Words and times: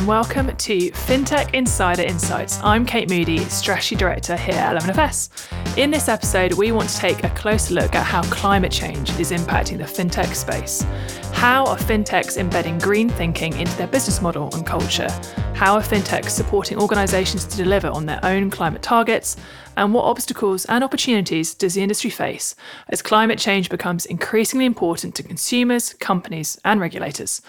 And 0.00 0.08
welcome 0.08 0.56
to 0.56 0.90
FinTech 0.92 1.52
Insider 1.52 2.00
Insights. 2.00 2.58
I'm 2.62 2.86
Kate 2.86 3.10
Moody, 3.10 3.40
Strategy 3.50 3.94
Director 3.94 4.34
here 4.34 4.54
at 4.54 4.80
11FS. 4.80 5.76
In 5.76 5.90
this 5.90 6.08
episode, 6.08 6.54
we 6.54 6.72
want 6.72 6.88
to 6.88 6.96
take 6.96 7.22
a 7.22 7.28
closer 7.28 7.74
look 7.74 7.94
at 7.94 8.06
how 8.06 8.22
climate 8.30 8.72
change 8.72 9.10
is 9.20 9.30
impacting 9.30 9.76
the 9.76 9.84
FinTech 9.84 10.34
space. 10.34 10.86
How 11.40 11.64
are 11.64 11.78
FinTechs 11.78 12.36
embedding 12.36 12.76
green 12.76 13.08
thinking 13.08 13.58
into 13.58 13.74
their 13.78 13.86
business 13.86 14.20
model 14.20 14.54
and 14.54 14.66
culture? 14.66 15.08
How 15.54 15.76
are 15.76 15.80
FinTechs 15.80 16.28
supporting 16.28 16.78
organisations 16.78 17.46
to 17.46 17.56
deliver 17.56 17.88
on 17.88 18.04
their 18.04 18.20
own 18.22 18.50
climate 18.50 18.82
targets? 18.82 19.38
And 19.74 19.94
what 19.94 20.04
obstacles 20.04 20.66
and 20.66 20.84
opportunities 20.84 21.54
does 21.54 21.72
the 21.72 21.82
industry 21.82 22.10
face 22.10 22.54
as 22.90 23.00
climate 23.00 23.38
change 23.38 23.70
becomes 23.70 24.04
increasingly 24.04 24.66
important 24.66 25.14
to 25.14 25.22
consumers, 25.22 25.94
companies, 25.94 26.60
and 26.62 26.78
regulators? 26.78 27.40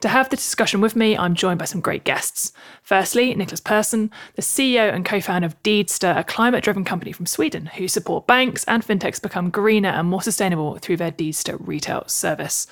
To 0.00 0.08
have 0.08 0.28
the 0.28 0.36
discussion 0.36 0.82
with 0.82 0.94
me, 0.94 1.16
I'm 1.16 1.34
joined 1.34 1.58
by 1.58 1.64
some 1.64 1.80
great 1.80 2.04
guests. 2.04 2.52
Firstly, 2.82 3.34
Nicholas 3.34 3.60
Persson, 3.60 4.10
the 4.34 4.42
CEO 4.42 4.92
and 4.92 5.06
co 5.06 5.22
founder 5.22 5.46
of 5.46 5.62
Deedster, 5.62 6.18
a 6.18 6.22
climate 6.22 6.64
driven 6.64 6.84
company 6.84 7.12
from 7.12 7.24
Sweden 7.24 7.64
who 7.64 7.88
support 7.88 8.26
banks 8.26 8.64
and 8.64 8.84
fintechs 8.84 9.22
become 9.22 9.48
greener 9.48 9.88
and 9.88 10.06
more 10.06 10.20
sustainable 10.20 10.76
through 10.76 10.98
their 10.98 11.12
Deedster 11.12 11.56
retail 11.58 12.04
service. 12.08 12.66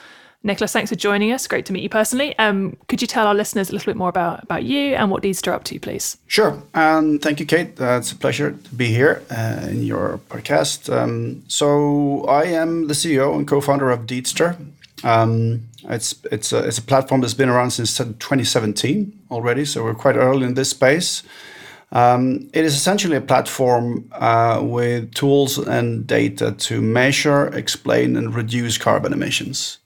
Niclas, 0.47 0.73
thanks 0.73 0.91
for 0.91 0.97
joining 0.97 1.33
us. 1.33 1.49
Great 1.49 1.67
to 1.67 1.73
meet 1.73 1.83
you 1.83 1.89
personally. 1.89 2.39
Um, 2.39 2.77
could 2.87 3.03
you 3.03 3.09
tell 3.09 3.27
our 3.27 3.35
listeners 3.35 3.69
a 3.69 3.73
little 3.73 3.91
bit 3.91 3.97
more 3.97 4.09
about, 4.09 4.45
about 4.45 4.63
you 4.63 4.95
and 4.95 5.11
what 5.11 5.25
Deedster 5.25 5.49
are 5.49 5.55
up 5.55 5.65
to, 5.65 5.81
please? 5.81 6.19
Sure. 6.29 6.63
Um, 6.73 7.19
thank 7.19 7.41
you, 7.41 7.47
Kate. 7.47 7.81
Uh, 7.81 7.99
it's 7.99 8.13
a 8.13 8.17
pleasure 8.17 8.53
to 8.53 8.75
be 8.77 8.87
here 8.87 9.25
uh, 9.31 9.67
in 9.69 9.83
your 9.83 10.21
podcast. 10.29 10.89
Um, 10.95 11.43
so, 11.49 12.25
I 12.29 12.45
am 12.45 12.87
the 12.87 12.95
CEO 12.95 13.35
and 13.35 13.47
co 13.47 13.61
founder 13.61 13.91
of 13.91 14.07
Deedster. 14.07 14.57
Um, 15.03 15.69
it's 15.89 16.15
it's 16.31 16.53
a, 16.53 16.59
it's 16.67 16.79
a 16.79 16.83
platform 16.83 17.23
that's 17.23 17.35
been 17.35 17.49
around 17.49 17.73
since 17.73 17.97
2017 17.97 19.19
already, 19.31 19.65
so 19.65 19.83
we're 19.83 19.95
quite 19.95 20.17
early 20.17 20.47
in 20.47 20.55
this 20.55 20.71
space. 20.71 21.25
Um, 21.93 22.51
it 22.53 22.65
is 22.65 22.75
essentially 22.75 23.17
a 23.17 23.21
platform 23.21 24.09
uh, 24.13 24.61
with 24.63 25.13
tools 25.15 25.59
and 25.59 26.07
data 26.07 26.53
to 26.53 26.81
measure, 26.81 27.47
explain, 27.49 28.17
and 28.17 28.35
reduce 28.35 28.79
carbon 28.79 29.13
emissions. 29.13 29.79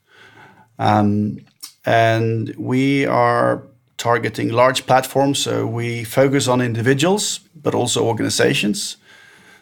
Um, 0.80 1.38
and 1.84 2.54
we 2.56 3.06
are 3.06 3.62
targeting 3.98 4.48
large 4.48 4.86
platforms, 4.86 5.38
so 5.38 5.66
we 5.66 6.04
focus 6.04 6.48
on 6.48 6.60
individuals, 6.60 7.40
but 7.54 7.74
also 7.74 8.04
organizations. 8.04 8.96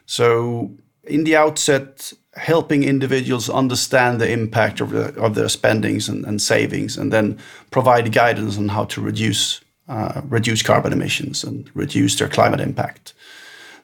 So, 0.07 0.71
in 1.03 1.25
the 1.25 1.37
outset, 1.37 2.13
helping 2.37 2.85
individuals 2.85 3.51
understand 3.51 4.21
the 4.21 4.31
impact 4.31 4.81
of, 4.81 4.91
the, 4.91 5.13
of 5.21 5.35
their 5.35 5.49
spendings 5.49 6.09
and, 6.09 6.25
and, 6.25 6.41
savings, 6.41 6.97
and 6.97 7.13
then 7.13 7.39
provide 7.71 8.13
guidance 8.13 8.57
on 8.57 8.69
how 8.69 8.85
to 8.85 9.01
reduce 9.01 9.61
uh, 9.89 10.21
reduce 10.29 10.63
carbon 10.63 10.93
emissions 10.93 11.43
and 11.43 11.71
reduce 11.75 12.19
their 12.19 12.29
climate 12.29 12.61
impact. 12.61 13.15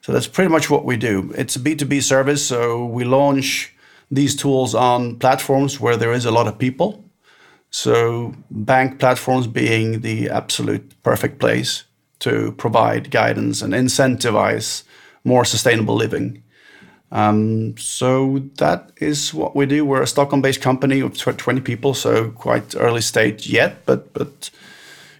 So 0.01 0.11
that's 0.11 0.27
pretty 0.27 0.51
much 0.51 0.69
what 0.69 0.85
we 0.85 0.97
do. 0.97 1.33
It's 1.35 1.55
a 1.55 1.59
B2B 1.59 2.03
service, 2.03 2.45
so 2.45 2.85
we 2.85 3.03
launch 3.03 3.73
these 4.11 4.35
tools 4.35 4.75
on 4.75 5.17
platforms 5.17 5.79
where 5.79 5.97
there 5.97 6.13
is 6.13 6.25
a 6.25 6.31
lot 6.31 6.47
of 6.47 6.59
people. 6.59 7.04
So 7.75 8.33
bank 8.49 8.99
platforms 8.99 9.47
being 9.47 9.99
the 9.99 10.29
absolute 10.29 10.93
perfect 11.03 11.39
place 11.39 11.83
to 12.19 12.53
provide 12.53 13.11
guidance 13.11 13.61
and 13.61 13.73
incentivize 13.73 14.83
more 15.25 15.43
sustainable 15.43 15.95
living. 15.95 16.41
Um, 17.11 17.77
so 17.77 18.43
that 18.59 18.93
is 19.01 19.33
what 19.33 19.57
we 19.57 19.65
do. 19.65 19.83
We're 19.83 20.03
a 20.03 20.07
Stockholm-based 20.07 20.61
company 20.61 21.01
of 21.01 21.17
20 21.17 21.59
people, 21.59 21.93
so 21.93 22.31
quite 22.31 22.73
early 22.77 23.01
stage 23.01 23.49
yet, 23.49 23.85
but 23.85 24.13
but 24.13 24.49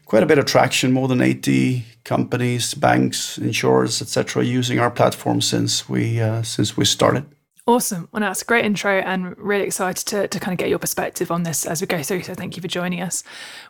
quite 0.06 0.24
a 0.24 0.26
bit 0.26 0.40
of 0.40 0.46
traction. 0.46 0.94
More 0.94 1.10
than 1.10 1.22
80 1.22 1.84
companies, 2.06 2.74
banks, 2.74 3.38
insurers, 3.38 4.02
etc., 4.02 4.46
using 4.46 4.80
our 4.80 4.92
platform 4.92 5.42
since 5.42 5.90
we 5.90 6.22
uh, 6.22 6.42
since 6.42 6.78
we 6.78 6.86
started. 6.86 7.26
Awesome. 7.68 8.08
Well, 8.12 8.22
that's 8.22 8.44
a 8.44 8.46
great 8.46 8.64
intro 8.64 9.00
and 9.00 9.36
really 9.40 9.64
excited 9.64 10.06
to, 10.08 10.28
to 10.28 10.40
kind 10.40 10.54
of 10.54 10.60
get 10.60 10.70
your 10.70 10.78
perspective 10.78 11.32
on 11.32 11.44
this 11.44 11.66
as 11.66 11.82
we 11.82 11.88
go 11.88 12.04
through. 12.04 12.22
So 12.22 12.36
thank 12.36 12.56
you 12.56 12.62
for 12.62 12.68
joining 12.68 13.02
us. 13.02 13.24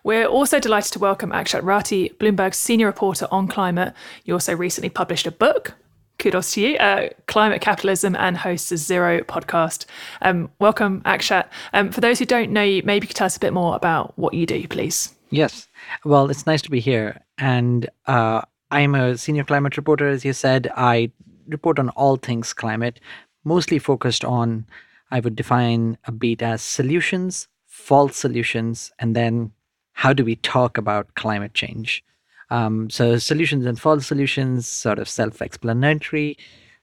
We're 0.04 0.26
also 0.26 0.60
delighted 0.60 0.92
to 0.94 1.00
welcome 1.00 1.30
Akshat 1.30 1.62
Rathi, 1.62 2.14
Bloomberg's 2.18 2.58
senior 2.58 2.88
reporter 2.88 3.26
on 3.32 3.48
climate. 3.48 3.94
You 4.26 4.34
also 4.34 4.54
recently 4.54 4.90
published 4.90 5.28
a 5.28 5.32
book 5.32 5.76
kudos 6.18 6.54
to 6.54 6.62
you, 6.62 6.78
uh, 6.78 7.10
Climate 7.28 7.62
Capitalism 7.62 8.16
and 8.16 8.38
hosts 8.38 8.70
the 8.70 8.78
Zero 8.78 9.22
podcast. 9.22 9.86
Um, 10.22 10.50
welcome, 10.60 11.02
Akshat. 11.02 11.48
Um, 11.74 11.92
for 11.92 12.02
those 12.02 12.20
who 12.20 12.26
don't 12.26 12.52
know 12.52 12.64
you, 12.64 12.82
maybe 12.84 13.06
you 13.06 13.08
could 13.10 13.18
tell 13.18 13.26
us 13.26 13.38
a 13.38 13.40
bit 13.40 13.54
more 13.54 13.76
about 13.76 14.18
what 14.18 14.34
you 14.34 14.46
do, 14.46 14.68
please. 14.68 15.14
Yes. 15.30 15.68
Well, 16.04 16.30
it's 16.30 16.46
nice 16.46 16.62
to 16.64 16.72
be 16.72 16.80
here. 16.80 17.22
And 17.38 17.90
uh, 18.08 18.42
I'm 18.72 18.96
a 18.96 19.18
senior 19.18 19.44
climate 19.44 19.78
reporter, 19.78 20.08
as 20.08 20.24
you 20.24 20.34
said. 20.34 20.72
I 20.76 21.12
report 21.48 21.80
on 21.80 21.90
all 21.90 22.16
things 22.16 22.54
climate, 22.54 23.00
mostly 23.46 23.80
focused 23.80 24.26
on, 24.26 24.66
I 25.12 25.22
would 25.22 25.36
define 25.36 25.98
a 26.06 26.12
beat 26.12 26.42
as 26.42 26.62
solutions, 26.62 27.48
false 27.66 28.18
solutions, 28.18 28.92
and 29.00 29.16
then 29.16 29.52
how 29.94 30.12
do 30.12 30.26
we 30.26 30.36
talk 30.36 30.78
about 30.78 31.16
climate 31.16 31.54
change? 31.54 32.04
Um, 32.50 32.90
so 32.90 33.18
solutions 33.18 33.66
and 33.66 33.80
false 33.80 34.06
solutions, 34.06 34.68
sort 34.68 35.00
of 35.00 35.08
self-explanatory. 35.08 36.38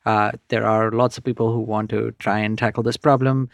Uh, 0.06 0.32
there 0.48 0.66
are 0.66 0.90
lots 0.90 1.18
of 1.18 1.24
people 1.24 1.52
who 1.52 1.60
want 1.60 1.90
to 1.90 2.12
try 2.18 2.38
and 2.38 2.58
tackle 2.58 2.82
this 2.82 2.96
problem, 2.96 3.50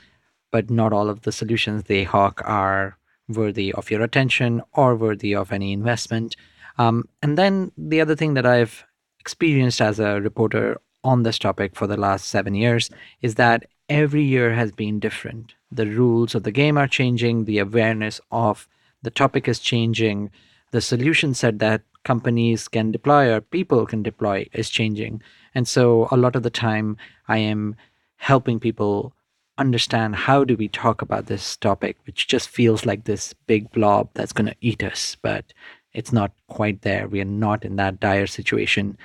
but 0.50 0.70
not 0.70 0.92
all 0.92 1.08
of 1.08 1.22
the 1.22 1.32
solutions 1.32 1.84
they 1.84 2.04
hawk 2.04 2.40
are 2.44 2.96
worthy 3.28 3.72
of 3.72 3.90
your 3.90 4.02
attention 4.02 4.62
or 4.72 4.96
worthy 4.96 5.34
of 5.34 5.52
any 5.52 5.72
investment. 5.72 6.36
Um, 6.78 7.08
and 7.22 7.36
then 7.36 7.72
the 7.76 8.00
other 8.00 8.16
thing 8.16 8.34
that 8.34 8.46
I've 8.46 8.84
experienced 9.18 9.80
as 9.80 10.00
a 10.00 10.20
reporter 10.20 10.80
on 11.04 11.22
this 11.22 11.38
topic 11.38 11.76
for 11.76 11.86
the 11.86 11.96
last 11.96 12.26
seven 12.26 12.54
years 12.54 12.90
is 13.22 13.36
that 13.36 13.66
every 13.88 14.22
year 14.22 14.52
has 14.54 14.72
been 14.72 15.00
different. 15.00 15.54
The 15.70 15.86
rules 15.86 16.34
of 16.34 16.42
the 16.42 16.52
game 16.52 16.76
are 16.76 16.88
changing, 16.88 17.44
the 17.44 17.58
awareness 17.58 18.20
of 18.30 18.68
the 19.02 19.10
topic 19.10 19.48
is 19.48 19.58
changing, 19.58 20.30
the 20.70 20.80
solution 20.80 21.34
set 21.34 21.58
that 21.60 21.82
companies 22.04 22.68
can 22.68 22.90
deploy 22.90 23.32
or 23.32 23.40
people 23.40 23.86
can 23.86 24.02
deploy 24.02 24.46
is 24.52 24.70
changing. 24.70 25.22
And 25.54 25.66
so 25.66 26.08
a 26.10 26.16
lot 26.16 26.36
of 26.36 26.42
the 26.42 26.50
time 26.50 26.96
I 27.28 27.38
am 27.38 27.76
helping 28.16 28.60
people 28.60 29.12
understand 29.56 30.14
how 30.14 30.44
do 30.44 30.56
we 30.56 30.68
talk 30.68 31.02
about 31.02 31.26
this 31.26 31.56
topic, 31.56 31.96
which 32.06 32.28
just 32.28 32.48
feels 32.48 32.86
like 32.86 33.04
this 33.04 33.32
big 33.46 33.70
blob 33.72 34.08
that's 34.14 34.32
going 34.32 34.46
to 34.46 34.56
eat 34.60 34.82
us, 34.82 35.16
but 35.20 35.52
it's 35.92 36.12
not 36.12 36.32
quite 36.48 36.82
there. 36.82 37.08
We 37.08 37.20
are 37.20 37.24
not 37.24 37.64
in 37.64 37.76
that 37.76 37.98
dire 38.00 38.26
situation. 38.26 38.96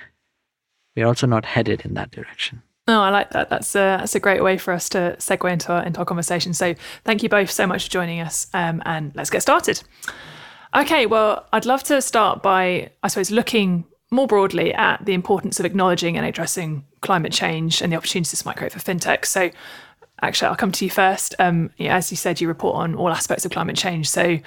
We're 0.96 1.06
also 1.06 1.26
not 1.26 1.44
headed 1.44 1.82
in 1.84 1.94
that 1.94 2.10
direction. 2.10 2.62
No, 2.86 3.00
oh, 3.00 3.02
I 3.02 3.10
like 3.10 3.30
that. 3.30 3.48
That's 3.48 3.74
a 3.74 3.96
that's 3.98 4.14
a 4.14 4.20
great 4.20 4.42
way 4.42 4.58
for 4.58 4.72
us 4.72 4.90
to 4.90 5.16
segue 5.18 5.50
into 5.50 5.72
our 5.72 5.82
into 5.84 6.00
our 6.00 6.04
conversation. 6.04 6.52
So, 6.52 6.74
thank 7.04 7.22
you 7.22 7.30
both 7.30 7.50
so 7.50 7.66
much 7.66 7.84
for 7.84 7.90
joining 7.90 8.20
us, 8.20 8.46
um, 8.52 8.82
and 8.84 9.10
let's 9.14 9.30
get 9.30 9.40
started. 9.40 9.82
Okay, 10.76 11.06
well, 11.06 11.46
I'd 11.52 11.64
love 11.64 11.82
to 11.84 12.02
start 12.02 12.42
by, 12.42 12.90
I 13.02 13.08
suppose, 13.08 13.30
looking 13.30 13.84
more 14.10 14.26
broadly 14.26 14.74
at 14.74 15.04
the 15.06 15.14
importance 15.14 15.58
of 15.58 15.64
acknowledging 15.64 16.16
and 16.16 16.26
addressing 16.26 16.84
climate 17.00 17.32
change 17.32 17.80
and 17.80 17.90
the 17.90 17.96
opportunities 17.96 18.32
this 18.32 18.44
might 18.44 18.56
create 18.56 18.72
for 18.72 18.80
fintech. 18.80 19.24
So, 19.24 19.50
Akshat, 20.22 20.48
I'll 20.48 20.56
come 20.56 20.72
to 20.72 20.84
you 20.84 20.90
first. 20.90 21.34
Um, 21.38 21.70
as 21.78 22.10
you 22.10 22.18
said, 22.18 22.40
you 22.40 22.48
report 22.48 22.76
on 22.76 22.96
all 22.96 23.08
aspects 23.08 23.46
of 23.46 23.50
climate 23.52 23.76
change. 23.76 24.10
So, 24.10 24.38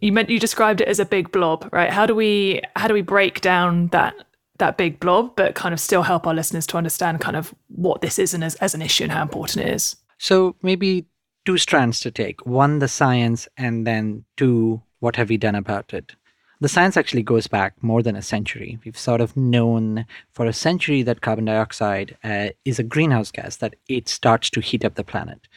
you 0.00 0.12
meant 0.12 0.30
you 0.30 0.38
described 0.38 0.80
it 0.80 0.86
as 0.86 1.00
a 1.00 1.04
big 1.04 1.32
blob, 1.32 1.68
right? 1.72 1.90
How 1.90 2.06
do 2.06 2.14
we 2.14 2.60
how 2.76 2.86
do 2.86 2.94
we 2.94 3.02
break 3.02 3.40
down 3.40 3.88
that 3.88 4.14
that 4.62 4.78
big 4.78 5.00
blob, 5.00 5.34
but 5.36 5.54
kind 5.54 5.72
of 5.74 5.80
still 5.80 6.02
help 6.02 6.26
our 6.26 6.34
listeners 6.34 6.66
to 6.68 6.76
understand 6.76 7.20
kind 7.20 7.36
of 7.36 7.52
what 7.68 8.00
this 8.00 8.18
is 8.18 8.32
and 8.32 8.44
as, 8.44 8.54
as 8.56 8.74
an 8.74 8.82
issue 8.82 9.04
and 9.04 9.12
how 9.12 9.22
important 9.22 9.66
it 9.66 9.74
is? 9.74 9.96
So 10.18 10.56
maybe 10.62 11.06
two 11.44 11.58
strands 11.58 12.00
to 12.00 12.10
take: 12.10 12.46
one, 12.46 12.78
the 12.78 12.88
science, 12.88 13.48
and 13.56 13.86
then 13.86 14.24
two, 14.36 14.80
what 15.00 15.16
have 15.16 15.28
we 15.28 15.36
done 15.36 15.56
about 15.56 15.92
it? 15.92 16.14
The 16.60 16.68
science 16.68 16.96
actually 16.96 17.24
goes 17.24 17.48
back 17.48 17.74
more 17.82 18.04
than 18.04 18.14
a 18.14 18.22
century. 18.22 18.78
We've 18.84 18.96
sort 18.96 19.20
of 19.20 19.36
known 19.36 20.06
for 20.30 20.46
a 20.46 20.52
century 20.52 21.02
that 21.02 21.20
carbon 21.20 21.46
dioxide 21.46 22.16
uh, 22.22 22.50
is 22.64 22.78
a 22.78 22.84
greenhouse 22.84 23.32
gas, 23.32 23.56
that 23.56 23.74
it 23.88 24.08
starts 24.08 24.48
to 24.50 24.60
heat 24.60 24.84
up 24.84 24.94
the 24.94 25.02
planet. 25.02 25.48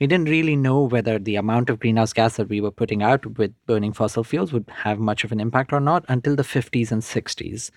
We 0.00 0.06
didn't 0.06 0.28
really 0.28 0.54
know 0.54 0.82
whether 0.82 1.18
the 1.18 1.34
amount 1.34 1.70
of 1.70 1.80
greenhouse 1.80 2.12
gas 2.12 2.36
that 2.36 2.48
we 2.48 2.60
were 2.60 2.70
putting 2.70 3.02
out 3.02 3.26
with 3.38 3.52
burning 3.66 3.92
fossil 3.92 4.22
fuels 4.22 4.52
would 4.52 4.70
have 4.84 5.00
much 5.00 5.24
of 5.24 5.32
an 5.32 5.40
impact 5.40 5.72
or 5.72 5.80
not 5.80 6.04
until 6.08 6.36
the 6.36 6.44
50s 6.44 6.92
and 6.92 7.02
60s. 7.02 7.72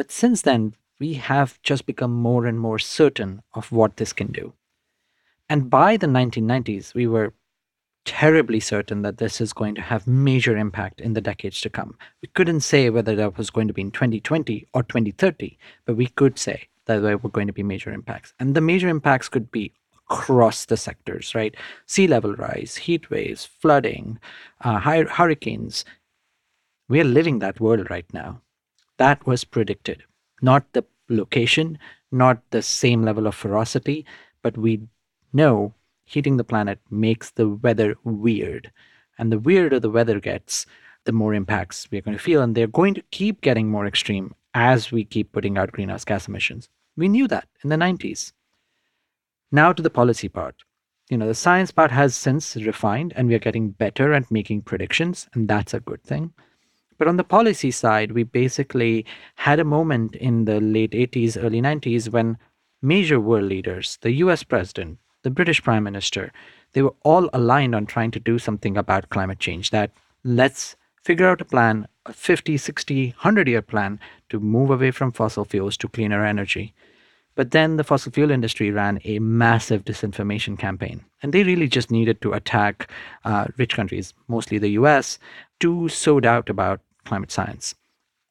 But 0.00 0.10
since 0.10 0.40
then, 0.40 0.76
we 0.98 1.12
have 1.12 1.60
just 1.60 1.84
become 1.84 2.14
more 2.14 2.46
and 2.46 2.58
more 2.58 2.78
certain 2.78 3.42
of 3.52 3.70
what 3.70 3.98
this 3.98 4.14
can 4.14 4.32
do. 4.32 4.54
And 5.46 5.68
by 5.68 5.98
the 5.98 6.06
1990s, 6.06 6.94
we 6.94 7.06
were 7.06 7.34
terribly 8.06 8.60
certain 8.60 9.02
that 9.02 9.18
this 9.18 9.42
is 9.42 9.52
going 9.52 9.74
to 9.74 9.82
have 9.82 10.06
major 10.06 10.56
impact 10.56 11.02
in 11.02 11.12
the 11.12 11.20
decades 11.20 11.60
to 11.60 11.68
come. 11.68 11.98
We 12.22 12.30
couldn't 12.32 12.62
say 12.62 12.88
whether 12.88 13.14
that 13.14 13.36
was 13.36 13.50
going 13.50 13.68
to 13.68 13.74
be 13.74 13.82
in 13.82 13.90
2020 13.90 14.66
or 14.72 14.82
2030, 14.84 15.58
but 15.84 15.96
we 15.96 16.06
could 16.06 16.38
say 16.38 16.68
that 16.86 17.00
there 17.00 17.18
were 17.18 17.28
going 17.28 17.48
to 17.48 17.52
be 17.52 17.62
major 17.62 17.92
impacts. 17.92 18.32
And 18.40 18.54
the 18.54 18.62
major 18.62 18.88
impacts 18.88 19.28
could 19.28 19.50
be 19.50 19.74
across 20.08 20.64
the 20.64 20.78
sectors, 20.78 21.34
right? 21.34 21.54
Sea 21.84 22.06
level 22.06 22.34
rise, 22.36 22.76
heat 22.76 23.10
waves, 23.10 23.44
flooding, 23.44 24.18
uh, 24.62 24.78
hurricanes, 24.78 25.84
We 26.88 27.02
are 27.02 27.04
living 27.04 27.40
that 27.40 27.60
world 27.60 27.90
right 27.90 28.10
now. 28.14 28.40
That 29.00 29.26
was 29.26 29.44
predicted. 29.44 30.02
Not 30.42 30.74
the 30.74 30.84
location, 31.08 31.78
not 32.12 32.42
the 32.50 32.60
same 32.60 33.02
level 33.02 33.26
of 33.26 33.34
ferocity, 33.34 34.04
but 34.42 34.58
we 34.58 34.82
know 35.32 35.72
heating 36.04 36.36
the 36.36 36.44
planet 36.44 36.80
makes 36.90 37.30
the 37.30 37.48
weather 37.48 37.96
weird. 38.04 38.70
And 39.18 39.32
the 39.32 39.38
weirder 39.38 39.80
the 39.80 39.88
weather 39.88 40.20
gets, 40.20 40.66
the 41.06 41.12
more 41.12 41.32
impacts 41.32 41.88
we're 41.90 42.02
going 42.02 42.14
to 42.18 42.22
feel. 42.22 42.42
And 42.42 42.54
they're 42.54 42.66
going 42.66 42.92
to 42.92 43.02
keep 43.10 43.40
getting 43.40 43.70
more 43.70 43.86
extreme 43.86 44.34
as 44.52 44.92
we 44.92 45.06
keep 45.06 45.32
putting 45.32 45.56
out 45.56 45.72
greenhouse 45.72 46.04
gas 46.04 46.28
emissions. 46.28 46.68
We 46.94 47.08
knew 47.08 47.26
that 47.28 47.48
in 47.64 47.70
the 47.70 47.76
90s. 47.76 48.34
Now 49.50 49.72
to 49.72 49.82
the 49.82 49.88
policy 49.88 50.28
part. 50.28 50.56
You 51.08 51.16
know, 51.16 51.26
the 51.26 51.34
science 51.34 51.70
part 51.70 51.90
has 51.90 52.14
since 52.14 52.54
refined 52.54 53.14
and 53.16 53.28
we 53.28 53.34
are 53.34 53.46
getting 53.46 53.70
better 53.70 54.12
at 54.12 54.30
making 54.30 54.60
predictions, 54.60 55.26
and 55.32 55.48
that's 55.48 55.72
a 55.72 55.80
good 55.80 56.02
thing. 56.02 56.34
But 57.00 57.08
on 57.08 57.16
the 57.16 57.24
policy 57.24 57.70
side, 57.70 58.12
we 58.12 58.24
basically 58.24 59.06
had 59.36 59.58
a 59.58 59.64
moment 59.64 60.14
in 60.16 60.44
the 60.44 60.60
late 60.60 60.90
80s, 60.90 61.42
early 61.42 61.62
90s 61.62 62.10
when 62.10 62.36
major 62.82 63.18
world 63.18 63.44
leaders, 63.44 63.96
the 64.02 64.12
US 64.24 64.42
president, 64.42 64.98
the 65.22 65.30
British 65.30 65.62
prime 65.62 65.82
minister, 65.82 66.30
they 66.74 66.82
were 66.82 66.94
all 67.02 67.30
aligned 67.32 67.74
on 67.74 67.86
trying 67.86 68.10
to 68.10 68.20
do 68.20 68.38
something 68.38 68.76
about 68.76 69.08
climate 69.08 69.38
change. 69.38 69.70
That 69.70 69.92
let's 70.24 70.76
figure 71.02 71.26
out 71.26 71.40
a 71.40 71.46
plan, 71.46 71.88
a 72.04 72.12
50, 72.12 72.58
60, 72.58 73.06
100 73.06 73.48
year 73.48 73.62
plan 73.62 73.98
to 74.28 74.38
move 74.38 74.70
away 74.70 74.90
from 74.90 75.10
fossil 75.10 75.46
fuels 75.46 75.78
to 75.78 75.88
cleaner 75.88 76.22
energy. 76.26 76.74
But 77.34 77.52
then 77.52 77.78
the 77.78 77.84
fossil 77.84 78.12
fuel 78.12 78.30
industry 78.30 78.70
ran 78.70 79.00
a 79.04 79.20
massive 79.20 79.86
disinformation 79.86 80.58
campaign. 80.58 81.02
And 81.22 81.32
they 81.32 81.44
really 81.44 81.68
just 81.68 81.90
needed 81.90 82.20
to 82.20 82.34
attack 82.34 82.90
uh, 83.24 83.46
rich 83.56 83.74
countries, 83.74 84.12
mostly 84.28 84.58
the 84.58 84.72
US, 84.80 85.18
to 85.60 85.88
sow 85.88 86.20
doubt 86.20 86.50
about 86.50 86.82
climate 87.04 87.32
science. 87.32 87.74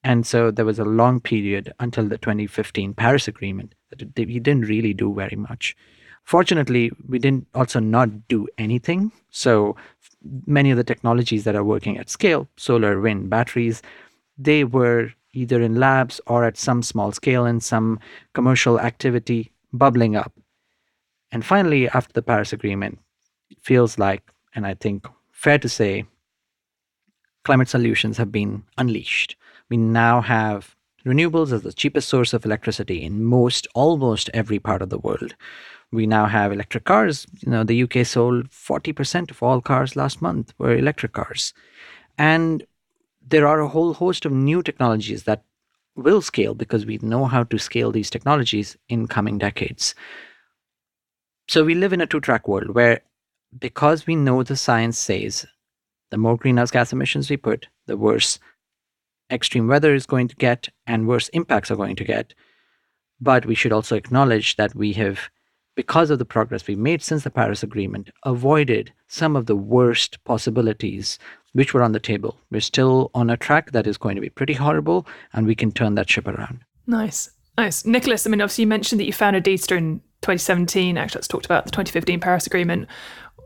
And 0.03 0.25
so 0.25 0.49
there 0.51 0.65
was 0.65 0.79
a 0.79 0.85
long 0.85 1.19
period 1.19 1.73
until 1.79 2.07
the 2.07 2.17
2015 2.17 2.93
Paris 2.93 3.27
Agreement 3.27 3.75
that 3.89 4.15
we 4.15 4.39
didn't 4.39 4.67
really 4.67 4.93
do 4.93 5.13
very 5.13 5.35
much. 5.35 5.75
Fortunately, 6.23 6.91
we 7.07 7.19
didn't 7.19 7.47
also 7.53 7.79
not 7.79 8.27
do 8.27 8.47
anything. 8.57 9.11
So 9.29 9.75
many 10.45 10.71
of 10.71 10.77
the 10.77 10.83
technologies 10.83 11.43
that 11.43 11.55
are 11.55 11.63
working 11.63 11.97
at 11.97 12.09
scale, 12.09 12.47
solar, 12.55 12.99
wind, 13.01 13.29
batteries, 13.29 13.81
they 14.37 14.63
were 14.63 15.11
either 15.33 15.61
in 15.61 15.75
labs 15.75 16.21
or 16.27 16.45
at 16.45 16.57
some 16.57 16.81
small 16.81 17.11
scale 17.11 17.45
in 17.45 17.59
some 17.59 17.99
commercial 18.33 18.79
activity 18.79 19.51
bubbling 19.73 20.15
up. 20.15 20.33
And 21.31 21.45
finally, 21.45 21.89
after 21.89 22.13
the 22.13 22.21
Paris 22.21 22.53
Agreement, 22.53 22.99
it 23.49 23.57
feels 23.61 23.99
like, 23.99 24.23
and 24.55 24.65
I 24.65 24.73
think 24.75 25.07
fair 25.31 25.59
to 25.59 25.69
say, 25.69 26.05
climate 27.43 27.69
solutions 27.69 28.17
have 28.17 28.31
been 28.31 28.63
unleashed. 28.77 29.35
We 29.69 29.77
now 29.77 30.21
have 30.21 30.75
renewables 31.05 31.51
as 31.51 31.61
the 31.61 31.73
cheapest 31.73 32.09
source 32.09 32.33
of 32.33 32.45
electricity 32.45 33.03
in 33.03 33.23
most, 33.23 33.67
almost 33.73 34.29
every 34.33 34.59
part 34.59 34.81
of 34.81 34.89
the 34.89 34.99
world. 34.99 35.35
We 35.91 36.05
now 36.05 36.25
have 36.25 36.51
electric 36.51 36.85
cars. 36.85 37.25
You 37.39 37.51
know, 37.51 37.63
the 37.63 37.83
UK 37.83 38.05
sold 38.05 38.49
40% 38.49 39.31
of 39.31 39.41
all 39.41 39.61
cars 39.61 39.95
last 39.95 40.21
month 40.21 40.53
were 40.57 40.75
electric 40.75 41.13
cars. 41.13 41.53
And 42.17 42.65
there 43.25 43.47
are 43.47 43.59
a 43.61 43.67
whole 43.67 43.93
host 43.93 44.25
of 44.25 44.31
new 44.31 44.61
technologies 44.61 45.23
that 45.23 45.43
will 45.95 46.21
scale 46.21 46.53
because 46.53 46.85
we 46.85 46.99
know 47.01 47.25
how 47.25 47.43
to 47.43 47.57
scale 47.57 47.91
these 47.91 48.09
technologies 48.09 48.77
in 48.87 49.07
coming 49.07 49.37
decades. 49.37 49.95
So 51.47 51.63
we 51.63 51.75
live 51.75 51.93
in 51.93 52.01
a 52.01 52.07
two 52.07 52.19
track 52.19 52.47
world 52.47 52.75
where, 52.75 53.01
because 53.57 54.05
we 54.05 54.15
know 54.15 54.43
the 54.43 54.55
science 54.55 54.99
says 54.99 55.47
the 56.11 56.17
more 56.17 56.37
greenhouse 56.37 56.71
gas 56.71 56.93
emissions 56.93 57.29
we 57.29 57.37
put, 57.37 57.67
the 57.87 57.97
worse 57.97 58.39
extreme 59.31 59.67
weather 59.67 59.93
is 59.93 60.05
going 60.05 60.27
to 60.27 60.35
get 60.35 60.69
and 60.87 61.07
worse 61.07 61.29
impacts 61.29 61.69
are 61.69 61.75
going 61.75 61.95
to 61.95 62.03
get. 62.03 62.33
But 63.21 63.45
we 63.45 63.55
should 63.55 63.73
also 63.73 63.95
acknowledge 63.95 64.55
that 64.55 64.73
we 64.75 64.93
have, 64.93 65.29
because 65.75 66.09
of 66.09 66.19
the 66.19 66.25
progress 66.25 66.65
we 66.67 66.75
made 66.75 67.01
since 67.01 67.23
the 67.23 67.29
Paris 67.29 67.63
Agreement, 67.63 68.09
avoided 68.23 68.91
some 69.07 69.35
of 69.35 69.45
the 69.45 69.55
worst 69.55 70.23
possibilities 70.23 71.19
which 71.53 71.73
were 71.73 71.83
on 71.83 71.91
the 71.91 71.99
table. 71.99 72.37
We're 72.51 72.61
still 72.61 73.11
on 73.13 73.29
a 73.29 73.37
track 73.37 73.71
that 73.71 73.87
is 73.87 73.97
going 73.97 74.15
to 74.15 74.21
be 74.21 74.29
pretty 74.29 74.53
horrible, 74.53 75.07
and 75.33 75.45
we 75.45 75.55
can 75.55 75.71
turn 75.71 75.95
that 75.95 76.09
ship 76.09 76.27
around. 76.27 76.59
Nice. 76.87 77.31
Nice. 77.57 77.85
Nicholas, 77.85 78.25
I 78.25 78.29
mean, 78.29 78.41
obviously, 78.41 78.63
you 78.63 78.67
mentioned 78.67 78.99
that 79.01 79.05
you 79.05 79.13
founded 79.13 79.43
Deedster 79.43 79.77
in 79.77 79.99
2017. 80.21 80.97
Actually, 80.97 81.17
let's 81.19 81.27
talked 81.27 81.45
about 81.45 81.65
the 81.65 81.71
2015 81.71 82.19
Paris 82.19 82.47
Agreement. 82.47 82.87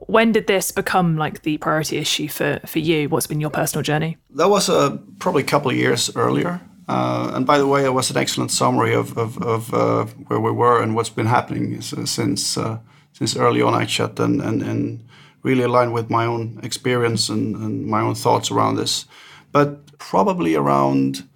When 0.07 0.31
did 0.31 0.47
this 0.47 0.71
become 0.71 1.17
like 1.17 1.41
the 1.43 1.57
priority 1.57 1.97
issue 1.97 2.27
for, 2.27 2.59
for 2.65 2.79
you? 2.79 3.09
What's 3.09 3.27
been 3.27 3.41
your 3.41 3.49
personal 3.49 3.83
journey? 3.83 4.17
That 4.31 4.49
was 4.49 4.69
uh, 4.69 4.97
probably 5.19 5.43
a 5.43 5.45
couple 5.45 5.71
of 5.71 5.77
years 5.77 6.15
earlier. 6.15 6.61
Uh, 6.87 7.31
and 7.33 7.45
by 7.45 7.57
the 7.57 7.67
way, 7.67 7.85
it 7.85 7.93
was 7.93 8.11
an 8.11 8.17
excellent 8.17 8.51
summary 8.51 8.93
of, 8.93 9.17
of, 9.17 9.41
of 9.41 9.73
uh, 9.73 10.05
where 10.27 10.39
we 10.39 10.51
were 10.51 10.81
and 10.81 10.95
what's 10.95 11.09
been 11.09 11.27
happening 11.27 11.81
since 11.81 12.57
uh, 12.57 12.77
since 13.13 13.35
early 13.37 13.61
on, 13.61 13.79
actually, 13.79 14.11
and, 14.17 14.41
and, 14.41 14.63
and 14.63 15.07
really 15.43 15.63
aligned 15.63 15.93
with 15.93 16.09
my 16.09 16.25
own 16.25 16.59
experience 16.63 17.29
and, 17.29 17.55
and 17.55 17.85
my 17.85 18.01
own 18.01 18.15
thoughts 18.15 18.49
around 18.49 18.75
this. 18.75 19.05
But 19.51 19.99
probably 19.99 20.55
around 20.55 21.27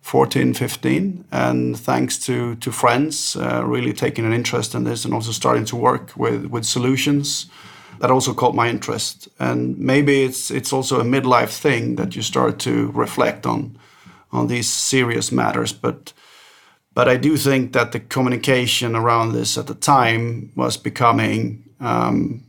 14, 0.00 0.54
15, 0.54 1.26
and 1.30 1.78
thanks 1.78 2.18
to 2.20 2.56
to 2.56 2.72
friends 2.72 3.36
uh, 3.36 3.62
really 3.64 3.92
taking 3.92 4.24
an 4.24 4.32
interest 4.32 4.74
in 4.74 4.84
this 4.84 5.04
and 5.04 5.12
also 5.12 5.32
starting 5.32 5.66
to 5.66 5.76
work 5.76 6.16
with 6.16 6.46
with 6.46 6.64
solutions 6.64 7.46
that 8.00 8.10
also 8.10 8.34
caught 8.34 8.54
my 8.54 8.68
interest. 8.68 9.28
And 9.38 9.78
maybe 9.78 10.22
it's 10.22 10.50
it's 10.50 10.72
also 10.72 11.00
a 11.00 11.04
midlife 11.04 11.60
thing 11.60 11.96
that 11.96 12.14
you 12.16 12.22
start 12.22 12.58
to 12.60 12.90
reflect 12.94 13.46
on 13.46 13.78
on 14.30 14.48
these 14.48 14.68
serious 14.68 15.32
matters. 15.32 15.72
But 15.72 16.12
but 16.94 17.08
I 17.08 17.16
do 17.16 17.36
think 17.36 17.72
that 17.72 17.92
the 17.92 18.00
communication 18.00 18.96
around 18.96 19.32
this 19.32 19.58
at 19.58 19.66
the 19.66 19.74
time 19.74 20.52
was 20.56 20.76
becoming 20.76 21.64
um, 21.80 22.44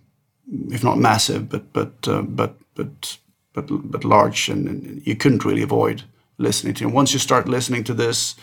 if 0.71 0.83
not 0.83 0.97
massive, 0.97 1.49
but 1.49 1.71
but 1.73 2.07
uh, 2.07 2.21
but 2.21 2.55
but 2.75 3.17
but 3.53 3.67
but 3.69 4.03
large, 4.03 4.49
and, 4.49 4.67
and, 4.67 5.07
you 5.07 5.15
couldn't 5.15 5.45
really 5.45 5.61
avoid 5.61 6.03
listening 6.37 6.73
to. 6.75 6.85
And 6.85 6.93
once 6.93 7.13
you 7.13 7.19
start 7.19 7.47
listening 7.47 7.83
to 7.85 7.93
this, 7.93 8.35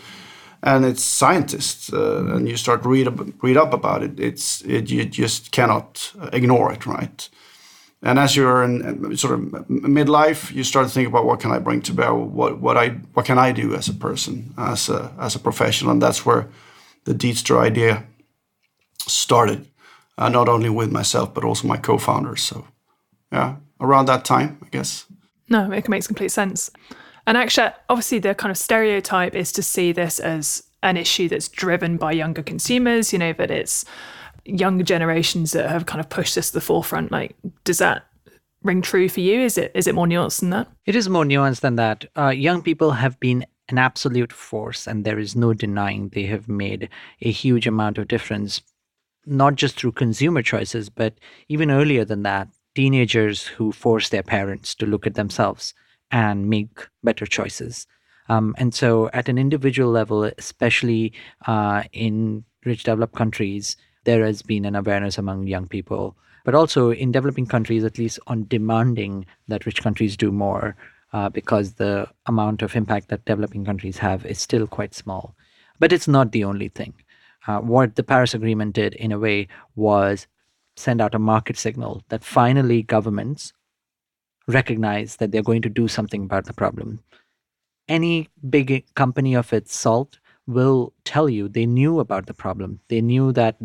and 0.63 0.85
it's 0.85 1.03
scientists, 1.03 1.93
uh, 1.93 2.25
and 2.35 2.47
you 2.47 2.57
start 2.57 2.85
read 2.85 3.07
read 3.41 3.57
up 3.57 3.73
about 3.73 4.03
it, 4.03 4.19
it's 4.19 4.61
it, 4.61 4.89
you 4.89 5.05
just 5.05 5.51
cannot 5.51 6.13
ignore 6.33 6.73
it, 6.73 6.85
right? 6.85 7.29
And 8.01 8.19
as 8.19 8.35
you're 8.35 8.63
in 8.63 9.17
sort 9.17 9.33
of 9.33 9.39
midlife, 9.69 10.53
you 10.53 10.63
start 10.63 10.87
to 10.87 10.93
think 10.93 11.07
about 11.07 11.25
what 11.25 11.39
can 11.39 11.51
I 11.51 11.59
bring 11.59 11.81
to 11.81 11.93
bear, 11.93 12.13
what 12.13 12.59
what 12.59 12.77
I 12.77 12.89
what 13.13 13.25
can 13.25 13.39
I 13.39 13.51
do 13.51 13.75
as 13.75 13.89
a 13.89 13.93
person, 13.93 14.53
as 14.57 14.89
a 14.89 15.11
as 15.19 15.35
a 15.35 15.39
professional, 15.39 15.91
and 15.91 16.01
that's 16.01 16.25
where 16.25 16.47
the 17.05 17.13
Deedster 17.13 17.59
idea 17.59 18.03
started 19.07 19.65
uh, 20.17 20.29
not 20.29 20.49
only 20.49 20.69
with 20.69 20.91
myself 20.91 21.33
but 21.33 21.43
also 21.43 21.67
my 21.67 21.77
co-founders. 21.77 22.41
So, 22.41 22.67
yeah, 23.31 23.55
around 23.79 24.07
that 24.07 24.25
time, 24.25 24.57
I 24.61 24.67
guess. 24.69 25.05
No, 25.49 25.71
it 25.71 25.89
makes 25.89 26.07
complete 26.07 26.31
sense. 26.31 26.71
And 27.27 27.37
actually, 27.37 27.71
obviously, 27.89 28.19
the 28.19 28.33
kind 28.33 28.51
of 28.51 28.57
stereotype 28.57 29.35
is 29.35 29.51
to 29.51 29.61
see 29.61 29.91
this 29.91 30.17
as 30.19 30.63
an 30.81 30.95
issue 30.95 31.27
that's 31.27 31.49
driven 31.49 31.97
by 31.97 32.13
younger 32.13 32.41
consumers. 32.41 33.11
You 33.11 33.19
know 33.19 33.33
that 33.33 33.51
it's 33.51 33.83
younger 34.45 34.85
generations 34.85 35.51
that 35.51 35.69
have 35.69 35.85
kind 35.85 35.99
of 35.99 36.07
pushed 36.07 36.35
this 36.35 36.47
to 36.47 36.53
the 36.53 36.61
forefront. 36.61 37.11
Like, 37.11 37.35
does 37.65 37.79
that 37.79 38.07
ring 38.63 38.81
true 38.81 39.09
for 39.09 39.19
you? 39.19 39.41
Is 39.41 39.57
it 39.57 39.73
is 39.75 39.87
it 39.87 39.93
more 39.93 40.07
nuanced 40.07 40.39
than 40.39 40.51
that? 40.51 40.69
It 40.85 40.95
is 40.95 41.09
more 41.09 41.25
nuanced 41.25 41.59
than 41.59 41.75
that. 41.75 42.05
Uh, 42.17 42.29
young 42.29 42.61
people 42.61 42.91
have 42.91 43.19
been 43.19 43.45
an 43.67 43.77
absolute 43.77 44.31
force, 44.31 44.87
and 44.87 45.03
there 45.03 45.19
is 45.19 45.35
no 45.35 45.53
denying 45.53 46.07
they 46.07 46.27
have 46.27 46.47
made 46.47 46.87
a 47.21 47.29
huge 47.29 47.67
amount 47.67 47.97
of 47.97 48.07
difference 48.07 48.61
not 49.25 49.55
just 49.55 49.77
through 49.77 49.91
consumer 49.91 50.41
choices, 50.41 50.89
but 50.89 51.13
even 51.49 51.69
earlier 51.69 52.05
than 52.05 52.23
that, 52.23 52.47
teenagers 52.75 53.45
who 53.45 53.73
force 53.73 54.07
their 54.07 54.23
parents 54.23 54.73
to 54.75 54.85
look 54.85 55.05
at 55.05 55.15
themselves 55.15 55.73
and 56.11 56.49
make 56.49 56.87
better 57.03 57.25
choices. 57.25 57.87
Um, 58.29 58.55
and 58.57 58.73
so, 58.73 59.09
at 59.13 59.29
an 59.29 59.37
individual 59.37 59.91
level, 59.91 60.25
especially 60.37 61.13
uh, 61.47 61.83
in 61.93 62.43
rich 62.65 62.83
developed 62.83 63.15
countries, 63.15 63.77
there 64.03 64.25
has 64.25 64.41
been 64.41 64.65
an 64.65 64.75
awareness 64.75 65.17
among 65.17 65.47
young 65.47 65.67
people, 65.67 66.15
but 66.43 66.55
also 66.55 66.91
in 66.91 67.11
developing 67.11 67.45
countries, 67.45 67.83
at 67.83 67.97
least 67.97 68.19
on 68.27 68.47
demanding 68.47 69.25
that 69.47 69.65
rich 69.65 69.81
countries 69.81 70.17
do 70.17 70.31
more, 70.31 70.75
uh, 71.13 71.29
because 71.29 71.73
the 71.73 72.07
amount 72.25 72.61
of 72.61 72.75
impact 72.75 73.07
that 73.09 73.25
developing 73.25 73.65
countries 73.65 73.97
have 73.97 74.25
is 74.25 74.39
still 74.39 74.67
quite 74.67 74.93
small. 74.93 75.35
But 75.79 75.93
it's 75.93 76.07
not 76.07 76.31
the 76.31 76.43
only 76.43 76.69
thing. 76.69 76.93
Uh, 77.47 77.59
what 77.59 77.95
the 77.95 78.03
Paris 78.03 78.33
Agreement 78.33 78.73
did, 78.73 78.93
in 78.95 79.13
a 79.13 79.19
way, 79.19 79.47
was 79.75 80.27
send 80.75 81.01
out 81.01 81.15
a 81.15 81.19
market 81.19 81.57
signal 81.57 82.03
that 82.09 82.23
finally 82.23 82.83
governments 82.83 83.53
recognize 84.47 85.17
that 85.17 85.31
they're 85.31 85.43
going 85.43 85.61
to 85.61 85.69
do 85.69 85.87
something 85.87 86.23
about 86.23 86.45
the 86.45 86.53
problem. 86.53 87.03
Any 87.87 88.29
big 88.49 88.85
company 88.95 89.35
of 89.35 89.53
its 89.53 89.75
salt 89.75 90.19
will 90.45 90.93
tell 91.03 91.29
you 91.29 91.47
they 91.47 91.65
knew 91.65 91.99
about 91.99 92.25
the 92.25 92.33
problem. 92.33 92.79
They 92.89 93.01
knew 93.01 93.31
that 93.33 93.57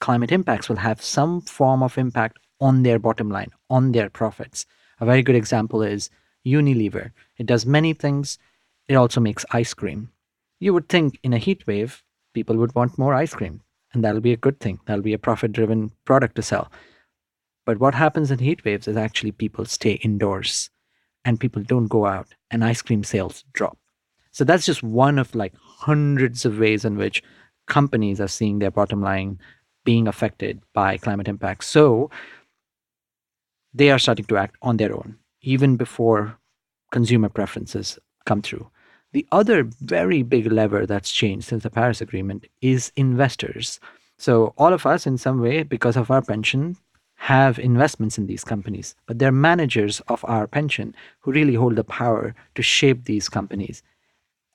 climate 0.00 0.32
impacts 0.32 0.68
will 0.68 0.76
have 0.76 1.02
some 1.02 1.40
form 1.40 1.82
of 1.82 1.96
impact 1.96 2.38
on 2.60 2.82
their 2.82 2.98
bottom 2.98 3.30
line, 3.30 3.50
on 3.70 3.92
their 3.92 4.10
profits. 4.10 4.66
A 5.00 5.06
very 5.06 5.22
good 5.22 5.36
example 5.36 5.82
is 5.82 6.10
Unilever. 6.46 7.10
It 7.38 7.46
does 7.46 7.66
many 7.66 7.92
things. 7.92 8.38
It 8.88 8.94
also 8.94 9.20
makes 9.20 9.46
ice 9.50 9.74
cream. 9.74 10.10
You 10.60 10.74
would 10.74 10.88
think 10.88 11.18
in 11.22 11.32
a 11.32 11.38
heat 11.38 11.66
wave, 11.66 12.02
people 12.32 12.56
would 12.56 12.74
want 12.74 12.98
more 12.98 13.14
ice 13.14 13.34
cream, 13.34 13.62
and 13.92 14.04
that'll 14.04 14.20
be 14.20 14.32
a 14.32 14.36
good 14.36 14.60
thing. 14.60 14.80
That'll 14.86 15.02
be 15.02 15.14
a 15.14 15.18
profit 15.18 15.52
driven 15.52 15.90
product 16.04 16.36
to 16.36 16.42
sell. 16.42 16.70
But 17.64 17.78
what 17.78 17.94
happens 17.94 18.30
in 18.30 18.38
heat 18.38 18.64
waves 18.64 18.88
is 18.88 18.96
actually 18.96 19.32
people 19.32 19.64
stay 19.64 19.92
indoors 19.92 20.70
and 21.24 21.40
people 21.40 21.62
don't 21.62 21.88
go 21.88 22.04
out, 22.04 22.34
and 22.50 22.62
ice 22.62 22.82
cream 22.82 23.02
sales 23.02 23.44
drop. 23.54 23.78
So 24.30 24.44
that's 24.44 24.66
just 24.66 24.82
one 24.82 25.18
of 25.18 25.34
like 25.34 25.54
hundreds 25.56 26.44
of 26.44 26.58
ways 26.58 26.84
in 26.84 26.96
which 26.96 27.22
companies 27.66 28.20
are 28.20 28.28
seeing 28.28 28.58
their 28.58 28.70
bottom 28.70 29.00
line 29.00 29.38
being 29.84 30.06
affected 30.06 30.60
by 30.74 30.98
climate 30.98 31.28
impacts. 31.28 31.66
So 31.66 32.10
they 33.72 33.90
are 33.90 33.98
starting 33.98 34.26
to 34.26 34.36
act 34.36 34.56
on 34.62 34.76
their 34.76 34.94
own, 34.94 35.16
even 35.40 35.76
before 35.76 36.38
consumer 36.90 37.28
preferences 37.28 37.98
come 38.26 38.42
through. 38.42 38.68
The 39.12 39.26
other 39.30 39.64
very 39.80 40.22
big 40.22 40.50
lever 40.50 40.86
that's 40.86 41.12
changed 41.12 41.46
since 41.46 41.62
the 41.62 41.70
Paris 41.70 42.00
Agreement 42.00 42.46
is 42.60 42.92
investors. 42.96 43.78
So, 44.18 44.54
all 44.58 44.72
of 44.72 44.86
us, 44.86 45.06
in 45.06 45.18
some 45.18 45.40
way, 45.40 45.62
because 45.62 45.96
of 45.96 46.10
our 46.10 46.22
pension, 46.22 46.76
have 47.16 47.58
investments 47.58 48.18
in 48.18 48.26
these 48.26 48.44
companies, 48.44 48.94
but 49.06 49.18
they're 49.18 49.32
managers 49.32 50.00
of 50.08 50.24
our 50.26 50.46
pension 50.46 50.94
who 51.20 51.32
really 51.32 51.54
hold 51.54 51.76
the 51.76 51.84
power 51.84 52.34
to 52.54 52.62
shape 52.62 53.04
these 53.04 53.28
companies. 53.28 53.82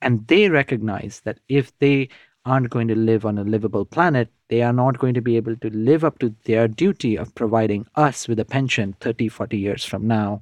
And 0.01 0.27
they 0.27 0.49
recognize 0.49 1.21
that 1.25 1.39
if 1.47 1.77
they 1.79 2.09
aren't 2.45 2.69
going 2.69 2.87
to 2.87 2.95
live 2.95 3.25
on 3.25 3.37
a 3.37 3.43
livable 3.43 3.85
planet, 3.85 4.29
they 4.49 4.61
are 4.61 4.73
not 4.73 4.97
going 4.97 5.13
to 5.13 5.21
be 5.21 5.35
able 5.35 5.55
to 5.57 5.69
live 5.69 6.03
up 6.03 6.19
to 6.19 6.35
their 6.45 6.67
duty 6.67 7.17
of 7.17 7.35
providing 7.35 7.85
us 7.95 8.27
with 8.27 8.39
a 8.39 8.45
pension 8.45 8.95
30, 8.99 9.29
40 9.29 9.57
years 9.57 9.83
from 9.83 10.07
now 10.07 10.41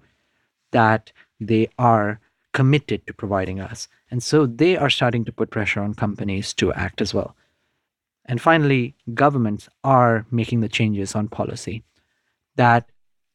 that 0.72 1.12
they 1.40 1.70
are 1.78 2.20
committed 2.54 3.06
to 3.08 3.14
providing 3.14 3.60
us. 3.60 3.88
And 4.10 4.24
so 4.24 4.46
they 4.46 4.78
are 4.78 4.90
starting 4.90 5.26
to 5.26 5.32
put 5.32 5.50
pressure 5.50 5.82
on 5.82 5.94
companies 5.94 6.54
to 6.56 6.74
act 6.74 7.02
as 7.02 7.14
well. 7.14 7.36
And 8.26 8.42
finally, 8.42 8.96
governments 9.14 9.70
are 9.84 10.26
making 10.32 10.60
the 10.60 10.70
changes 10.70 11.16
on 11.16 11.30
policy 11.30 11.84
that 12.58 12.90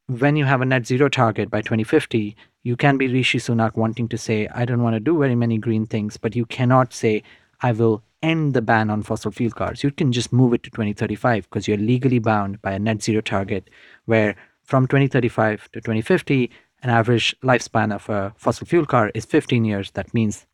when 0.07 0.37
you 0.37 0.45
have 0.45 0.61
a 0.61 0.67
net 0.67 0.87
zero 0.87 1.09
target 1.09 1.51
by 1.51 1.63
2050, 1.63 2.37
you 2.63 2.77
can 2.77 2.97
be 2.99 3.09
Rishi 3.09 3.39
Sunak 3.39 3.77
wanting 3.77 4.09
to 4.09 4.19
say, 4.19 4.49
I 4.55 4.65
don't 4.65 4.83
want 4.83 4.95
to 4.95 5.01
do 5.01 5.19
very 5.19 5.35
many 5.35 5.59
green 5.59 5.87
things, 5.87 6.17
but 6.17 6.37
you 6.37 6.45
cannot 6.47 6.93
say, 6.93 7.23
I 7.61 7.73
will 7.73 8.03
end 8.23 8.55
the 8.55 8.63
ban 8.63 8.91
on 8.91 9.03
fossil 9.03 9.33
fuel 9.33 9.51
cars. 9.51 9.83
You 9.83 9.91
can 9.91 10.13
just 10.13 10.33
move 10.33 10.55
it 10.55 10.63
to 10.65 10.71
2035 10.71 11.49
because 11.49 11.67
you're 11.67 11.77
legally 11.77 12.19
bound 12.19 12.63
by 12.63 12.73
a 12.73 12.79
net 12.79 13.03
zero 13.03 13.21
target 13.21 13.69
where 14.05 14.37
from 14.63 14.87
2035 14.87 15.71
to 15.73 15.81
2050, 15.81 16.51
an 16.83 16.91
average 16.91 17.35
lifespan 17.43 17.93
of 17.93 18.09
a 18.09 18.33
fossil 18.37 18.67
fuel 18.67 18.87
car 18.87 19.11
is 19.15 19.25
15 19.25 19.65
years. 19.65 19.91
That 19.93 20.13
means 20.15 20.47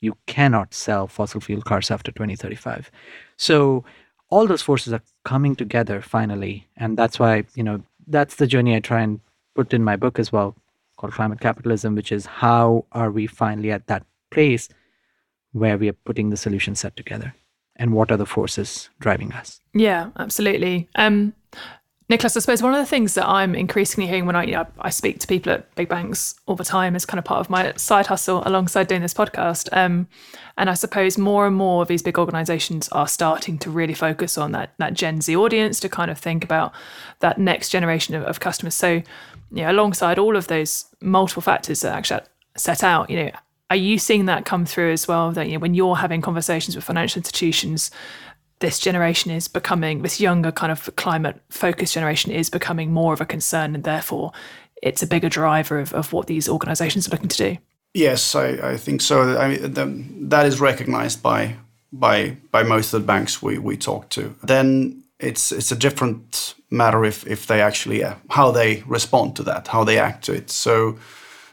you 0.00 0.16
cannot 0.26 0.74
sell 0.74 1.06
fossil 1.06 1.40
fuel 1.40 1.62
cars 1.62 1.90
after 1.90 2.12
2035. 2.12 2.90
So 3.36 3.84
all 4.28 4.46
those 4.46 4.62
forces 4.62 4.92
are 4.92 5.02
coming 5.24 5.56
together 5.56 6.00
finally. 6.00 6.66
And 6.76 6.96
that's 6.96 7.18
why, 7.18 7.44
you 7.54 7.62
know, 7.62 7.82
that's 8.06 8.36
the 8.36 8.46
journey 8.46 8.76
I 8.76 8.80
try 8.80 9.02
and 9.02 9.20
put 9.54 9.72
in 9.72 9.84
my 9.84 9.96
book 9.96 10.18
as 10.18 10.32
well, 10.32 10.56
called 10.96 11.12
Climate 11.12 11.40
Capitalism, 11.40 11.94
which 11.94 12.12
is 12.12 12.26
how 12.26 12.84
are 12.92 13.10
we 13.10 13.26
finally 13.26 13.70
at 13.70 13.86
that 13.86 14.04
place 14.30 14.68
where 15.52 15.78
we 15.78 15.88
are 15.88 15.94
putting 16.04 16.30
the 16.30 16.36
solution 16.36 16.74
set 16.74 16.96
together 16.96 17.34
and 17.76 17.92
what 17.92 18.10
are 18.10 18.16
the 18.16 18.26
forces 18.26 18.90
driving 19.00 19.32
us? 19.32 19.60
Yeah, 19.74 20.10
absolutely. 20.18 20.88
Um, 20.94 21.34
Nicholas, 22.08 22.36
I 22.36 22.40
suppose 22.40 22.62
one 22.62 22.72
of 22.72 22.78
the 22.78 22.86
things 22.86 23.14
that 23.14 23.26
I'm 23.26 23.56
increasingly 23.56 24.06
hearing 24.06 24.26
when 24.26 24.36
I, 24.36 24.44
you 24.44 24.52
know, 24.52 24.66
I 24.78 24.90
speak 24.90 25.18
to 25.18 25.26
people 25.26 25.52
at 25.52 25.74
big 25.74 25.88
banks 25.88 26.36
all 26.46 26.54
the 26.54 26.62
time 26.62 26.94
is 26.94 27.04
kind 27.04 27.18
of 27.18 27.24
part 27.24 27.40
of 27.40 27.50
my 27.50 27.72
side 27.74 28.06
hustle 28.06 28.44
alongside 28.46 28.86
doing 28.86 29.02
this 29.02 29.12
podcast. 29.12 29.68
Um, 29.76 30.06
and 30.56 30.70
I 30.70 30.74
suppose 30.74 31.18
more 31.18 31.48
and 31.48 31.56
more 31.56 31.82
of 31.82 31.88
these 31.88 32.02
big 32.02 32.16
organizations 32.16 32.88
are 32.90 33.08
starting 33.08 33.58
to 33.58 33.70
really 33.70 33.94
focus 33.94 34.38
on 34.38 34.52
that, 34.52 34.72
that 34.78 34.94
Gen 34.94 35.20
Z 35.20 35.34
audience 35.34 35.80
to 35.80 35.88
kind 35.88 36.08
of 36.08 36.18
think 36.18 36.44
about 36.44 36.72
that 37.20 37.38
next 37.38 37.70
generation 37.70 38.14
of, 38.14 38.22
of 38.22 38.38
customers. 38.38 38.76
So, 38.76 39.02
you 39.50 39.62
know, 39.62 39.72
alongside 39.72 40.16
all 40.16 40.36
of 40.36 40.46
those 40.46 40.84
multiple 41.00 41.42
factors 41.42 41.80
that 41.80 42.00
Akshat 42.00 42.26
set 42.56 42.84
out, 42.84 43.10
you 43.10 43.16
know, 43.16 43.30
are 43.68 43.76
you 43.76 43.98
seeing 43.98 44.26
that 44.26 44.44
come 44.44 44.64
through 44.64 44.92
as 44.92 45.08
well? 45.08 45.32
That 45.32 45.48
you 45.48 45.54
know, 45.54 45.58
when 45.58 45.74
you're 45.74 45.96
having 45.96 46.20
conversations 46.20 46.76
with 46.76 46.84
financial 46.84 47.18
institutions, 47.18 47.90
this 48.60 48.78
generation 48.78 49.30
is 49.30 49.48
becoming 49.48 50.02
this 50.02 50.20
younger 50.20 50.52
kind 50.52 50.72
of 50.72 50.94
climate 50.96 51.40
focused 51.50 51.94
generation 51.94 52.32
is 52.32 52.50
becoming 52.50 52.92
more 52.92 53.12
of 53.12 53.20
a 53.20 53.26
concern 53.26 53.74
and 53.74 53.84
therefore 53.84 54.32
it's 54.82 55.02
a 55.02 55.06
bigger 55.06 55.28
driver 55.28 55.78
of, 55.78 55.92
of 55.92 56.12
what 56.12 56.26
these 56.26 56.48
organizations 56.48 57.06
are 57.06 57.10
looking 57.10 57.28
to 57.28 57.36
do. 57.36 57.58
Yes 57.94 58.34
i, 58.34 58.48
I 58.72 58.76
think 58.76 59.00
so. 59.00 59.38
I 59.38 59.48
mean 59.48 59.72
the, 59.72 60.04
that 60.28 60.46
is 60.46 60.60
recognized 60.60 61.22
by 61.22 61.56
by 61.92 62.36
by 62.50 62.62
most 62.62 62.92
of 62.92 63.00
the 63.02 63.06
banks 63.06 63.42
we, 63.42 63.58
we 63.58 63.76
talk 63.76 64.08
to. 64.10 64.34
Then 64.42 65.02
it's 65.18 65.52
it's 65.52 65.72
a 65.72 65.76
different 65.76 66.54
matter 66.70 67.04
if 67.04 67.26
if 67.26 67.46
they 67.46 67.60
actually 67.60 68.04
uh, 68.04 68.14
how 68.30 68.50
they 68.50 68.82
respond 68.86 69.36
to 69.36 69.42
that 69.44 69.68
how 69.68 69.84
they 69.84 69.98
act 69.98 70.24
to 70.24 70.32
it. 70.32 70.50
So 70.50 70.98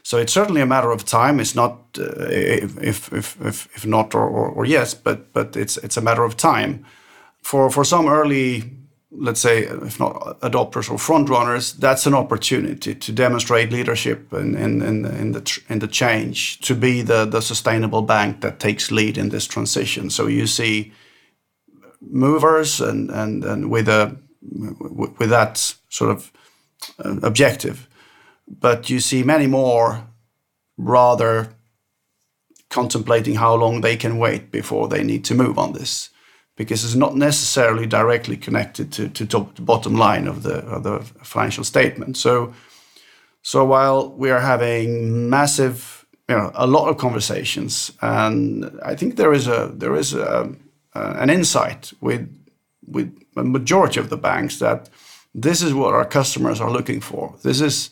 so 0.04 0.18
it's 0.18 0.34
certainly 0.34 0.60
a 0.60 0.66
matter 0.66 0.90
of 0.90 1.06
time. 1.06 1.40
It's 1.40 1.54
not 1.54 1.78
uh, 1.98 2.26
if, 2.28 3.10
if, 3.10 3.40
if, 3.40 3.68
if, 3.74 3.86
not 3.86 4.14
or, 4.14 4.28
or, 4.28 4.48
or, 4.50 4.66
yes, 4.66 4.92
but 4.92 5.32
but 5.32 5.56
it's 5.56 5.78
it's 5.78 5.96
a 5.96 6.02
matter 6.02 6.24
of 6.24 6.36
time. 6.36 6.84
For 7.40 7.70
for 7.70 7.84
some 7.84 8.06
early, 8.06 8.70
let's 9.10 9.40
say, 9.40 9.60
if 9.62 9.98
not 9.98 10.40
adopters 10.40 10.90
or 10.90 10.98
front 10.98 11.30
runners, 11.30 11.72
that's 11.72 12.06
an 12.06 12.12
opportunity 12.12 12.94
to 12.94 13.12
demonstrate 13.12 13.72
leadership 13.72 14.30
in 14.34 14.54
in, 14.54 14.82
in, 14.82 15.06
in 15.06 15.32
the 15.32 15.60
in 15.70 15.78
the 15.78 15.88
change 15.88 16.60
to 16.60 16.74
be 16.74 17.00
the 17.00 17.24
the 17.24 17.40
sustainable 17.40 18.02
bank 18.02 18.42
that 18.42 18.60
takes 18.60 18.90
lead 18.90 19.16
in 19.16 19.30
this 19.30 19.46
transition. 19.46 20.10
So 20.10 20.26
you 20.26 20.46
see 20.46 20.92
movers 22.02 22.78
and 22.78 23.10
and 23.10 23.42
and 23.42 23.70
with 23.70 23.88
a 23.88 24.14
with 25.18 25.30
that 25.30 25.74
sort 25.88 26.10
of 26.10 26.30
uh, 27.02 27.16
objective 27.22 27.88
but 28.46 28.90
you 28.90 29.00
see 29.00 29.22
many 29.22 29.46
more 29.46 30.06
rather 30.76 31.54
contemplating 32.68 33.36
how 33.36 33.54
long 33.54 33.80
they 33.80 33.96
can 33.96 34.18
wait 34.18 34.50
before 34.50 34.88
they 34.88 35.04
need 35.04 35.24
to 35.24 35.34
move 35.34 35.58
on 35.58 35.72
this 35.72 36.10
because 36.56 36.84
it's 36.84 36.94
not 36.94 37.16
necessarily 37.16 37.86
directly 37.86 38.36
connected 38.36 38.92
to, 38.92 39.08
to 39.08 39.26
top, 39.26 39.54
the 39.56 39.62
bottom 39.62 39.94
line 39.94 40.26
of 40.26 40.42
the, 40.42 40.58
of 40.66 40.82
the 40.84 41.00
financial 41.24 41.64
statement. 41.64 42.16
So, 42.16 42.52
so 43.42 43.64
while 43.64 44.10
we 44.10 44.30
are 44.30 44.40
having 44.40 45.28
massive, 45.28 46.06
you 46.28 46.36
know, 46.36 46.50
a 46.54 46.66
lot 46.66 46.88
of 46.88 46.96
conversations, 46.96 47.92
and 48.00 48.78
I 48.84 48.94
think 48.94 49.16
there 49.16 49.32
is 49.32 49.46
a 49.46 49.70
there 49.74 49.96
is 49.96 50.14
a, 50.14 50.54
an 50.94 51.28
insight 51.28 51.92
with 52.00 52.28
with 52.86 53.12
a 53.36 53.44
majority 53.44 54.00
of 54.00 54.08
the 54.08 54.16
banks 54.16 54.58
that 54.60 54.88
this 55.34 55.60
is 55.60 55.74
what 55.74 55.94
our 55.94 56.06
customers 56.06 56.60
are 56.60 56.70
looking 56.70 57.00
for. 57.00 57.34
This 57.42 57.60
is 57.60 57.90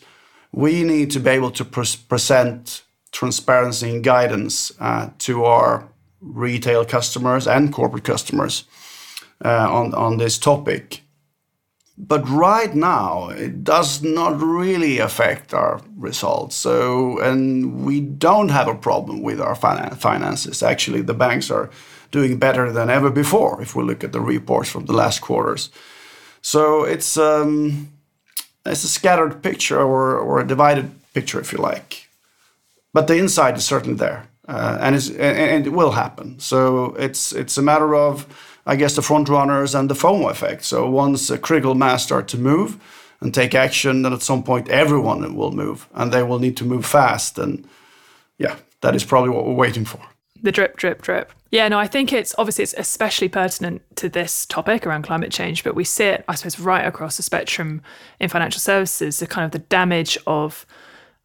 we 0.53 0.83
need 0.83 1.11
to 1.11 1.19
be 1.19 1.31
able 1.31 1.51
to 1.51 1.65
pre- 1.65 1.99
present 2.07 2.83
transparency 3.11 3.89
and 3.89 4.03
guidance 4.03 4.71
uh, 4.79 5.09
to 5.17 5.43
our 5.43 5.89
retail 6.21 6.85
customers 6.85 7.47
and 7.47 7.73
corporate 7.73 8.03
customers 8.03 8.63
uh, 9.43 9.67
on, 9.69 9.93
on 9.93 10.17
this 10.17 10.37
topic. 10.37 11.01
But 11.97 12.27
right 12.27 12.73
now, 12.73 13.29
it 13.29 13.63
does 13.63 14.01
not 14.01 14.41
really 14.41 14.97
affect 14.99 15.53
our 15.53 15.79
results. 15.95 16.55
So, 16.55 17.19
and 17.19 17.85
we 17.85 17.99
don't 17.99 18.49
have 18.49 18.67
a 18.67 18.75
problem 18.75 19.21
with 19.21 19.39
our 19.39 19.55
finances. 19.55 20.63
Actually, 20.63 21.01
the 21.01 21.13
banks 21.13 21.51
are 21.51 21.69
doing 22.09 22.39
better 22.39 22.71
than 22.71 22.89
ever 22.89 23.11
before 23.11 23.61
if 23.61 23.75
we 23.75 23.83
look 23.83 24.03
at 24.03 24.11
the 24.11 24.21
reports 24.21 24.69
from 24.69 24.85
the 24.85 24.93
last 24.93 25.21
quarters. 25.21 25.69
So 26.41 26.83
it's 26.83 27.15
um, 27.15 27.92
it's 28.65 28.83
a 28.83 28.87
scattered 28.87 29.41
picture 29.41 29.79
or, 29.79 30.17
or 30.17 30.39
a 30.39 30.47
divided 30.47 30.91
picture, 31.13 31.39
if 31.39 31.51
you 31.51 31.59
like. 31.59 32.07
But 32.93 33.07
the 33.07 33.17
inside 33.17 33.57
is 33.57 33.65
certainly 33.65 33.97
there, 33.97 34.27
uh, 34.47 34.77
and, 34.79 34.95
and, 34.95 35.37
and, 35.53 35.67
it 35.67 35.71
will 35.71 35.91
happen. 35.91 36.39
So 36.39 36.95
it's 36.95 37.33
it's 37.33 37.57
a 37.57 37.61
matter 37.61 37.95
of, 37.95 38.27
I 38.65 38.75
guess, 38.75 38.95
the 38.95 39.01
front 39.01 39.29
runners 39.29 39.73
and 39.73 39.89
the 39.89 39.95
FOMO 39.95 40.29
effect. 40.29 40.63
So 40.63 40.87
once 40.89 41.29
a 41.31 41.37
critical 41.39 41.73
mass 41.73 42.03
start 42.03 42.27
to 42.29 42.37
move 42.37 42.77
and 43.19 43.33
take 43.33 43.55
action, 43.55 44.03
then 44.03 44.13
at 44.13 44.21
some 44.21 44.43
point 44.43 44.69
everyone 44.69 45.35
will 45.35 45.51
move, 45.51 45.87
and 45.93 46.11
they 46.11 46.21
will 46.21 46.39
need 46.39 46.55
to 46.57 46.65
move 46.65 46.85
fast. 46.85 47.39
And 47.39 47.67
yeah, 48.37 48.57
that 48.81 48.95
is 48.95 49.03
probably 49.03 49.31
what 49.31 49.45
we're 49.45 49.53
waiting 49.53 49.85
for 49.85 49.99
the 50.43 50.51
drip, 50.51 50.77
drip, 50.77 51.01
drip. 51.01 51.33
Yeah, 51.53 51.67
no, 51.67 51.77
I 51.77 51.85
think 51.85 52.11
it's 52.11 52.33
obviously 52.39 52.63
it's 52.63 52.73
especially 52.79 53.29
pertinent 53.29 53.83
to 53.97 54.09
this 54.09 54.47
topic 54.47 54.87
around 54.87 55.03
climate 55.03 55.31
change, 55.31 55.63
but 55.63 55.75
we 55.75 55.83
see 55.83 56.05
it, 56.05 56.25
I 56.27 56.33
suppose, 56.33 56.59
right 56.59 56.83
across 56.83 57.17
the 57.17 57.21
spectrum 57.21 57.83
in 58.19 58.27
financial 58.27 58.59
services, 58.59 59.19
the 59.19 59.27
kind 59.27 59.45
of 59.45 59.51
the 59.51 59.59
damage 59.59 60.17
of, 60.25 60.65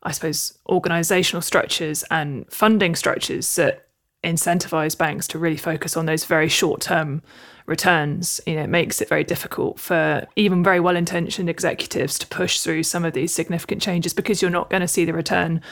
I 0.02 0.12
suppose, 0.12 0.58
organizational 0.68 1.40
structures 1.40 2.04
and 2.10 2.44
funding 2.52 2.94
structures 2.94 3.56
that 3.56 3.88
incentivize 4.22 4.98
banks 4.98 5.26
to 5.28 5.38
really 5.38 5.56
focus 5.56 5.96
on 5.96 6.04
those 6.04 6.26
very 6.26 6.50
short 6.50 6.82
term 6.82 7.22
returns. 7.64 8.38
You 8.44 8.56
know, 8.56 8.64
it 8.64 8.68
makes 8.68 9.00
it 9.00 9.08
very 9.08 9.24
difficult 9.24 9.80
for 9.80 10.26
even 10.36 10.62
very 10.62 10.78
well 10.78 10.96
intentioned 10.96 11.48
executives 11.48 12.18
to 12.18 12.26
push 12.26 12.60
through 12.60 12.82
some 12.82 13.06
of 13.06 13.14
these 13.14 13.32
significant 13.32 13.80
changes 13.80 14.12
because 14.12 14.42
you're 14.42 14.50
not 14.50 14.68
going 14.68 14.82
to 14.82 14.88
see 14.88 15.06
the 15.06 15.14
return 15.14 15.62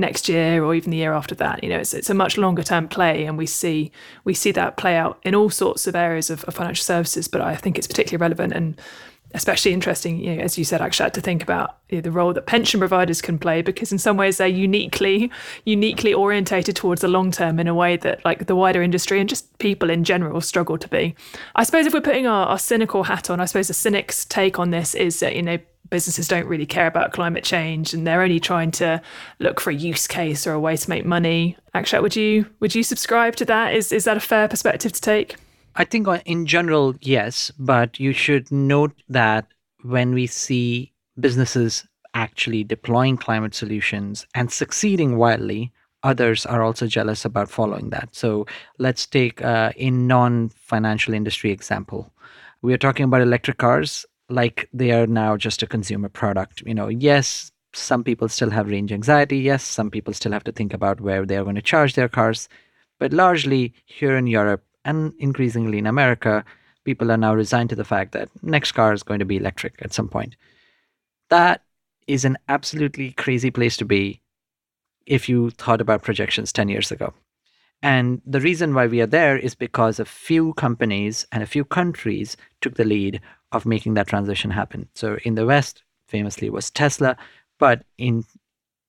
next 0.00 0.28
year 0.28 0.62
or 0.64 0.74
even 0.74 0.90
the 0.90 0.96
year 0.96 1.12
after 1.12 1.34
that. 1.36 1.62
You 1.62 1.70
know, 1.70 1.78
it's 1.78 1.94
it's 1.94 2.10
a 2.10 2.14
much 2.14 2.36
longer 2.38 2.62
term 2.62 2.88
play, 2.88 3.24
and 3.24 3.36
we 3.36 3.46
see 3.46 3.92
we 4.24 4.34
see 4.34 4.52
that 4.52 4.76
play 4.76 4.96
out 4.96 5.18
in 5.22 5.34
all 5.34 5.50
sorts 5.50 5.86
of 5.86 5.94
areas 5.94 6.30
of, 6.30 6.44
of 6.44 6.54
financial 6.54 6.84
services. 6.84 7.28
But 7.28 7.40
I 7.40 7.56
think 7.56 7.78
it's 7.78 7.86
particularly 7.86 8.20
relevant 8.20 8.52
and 8.52 8.80
especially 9.34 9.72
interesting, 9.72 10.18
you 10.18 10.36
know, 10.36 10.42
as 10.42 10.56
you 10.56 10.64
said, 10.64 10.80
Akshat, 10.80 11.12
to 11.12 11.20
think 11.20 11.42
about 11.42 11.78
you 11.90 11.98
know, 11.98 12.02
the 12.02 12.10
role 12.10 12.32
that 12.32 12.46
pension 12.46 12.80
providers 12.80 13.20
can 13.20 13.38
play, 13.38 13.60
because 13.60 13.92
in 13.92 13.98
some 13.98 14.16
ways 14.16 14.38
they're 14.38 14.46
uniquely, 14.46 15.30
uniquely 15.64 16.14
orientated 16.14 16.76
towards 16.76 17.02
the 17.02 17.08
long 17.08 17.30
term 17.30 17.60
in 17.60 17.68
a 17.68 17.74
way 17.74 17.96
that 17.98 18.24
like 18.24 18.46
the 18.46 18.56
wider 18.56 18.82
industry 18.82 19.20
and 19.20 19.28
just 19.28 19.58
people 19.58 19.90
in 19.90 20.04
general 20.04 20.40
struggle 20.40 20.78
to 20.78 20.88
be. 20.88 21.14
I 21.56 21.64
suppose 21.64 21.86
if 21.86 21.92
we're 21.92 22.00
putting 22.00 22.26
our, 22.26 22.46
our 22.46 22.58
cynical 22.58 23.04
hat 23.04 23.28
on, 23.28 23.40
I 23.40 23.44
suppose 23.44 23.68
the 23.68 23.74
cynic's 23.74 24.24
take 24.24 24.58
on 24.58 24.70
this 24.70 24.94
is 24.94 25.20
that 25.20 25.36
you 25.36 25.42
know 25.42 25.58
businesses 25.90 26.28
don't 26.28 26.46
really 26.46 26.66
care 26.66 26.86
about 26.86 27.12
climate 27.12 27.44
change 27.44 27.94
and 27.94 28.06
they're 28.06 28.22
only 28.22 28.40
trying 28.40 28.70
to 28.70 29.00
look 29.38 29.60
for 29.60 29.70
a 29.70 29.74
use 29.74 30.06
case 30.06 30.46
or 30.46 30.52
a 30.52 30.60
way 30.60 30.76
to 30.76 30.90
make 30.90 31.04
money. 31.04 31.56
Akshat, 31.74 32.02
would 32.02 32.16
you 32.16 32.46
would 32.60 32.74
you 32.74 32.82
subscribe 32.82 33.36
to 33.36 33.44
that? 33.46 33.74
Is 33.74 33.92
is 33.92 34.04
that 34.04 34.16
a 34.16 34.20
fair 34.20 34.48
perspective 34.48 34.92
to 34.92 35.00
take? 35.00 35.36
I 35.78 35.84
think 35.84 36.08
in 36.26 36.44
general, 36.44 36.96
yes, 37.00 37.52
but 37.56 38.00
you 38.00 38.12
should 38.12 38.50
note 38.50 39.00
that 39.08 39.46
when 39.82 40.12
we 40.12 40.26
see 40.26 40.92
businesses 41.20 41.86
actually 42.14 42.64
deploying 42.64 43.16
climate 43.16 43.54
solutions 43.54 44.26
and 44.34 44.50
succeeding 44.50 45.18
wildly, 45.18 45.72
others 46.02 46.44
are 46.46 46.64
also 46.64 46.88
jealous 46.88 47.24
about 47.24 47.48
following 47.48 47.90
that. 47.90 48.08
So 48.12 48.44
let's 48.78 49.06
take 49.06 49.40
uh, 49.40 49.70
a 49.76 49.88
non 49.90 50.48
financial 50.48 51.14
industry 51.14 51.52
example. 51.52 52.12
We 52.60 52.74
are 52.74 52.78
talking 52.78 53.04
about 53.04 53.22
electric 53.22 53.58
cars 53.58 54.04
like 54.28 54.68
they 54.72 54.90
are 54.90 55.06
now 55.06 55.36
just 55.36 55.62
a 55.62 55.66
consumer 55.68 56.08
product. 56.08 56.60
You 56.66 56.74
know, 56.74 56.88
yes, 56.88 57.52
some 57.72 58.02
people 58.02 58.28
still 58.28 58.50
have 58.50 58.68
range 58.68 58.92
anxiety. 58.92 59.38
Yes, 59.38 59.62
some 59.62 59.92
people 59.92 60.12
still 60.12 60.32
have 60.32 60.44
to 60.44 60.52
think 60.52 60.74
about 60.74 61.00
where 61.00 61.24
they 61.24 61.36
are 61.36 61.44
going 61.44 61.54
to 61.54 61.62
charge 61.62 61.94
their 61.94 62.08
cars. 62.08 62.48
But 62.98 63.12
largely 63.12 63.74
here 63.86 64.16
in 64.16 64.26
Europe, 64.26 64.64
and 64.88 65.12
increasingly 65.18 65.76
in 65.76 65.86
America, 65.86 66.42
people 66.84 67.12
are 67.12 67.18
now 67.18 67.34
resigned 67.34 67.68
to 67.68 67.76
the 67.76 67.84
fact 67.84 68.12
that 68.12 68.30
next 68.42 68.72
car 68.72 68.94
is 68.94 69.02
going 69.02 69.18
to 69.18 69.26
be 69.26 69.36
electric 69.36 69.74
at 69.82 69.92
some 69.92 70.08
point. 70.08 70.34
That 71.28 71.62
is 72.06 72.24
an 72.24 72.38
absolutely 72.48 73.12
crazy 73.12 73.50
place 73.50 73.76
to 73.76 73.84
be 73.84 74.22
if 75.04 75.28
you 75.28 75.50
thought 75.50 75.82
about 75.82 76.02
projections 76.02 76.52
10 76.54 76.70
years 76.70 76.90
ago. 76.90 77.12
And 77.82 78.22
the 78.26 78.40
reason 78.40 78.74
why 78.74 78.86
we 78.86 79.02
are 79.02 79.06
there 79.06 79.36
is 79.36 79.54
because 79.54 80.00
a 80.00 80.06
few 80.06 80.54
companies 80.54 81.26
and 81.32 81.42
a 81.42 81.52
few 81.54 81.66
countries 81.66 82.38
took 82.62 82.76
the 82.76 82.84
lead 82.84 83.20
of 83.52 83.66
making 83.66 83.92
that 83.94 84.08
transition 84.08 84.50
happen. 84.50 84.88
So 84.94 85.18
in 85.22 85.34
the 85.34 85.44
West, 85.44 85.82
famously, 86.06 86.48
was 86.48 86.70
Tesla, 86.70 87.14
but 87.58 87.84
in 87.98 88.24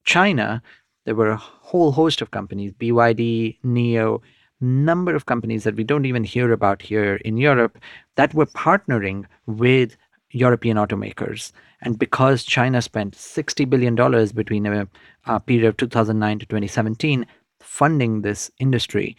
China, 0.05 0.61
there 1.05 1.15
were 1.15 1.31
a 1.31 1.37
whole 1.37 1.91
host 1.91 2.21
of 2.21 2.31
companies 2.31 2.71
BYD, 2.71 3.57
NIO, 3.65 4.21
number 4.61 5.15
of 5.15 5.25
companies 5.25 5.63
that 5.63 5.75
we 5.75 5.83
don't 5.83 6.05
even 6.05 6.23
hear 6.23 6.51
about 6.51 6.81
here 6.81 7.15
in 7.25 7.37
Europe 7.37 7.77
that 8.15 8.33
were 8.33 8.45
partnering 8.45 9.25
with 9.45 9.95
European 10.31 10.77
automakers. 10.77 11.51
And 11.81 11.97
because 11.97 12.43
China 12.43 12.81
spent 12.81 13.15
$60 13.15 13.69
billion 13.69 13.95
between 13.95 14.65
a, 14.65 14.87
a 15.25 15.39
period 15.39 15.67
of 15.67 15.77
2009 15.77 16.39
to 16.39 16.45
2017 16.45 17.25
funding 17.61 18.21
this 18.21 18.51
industry 18.59 19.15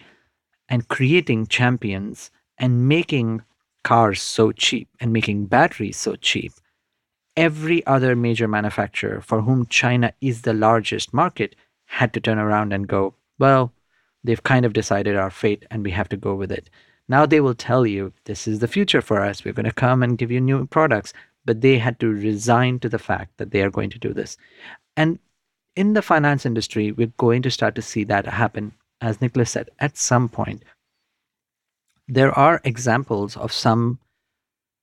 and 0.69 0.89
creating 0.89 1.47
champions 1.47 2.31
and 2.59 2.87
making 2.89 3.43
cars 3.83 4.21
so 4.21 4.53
cheap 4.53 4.89
and 5.01 5.13
making 5.13 5.47
batteries 5.47 5.97
so 5.97 6.17
cheap, 6.17 6.53
every 7.37 7.85
other 7.87 8.15
major 8.15 8.47
manufacturer 8.47 9.21
for 9.21 9.43
whom 9.43 9.67
China 9.67 10.13
is 10.21 10.43
the 10.43 10.53
largest 10.53 11.15
market 11.15 11.57
had 11.87 12.13
to 12.13 12.21
turn 12.21 12.39
around 12.39 12.73
and 12.73 12.87
go, 12.87 13.15
well, 13.39 13.73
they've 14.25 14.43
kind 14.43 14.65
of 14.65 14.73
decided 14.73 15.17
our 15.17 15.31
fate 15.31 15.65
and 15.71 15.85
we 15.85 15.91
have 15.91 16.09
to 16.11 16.17
go 16.17 16.35
with 16.35 16.53
it. 16.53 16.71
Now 17.09 17.27
they 17.27 17.41
will 17.41 17.55
tell 17.55 17.87
you 17.87 18.13
this 18.25 18.47
is 18.47 18.61
the 18.61 18.69
future 18.69 19.03
for 19.03 19.21
us. 19.21 19.45
We're 19.45 19.55
going 19.55 19.67
to 19.67 19.73
come 19.73 20.03
and 20.03 20.19
give 20.19 20.31
you 20.31 20.41
new 20.41 20.67
products. 20.67 21.13
But 21.45 21.63
they 21.63 21.79
had 21.79 21.99
to 22.01 22.09
resign 22.09 22.79
to 22.81 22.89
the 22.89 22.99
fact 22.99 23.39
that 23.39 23.51
they 23.51 23.63
are 23.63 23.71
going 23.71 23.91
to 23.91 23.99
do 23.99 24.13
this. 24.13 24.37
And 24.97 25.19
in 25.75 25.95
the 25.95 26.03
finance 26.03 26.45
industry, 26.45 26.93
we're 26.93 27.13
going 27.17 27.43
to 27.43 27.51
start 27.51 27.75
to 27.77 27.83
see 27.83 28.05
that 28.05 28.27
happen, 28.27 28.73
as 29.01 29.21
Nicholas 29.21 29.51
said, 29.51 29.71
at 29.79 29.97
some 29.97 30.29
point. 30.29 30.65
There 32.07 32.37
are 32.39 32.61
examples 32.65 33.37
of 33.37 33.53
some 33.53 33.99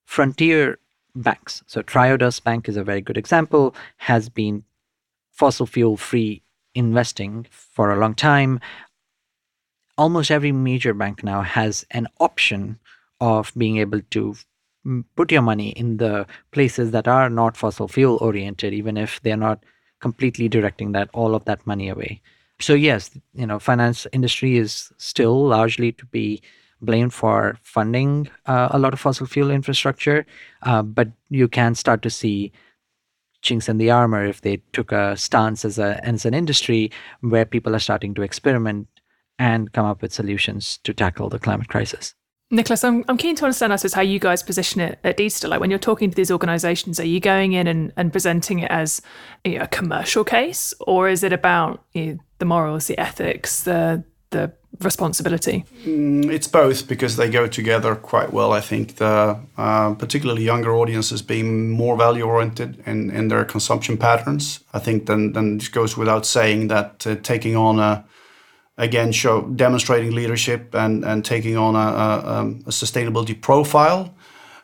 frontier 0.06 0.80
banks. 1.16 1.64
So 1.68 1.82
Triodos 1.82 2.44
Bank 2.44 2.68
is 2.68 2.78
a 2.78 2.84
very 2.84 3.02
good 3.02 3.18
example, 3.18 3.76
has 3.98 4.30
been 4.30 4.64
fossil 5.32 5.68
fuel 5.68 5.98
free 5.98 6.42
investing 6.74 7.46
for 7.52 7.92
a 7.92 8.00
long 8.00 8.16
time 8.16 8.60
almost 9.98 10.32
every 10.32 10.52
major 10.52 10.94
bank 10.94 11.24
now 11.24 11.42
has 11.42 11.86
an 11.92 12.08
option 12.20 12.80
of 13.20 13.52
being 13.58 13.78
able 13.78 14.02
to 14.12 14.36
put 15.16 15.32
your 15.32 15.42
money 15.42 15.70
in 15.70 15.98
the 15.98 16.26
places 16.52 16.92
that 16.92 17.08
are 17.08 17.30
not 17.30 17.58
fossil 17.58 17.88
fuel 17.88 18.18
oriented 18.22 18.74
even 18.74 18.96
if 18.98 19.22
they're 19.22 19.36
not 19.38 19.64
completely 20.00 20.48
directing 20.48 20.92
that 20.92 21.10
all 21.14 21.36
of 21.36 21.44
that 21.46 21.66
money 21.66 21.90
away. 21.90 22.22
So 22.60 22.74
yes 22.74 23.12
you 23.34 23.46
know 23.46 23.60
finance 23.60 24.08
industry 24.14 24.58
is 24.58 24.92
still 24.98 25.48
largely 25.48 25.92
to 25.94 26.06
be 26.08 26.42
blamed 26.82 27.14
for 27.14 27.58
funding 27.64 28.30
uh, 28.46 28.70
a 28.72 28.80
lot 28.80 28.94
of 28.94 29.00
fossil 29.00 29.26
fuel 29.26 29.50
infrastructure 29.50 30.26
uh, 30.62 30.84
but 30.84 31.08
you 31.30 31.48
can 31.48 31.74
start 31.74 32.04
to 32.04 32.10
see 32.10 32.52
chinks 33.42 33.70
in 33.70 33.78
the 33.78 33.92
armor 33.92 34.26
if 34.26 34.42
they 34.42 34.58
took 34.74 34.92
a 34.92 35.16
stance 35.16 35.64
as 35.66 35.78
a 35.80 36.04
as 36.06 36.26
an 36.26 36.34
industry 36.34 36.92
where 37.22 37.46
people 37.46 37.76
are 37.76 37.80
starting 37.80 38.14
to 38.14 38.22
experiment 38.22 38.88
and 39.40 39.72
come 39.74 39.86
up 39.86 40.02
with 40.02 40.14
solutions 40.14 40.80
to 40.84 40.94
tackle 40.94 41.30
the 41.30 41.40
climate 41.40 41.68
crisis. 41.68 42.16
Nicholas, 42.50 42.84
I'm, 42.84 43.04
I'm 43.10 43.18
keen 43.18 43.36
to 43.36 43.44
understand, 43.44 43.74
I 43.74 43.76
suppose, 43.76 43.94
how 43.94 44.02
you 44.02 44.20
guys 44.20 44.42
position 44.42 44.80
it 44.80 45.00
at 45.04 45.18
Deedster. 45.18 45.50
Like 45.50 45.60
when 45.60 45.70
you're 45.70 45.80
talking 45.80 46.10
to 46.10 46.16
these 46.16 46.32
organizations, 46.32 46.98
are 46.98 47.06
you 47.06 47.20
going 47.20 47.52
in 47.54 47.68
and, 47.68 47.92
and 47.98 48.12
presenting 48.12 48.60
it 48.60 48.72
as 48.72 49.02
you 49.44 49.58
know, 49.58 49.66
a 49.66 49.68
commercial 49.68 50.24
case, 50.24 50.74
or 50.80 51.10
is 51.10 51.24
it 51.24 51.34
about 51.34 51.84
you 51.94 52.06
know, 52.06 52.20
the 52.40 52.46
morals, 52.46 52.88
the 52.88 52.98
ethics, 52.98 53.64
the 53.64 54.04
the 54.30 54.52
responsibility? 54.82 55.66
Mm, 55.84 56.32
it's 56.32 56.48
both 56.48 56.88
because 56.88 57.18
they 57.18 57.30
go 57.30 57.48
together 57.48 57.96
quite 57.96 58.32
well. 58.32 58.54
I 58.54 58.62
think 58.62 58.96
the 58.96 59.40
uh, 59.58 59.94
particularly 59.96 60.44
younger 60.44 60.76
audiences 60.76 61.22
being 61.22 61.70
more 61.70 61.98
value 61.98 62.24
oriented 62.24 62.82
in, 62.86 63.10
in 63.10 63.28
their 63.28 63.46
consumption 63.46 63.98
patterns. 63.98 64.62
I 64.74 64.80
think 64.80 65.06
then 65.06 65.34
then 65.34 65.58
it 65.58 65.72
goes 65.72 65.98
without 65.98 66.26
saying 66.26 66.68
that 66.70 67.06
uh, 67.06 67.16
taking 67.16 67.56
on 67.58 67.80
a 67.80 68.06
again 68.78 69.12
show 69.12 69.42
demonstrating 69.56 70.12
leadership 70.12 70.74
and 70.76 71.04
and 71.04 71.26
taking 71.26 71.58
on 71.58 71.76
a, 71.76 71.80
a, 71.80 72.34
um, 72.34 72.60
a, 72.66 72.70
sustainability 72.70 73.40
profile 73.40 74.14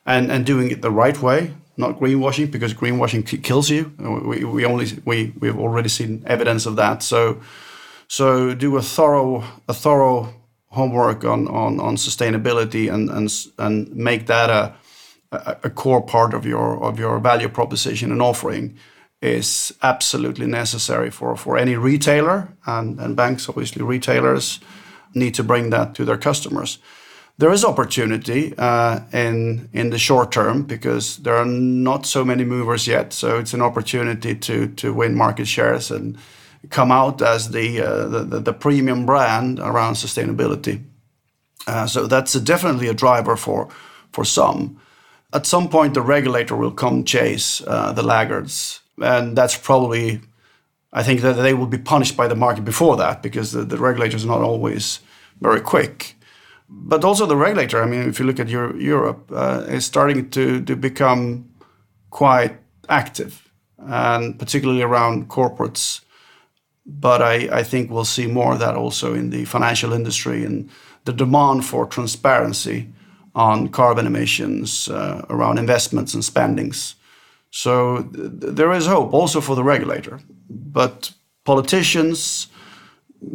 and 0.05 0.31
and 0.31 0.45
doing 0.45 0.71
it 0.71 0.81
the 0.81 0.91
right 0.91 1.21
way 1.21 1.53
not 1.77 1.99
greenwashing 1.99 2.51
because 2.51 2.73
greenwashing 2.73 3.25
kills 3.43 3.69
you. 3.69 3.91
We, 3.97 4.43
we 4.43 4.65
only 4.65 4.87
we 5.05 5.33
we've 5.39 5.57
already 5.57 5.89
seen 5.89 6.23
evidence 6.27 6.65
of 6.65 6.75
that. 6.75 7.01
So 7.01 7.41
so 8.07 8.53
do 8.53 8.77
a 8.77 8.81
thorough 8.81 9.43
a 9.67 9.73
thorough 9.73 10.33
homework 10.67 11.23
on 11.23 11.47
on, 11.47 11.79
on 11.79 11.95
sustainability 11.95 12.93
and 12.93 13.09
and 13.09 13.31
and 13.57 13.95
make 13.95 14.27
that 14.27 14.49
a 14.49 14.75
a 15.63 15.69
core 15.69 16.01
part 16.01 16.33
of 16.35 16.45
your 16.45 16.83
of 16.83 16.99
your 16.99 17.19
value 17.19 17.49
proposition 17.49 18.11
and 18.11 18.21
offering 18.21 18.77
is 19.23 19.73
absolutely 19.81 20.45
necessary 20.45 21.09
for, 21.09 21.35
for 21.37 21.57
any 21.57 21.75
retailer, 21.75 22.49
and, 22.65 22.99
and 22.99 23.15
banks, 23.15 23.47
obviously, 23.47 23.81
retailers 23.81 24.59
need 25.13 25.33
to 25.35 25.43
bring 25.43 25.69
that 25.69 25.95
to 25.95 26.05
their 26.05 26.17
customers. 26.17 26.79
There 27.37 27.51
is 27.51 27.65
opportunity 27.65 28.53
uh, 28.57 28.99
in 29.11 29.69
in 29.73 29.89
the 29.89 29.97
short 29.97 30.31
term 30.31 30.63
because 30.63 31.17
there 31.17 31.35
are 31.35 31.45
not 31.45 32.05
so 32.05 32.23
many 32.23 32.45
movers 32.45 32.85
yet. 32.85 33.11
So 33.11 33.39
it's 33.39 33.55
an 33.55 33.61
opportunity 33.61 34.35
to 34.35 34.67
to 34.67 34.93
win 34.93 35.15
market 35.15 35.47
shares 35.47 35.89
and 35.89 36.17
come 36.69 36.91
out 36.91 37.21
as 37.21 37.49
the 37.49 37.81
uh, 37.81 38.07
the, 38.07 38.39
the, 38.39 38.53
premium 38.53 39.05
brand 39.05 39.59
around 39.59 39.95
sustainability. 39.95 40.83
Uh, 41.65 41.87
so 41.87 42.07
that's 42.07 42.35
a, 42.35 42.39
definitely 42.39 42.87
a 42.87 42.93
driver 42.93 43.35
for 43.35 43.67
for 44.11 44.25
some. 44.25 44.79
At 45.31 45.47
some 45.47 45.69
point, 45.69 45.95
the 45.95 46.01
regulator 46.01 46.55
will 46.55 46.71
come 46.75 47.03
chase 47.03 47.63
uh, 47.65 47.93
the 47.93 48.03
laggards 48.03 48.82
and 49.01 49.37
that's 49.37 49.57
probably 49.57 50.21
I 50.93 51.01
think 51.01 51.21
that 51.21 51.33
they 51.33 51.55
will 51.55 51.65
be 51.67 51.79
punished 51.79 52.15
by 52.15 52.27
the 52.27 52.35
market 52.35 52.63
before 52.63 52.95
that 52.97 53.23
because 53.23 53.51
the, 53.51 53.63
the 53.63 53.77
regulators 53.77 54.23
are 54.23 54.27
not 54.27 54.41
always 54.41 54.99
very 55.41 55.59
quick. 55.59 56.15
But 56.69 57.03
also 57.03 57.25
the 57.25 57.35
regulator, 57.35 57.81
I 57.81 57.87
mean, 57.87 58.07
if 58.07 58.19
you 58.19 58.25
look 58.25 58.39
at 58.39 58.47
Euro- 58.49 58.75
Europe, 58.75 59.31
uh, 59.31 59.65
is 59.67 59.85
starting 59.85 60.29
to, 60.29 60.61
to 60.61 60.75
become 60.75 61.49
quite 62.11 62.57
active, 62.89 63.51
and 63.79 64.37
particularly 64.37 64.83
around 64.83 65.29
corporates. 65.29 66.01
But 66.85 67.21
I, 67.21 67.59
I 67.59 67.63
think 67.63 67.89
we'll 67.89 68.05
see 68.05 68.27
more 68.27 68.53
of 68.53 68.59
that 68.59 68.75
also 68.75 69.13
in 69.13 69.31
the 69.31 69.45
financial 69.45 69.93
industry 69.93 70.45
and 70.45 70.69
the 71.05 71.13
demand 71.13 71.65
for 71.65 71.85
transparency 71.85 72.89
on 73.35 73.69
carbon 73.69 74.05
emissions 74.05 74.89
uh, 74.89 75.25
around 75.29 75.57
investments 75.57 76.13
and 76.13 76.23
spendings 76.23 76.95
so 77.55 78.01
th 78.01 78.55
there 78.57 78.73
is 78.77 78.85
hope 78.87 79.13
also 79.13 79.41
for 79.41 79.55
the 79.55 79.63
regulator, 79.63 80.19
but 80.49 81.13
politicians 81.43 82.47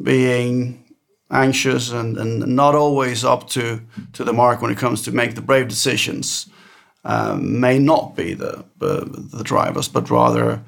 being 0.03 0.85
anxious 1.31 1.93
and, 1.93 2.19
and 2.19 2.47
not 2.47 2.75
always 2.75 3.25
up 3.25 3.49
to, 3.49 3.81
to 4.13 4.25
the 4.25 4.33
mark 4.33 4.61
when 4.61 4.73
it 4.73 4.79
comes 4.79 5.03
to 5.03 5.13
make 5.13 5.35
the 5.35 5.41
brave 5.41 5.69
decisions 5.69 6.49
um, 7.05 7.61
may 7.61 7.79
not 7.79 8.17
be 8.17 8.35
the, 8.35 8.65
the, 8.79 9.05
the 9.37 9.45
drivers, 9.45 9.89
but 9.89 10.11
rather 10.11 10.63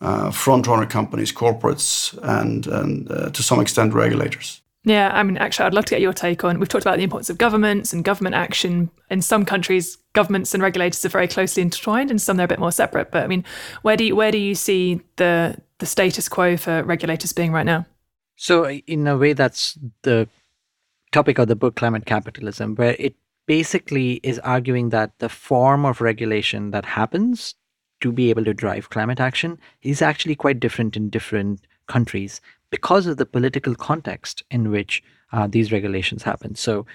uh, 0.00 0.30
front 0.30 0.66
runner 0.66 0.86
companies, 0.86 1.32
corporates, 1.32 2.18
and, 2.22 2.66
and 2.66 3.10
uh, 3.10 3.30
to 3.30 3.42
some 3.42 3.60
extent 3.60 3.94
regulators. 3.94 4.61
Yeah, 4.84 5.10
I 5.12 5.22
mean, 5.22 5.36
Akshat, 5.36 5.64
I'd 5.64 5.74
love 5.74 5.84
to 5.86 5.90
get 5.90 6.00
your 6.00 6.12
take 6.12 6.42
on. 6.42 6.58
We've 6.58 6.68
talked 6.68 6.84
about 6.84 6.96
the 6.96 7.04
importance 7.04 7.30
of 7.30 7.38
governments 7.38 7.92
and 7.92 8.04
government 8.04 8.34
action. 8.34 8.90
In 9.10 9.22
some 9.22 9.44
countries, 9.44 9.96
governments 10.12 10.54
and 10.54 10.62
regulators 10.62 11.04
are 11.04 11.08
very 11.08 11.28
closely 11.28 11.62
intertwined, 11.62 12.10
and 12.10 12.20
some 12.20 12.36
they're 12.36 12.46
a 12.46 12.48
bit 12.48 12.58
more 12.58 12.72
separate. 12.72 13.12
But 13.12 13.22
I 13.22 13.28
mean, 13.28 13.44
where 13.82 13.96
do 13.96 14.04
you, 14.04 14.16
where 14.16 14.32
do 14.32 14.38
you 14.38 14.54
see 14.54 15.00
the 15.16 15.56
the 15.78 15.86
status 15.86 16.28
quo 16.28 16.56
for 16.56 16.82
regulators 16.82 17.32
being 17.32 17.52
right 17.52 17.66
now? 17.66 17.86
So, 18.36 18.64
uh, 18.64 18.78
in 18.86 19.06
a 19.06 19.16
way, 19.16 19.34
that's 19.34 19.78
the 20.02 20.28
topic 21.12 21.38
of 21.38 21.46
the 21.46 21.56
book, 21.56 21.76
Climate 21.76 22.06
Capitalism, 22.06 22.74
where 22.74 22.96
it 22.98 23.14
basically 23.46 24.14
is 24.24 24.40
arguing 24.40 24.88
that 24.88 25.16
the 25.18 25.28
form 25.28 25.84
of 25.84 26.00
regulation 26.00 26.72
that 26.72 26.84
happens 26.84 27.54
to 28.00 28.10
be 28.10 28.30
able 28.30 28.44
to 28.44 28.54
drive 28.54 28.90
climate 28.90 29.20
action 29.20 29.58
is 29.82 30.02
actually 30.02 30.34
quite 30.34 30.58
different 30.58 30.96
in 30.96 31.08
different 31.08 31.60
countries 31.86 32.40
because 32.72 33.06
of 33.06 33.18
the 33.18 33.26
political 33.26 33.74
context 33.74 34.42
in 34.50 34.70
which 34.70 35.02
uh, 35.30 35.46
these 35.46 35.70
regulations 35.70 36.22
happen. 36.22 36.54
So, 36.54 36.86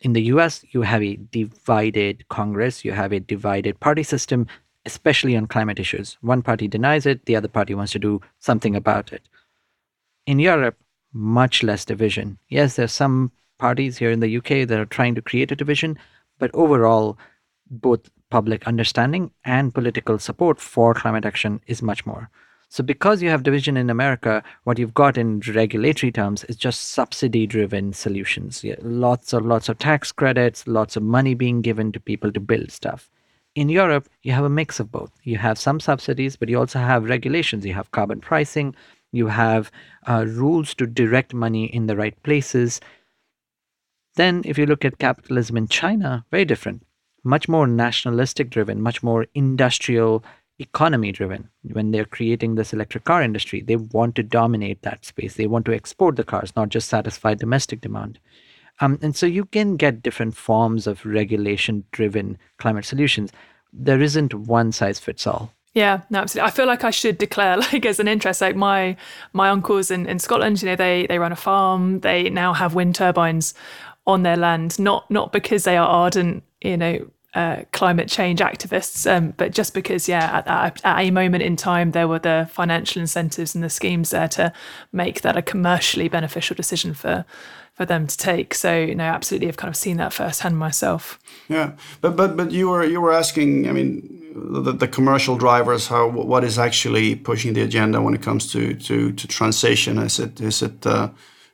in 0.00 0.12
the 0.12 0.22
US, 0.34 0.64
you 0.72 0.82
have 0.82 1.02
a 1.02 1.16
divided 1.16 2.28
Congress, 2.28 2.84
you 2.84 2.92
have 2.92 3.12
a 3.12 3.20
divided 3.20 3.78
party 3.80 4.02
system, 4.02 4.46
especially 4.86 5.36
on 5.36 5.46
climate 5.46 5.78
issues. 5.78 6.18
One 6.20 6.42
party 6.42 6.66
denies 6.68 7.06
it, 7.06 7.26
the 7.26 7.36
other 7.36 7.48
party 7.48 7.74
wants 7.74 7.92
to 7.92 7.98
do 7.98 8.20
something 8.40 8.74
about 8.74 9.12
it. 9.12 9.22
In 10.26 10.40
Europe, 10.40 10.76
much 11.12 11.62
less 11.62 11.84
division. 11.84 12.38
Yes, 12.48 12.76
there's 12.76 12.92
some 12.92 13.30
parties 13.58 13.98
here 13.98 14.10
in 14.10 14.20
the 14.20 14.36
UK 14.38 14.66
that 14.66 14.80
are 14.80 14.96
trying 14.96 15.14
to 15.14 15.22
create 15.22 15.52
a 15.52 15.56
division, 15.56 15.98
but 16.38 16.50
overall, 16.54 17.18
both 17.70 18.10
public 18.30 18.66
understanding 18.66 19.30
and 19.44 19.74
political 19.74 20.18
support 20.18 20.58
for 20.58 20.94
climate 20.94 21.24
action 21.24 21.60
is 21.66 21.82
much 21.82 22.04
more. 22.04 22.30
So, 22.72 22.84
because 22.84 23.20
you 23.20 23.30
have 23.30 23.42
division 23.42 23.76
in 23.76 23.90
America, 23.90 24.44
what 24.62 24.78
you've 24.78 24.94
got 24.94 25.18
in 25.18 25.40
regulatory 25.40 26.12
terms 26.12 26.44
is 26.44 26.54
just 26.54 26.90
subsidy 26.90 27.44
driven 27.44 27.92
solutions. 27.92 28.64
Lots 28.80 29.32
of 29.32 29.44
lots 29.44 29.68
of 29.68 29.78
tax 29.78 30.12
credits, 30.12 30.68
lots 30.68 30.94
of 30.94 31.02
money 31.02 31.34
being 31.34 31.62
given 31.62 31.90
to 31.90 31.98
people 31.98 32.30
to 32.30 32.38
build 32.38 32.70
stuff. 32.70 33.10
In 33.56 33.68
Europe, 33.68 34.08
you 34.22 34.30
have 34.30 34.44
a 34.44 34.48
mix 34.48 34.78
of 34.78 34.92
both. 34.92 35.10
You 35.24 35.36
have 35.38 35.58
some 35.58 35.80
subsidies, 35.80 36.36
but 36.36 36.48
you 36.48 36.60
also 36.60 36.78
have 36.78 37.08
regulations. 37.08 37.66
You 37.66 37.74
have 37.74 37.90
carbon 37.90 38.20
pricing, 38.20 38.76
you 39.10 39.26
have 39.26 39.72
uh, 40.08 40.24
rules 40.28 40.72
to 40.74 40.86
direct 40.86 41.34
money 41.34 41.64
in 41.64 41.88
the 41.88 41.96
right 41.96 42.22
places. 42.22 42.80
Then, 44.14 44.42
if 44.44 44.56
you 44.56 44.66
look 44.66 44.84
at 44.84 44.98
capitalism 44.98 45.56
in 45.56 45.66
China, 45.66 46.24
very 46.30 46.44
different, 46.44 46.86
much 47.24 47.48
more 47.48 47.66
nationalistic 47.66 48.48
driven, 48.48 48.80
much 48.80 49.02
more 49.02 49.26
industrial 49.34 50.24
economy 50.60 51.12
driven. 51.12 51.48
When 51.62 51.90
they're 51.90 52.04
creating 52.04 52.54
this 52.54 52.72
electric 52.72 53.04
car 53.04 53.22
industry, 53.22 53.62
they 53.62 53.76
want 53.76 54.14
to 54.16 54.22
dominate 54.22 54.82
that 54.82 55.04
space. 55.04 55.34
They 55.34 55.46
want 55.46 55.64
to 55.66 55.74
export 55.74 56.16
the 56.16 56.24
cars, 56.24 56.54
not 56.56 56.68
just 56.68 56.88
satisfy 56.88 57.34
domestic 57.34 57.80
demand. 57.80 58.18
Um, 58.80 58.98
and 59.02 59.14
so 59.14 59.26
you 59.26 59.44
can 59.44 59.76
get 59.76 60.02
different 60.02 60.36
forms 60.36 60.86
of 60.86 61.04
regulation 61.04 61.84
driven 61.92 62.38
climate 62.58 62.84
solutions. 62.84 63.30
There 63.72 64.00
isn't 64.00 64.34
one 64.34 64.72
size 64.72 64.98
fits 64.98 65.26
all. 65.26 65.52
Yeah, 65.74 66.00
no, 66.10 66.20
absolutely. 66.20 66.48
I 66.48 66.50
feel 66.50 66.66
like 66.66 66.82
I 66.82 66.90
should 66.90 67.18
declare, 67.18 67.56
like, 67.72 67.86
as 67.86 68.00
an 68.00 68.08
interest, 68.08 68.40
like 68.40 68.56
my 68.56 68.96
my 69.32 69.50
uncles 69.50 69.90
in, 69.90 70.06
in 70.06 70.18
Scotland, 70.18 70.62
you 70.62 70.68
know, 70.68 70.76
they 70.76 71.06
they 71.06 71.18
run 71.18 71.32
a 71.32 71.36
farm. 71.36 72.00
They 72.00 72.28
now 72.30 72.52
have 72.52 72.74
wind 72.74 72.94
turbines 72.96 73.54
on 74.06 74.22
their 74.22 74.36
land, 74.36 74.78
not 74.78 75.10
not 75.10 75.32
because 75.32 75.64
they 75.64 75.76
are 75.76 75.86
ardent, 75.86 76.42
you 76.60 76.76
know, 76.76 77.10
uh, 77.34 77.62
climate 77.72 78.08
change 78.08 78.40
activists, 78.40 79.08
um, 79.10 79.32
but 79.36 79.52
just 79.52 79.72
because, 79.72 80.08
yeah, 80.08 80.42
at, 80.46 80.80
at, 80.84 81.00
a 81.00 81.10
moment 81.10 81.44
in 81.44 81.54
time, 81.54 81.92
there 81.92 82.08
were 82.08 82.18
the 82.18 82.48
financial 82.50 83.00
incentives 83.00 83.54
and 83.54 83.62
the 83.62 83.70
schemes 83.70 84.10
there 84.10 84.28
to 84.28 84.52
make 84.92 85.22
that 85.22 85.36
a 85.36 85.42
commercially 85.42 86.08
beneficial 86.08 86.56
decision 86.56 86.94
for 86.94 87.24
for 87.74 87.86
them 87.86 88.06
to 88.06 88.16
take. 88.16 88.52
So, 88.52 88.78
you 88.78 88.94
know, 88.94 89.04
absolutely, 89.04 89.48
I've 89.48 89.56
kind 89.56 89.70
of 89.70 89.76
seen 89.76 89.96
that 89.98 90.12
firsthand 90.12 90.58
myself. 90.58 91.18
Yeah, 91.48 91.72
but 92.00 92.16
but 92.16 92.36
but 92.36 92.50
you 92.50 92.68
were 92.68 92.84
you 92.84 93.00
were 93.00 93.12
asking, 93.12 93.68
I 93.68 93.72
mean. 93.72 94.16
The, 94.32 94.72
the 94.72 94.86
commercial 94.86 95.36
drivers, 95.36 95.88
how 95.88 96.08
what 96.08 96.44
is 96.44 96.56
actually 96.56 97.16
pushing 97.16 97.52
the 97.52 97.62
agenda 97.62 98.00
when 98.00 98.14
it 98.14 98.22
comes 98.22 98.50
to 98.52 98.74
to, 98.74 99.10
to 99.10 99.26
transition? 99.26 99.98
Is 99.98 100.20
it 100.20 100.40
is 100.40 100.62
it 100.62 100.86
uh, 100.86 101.08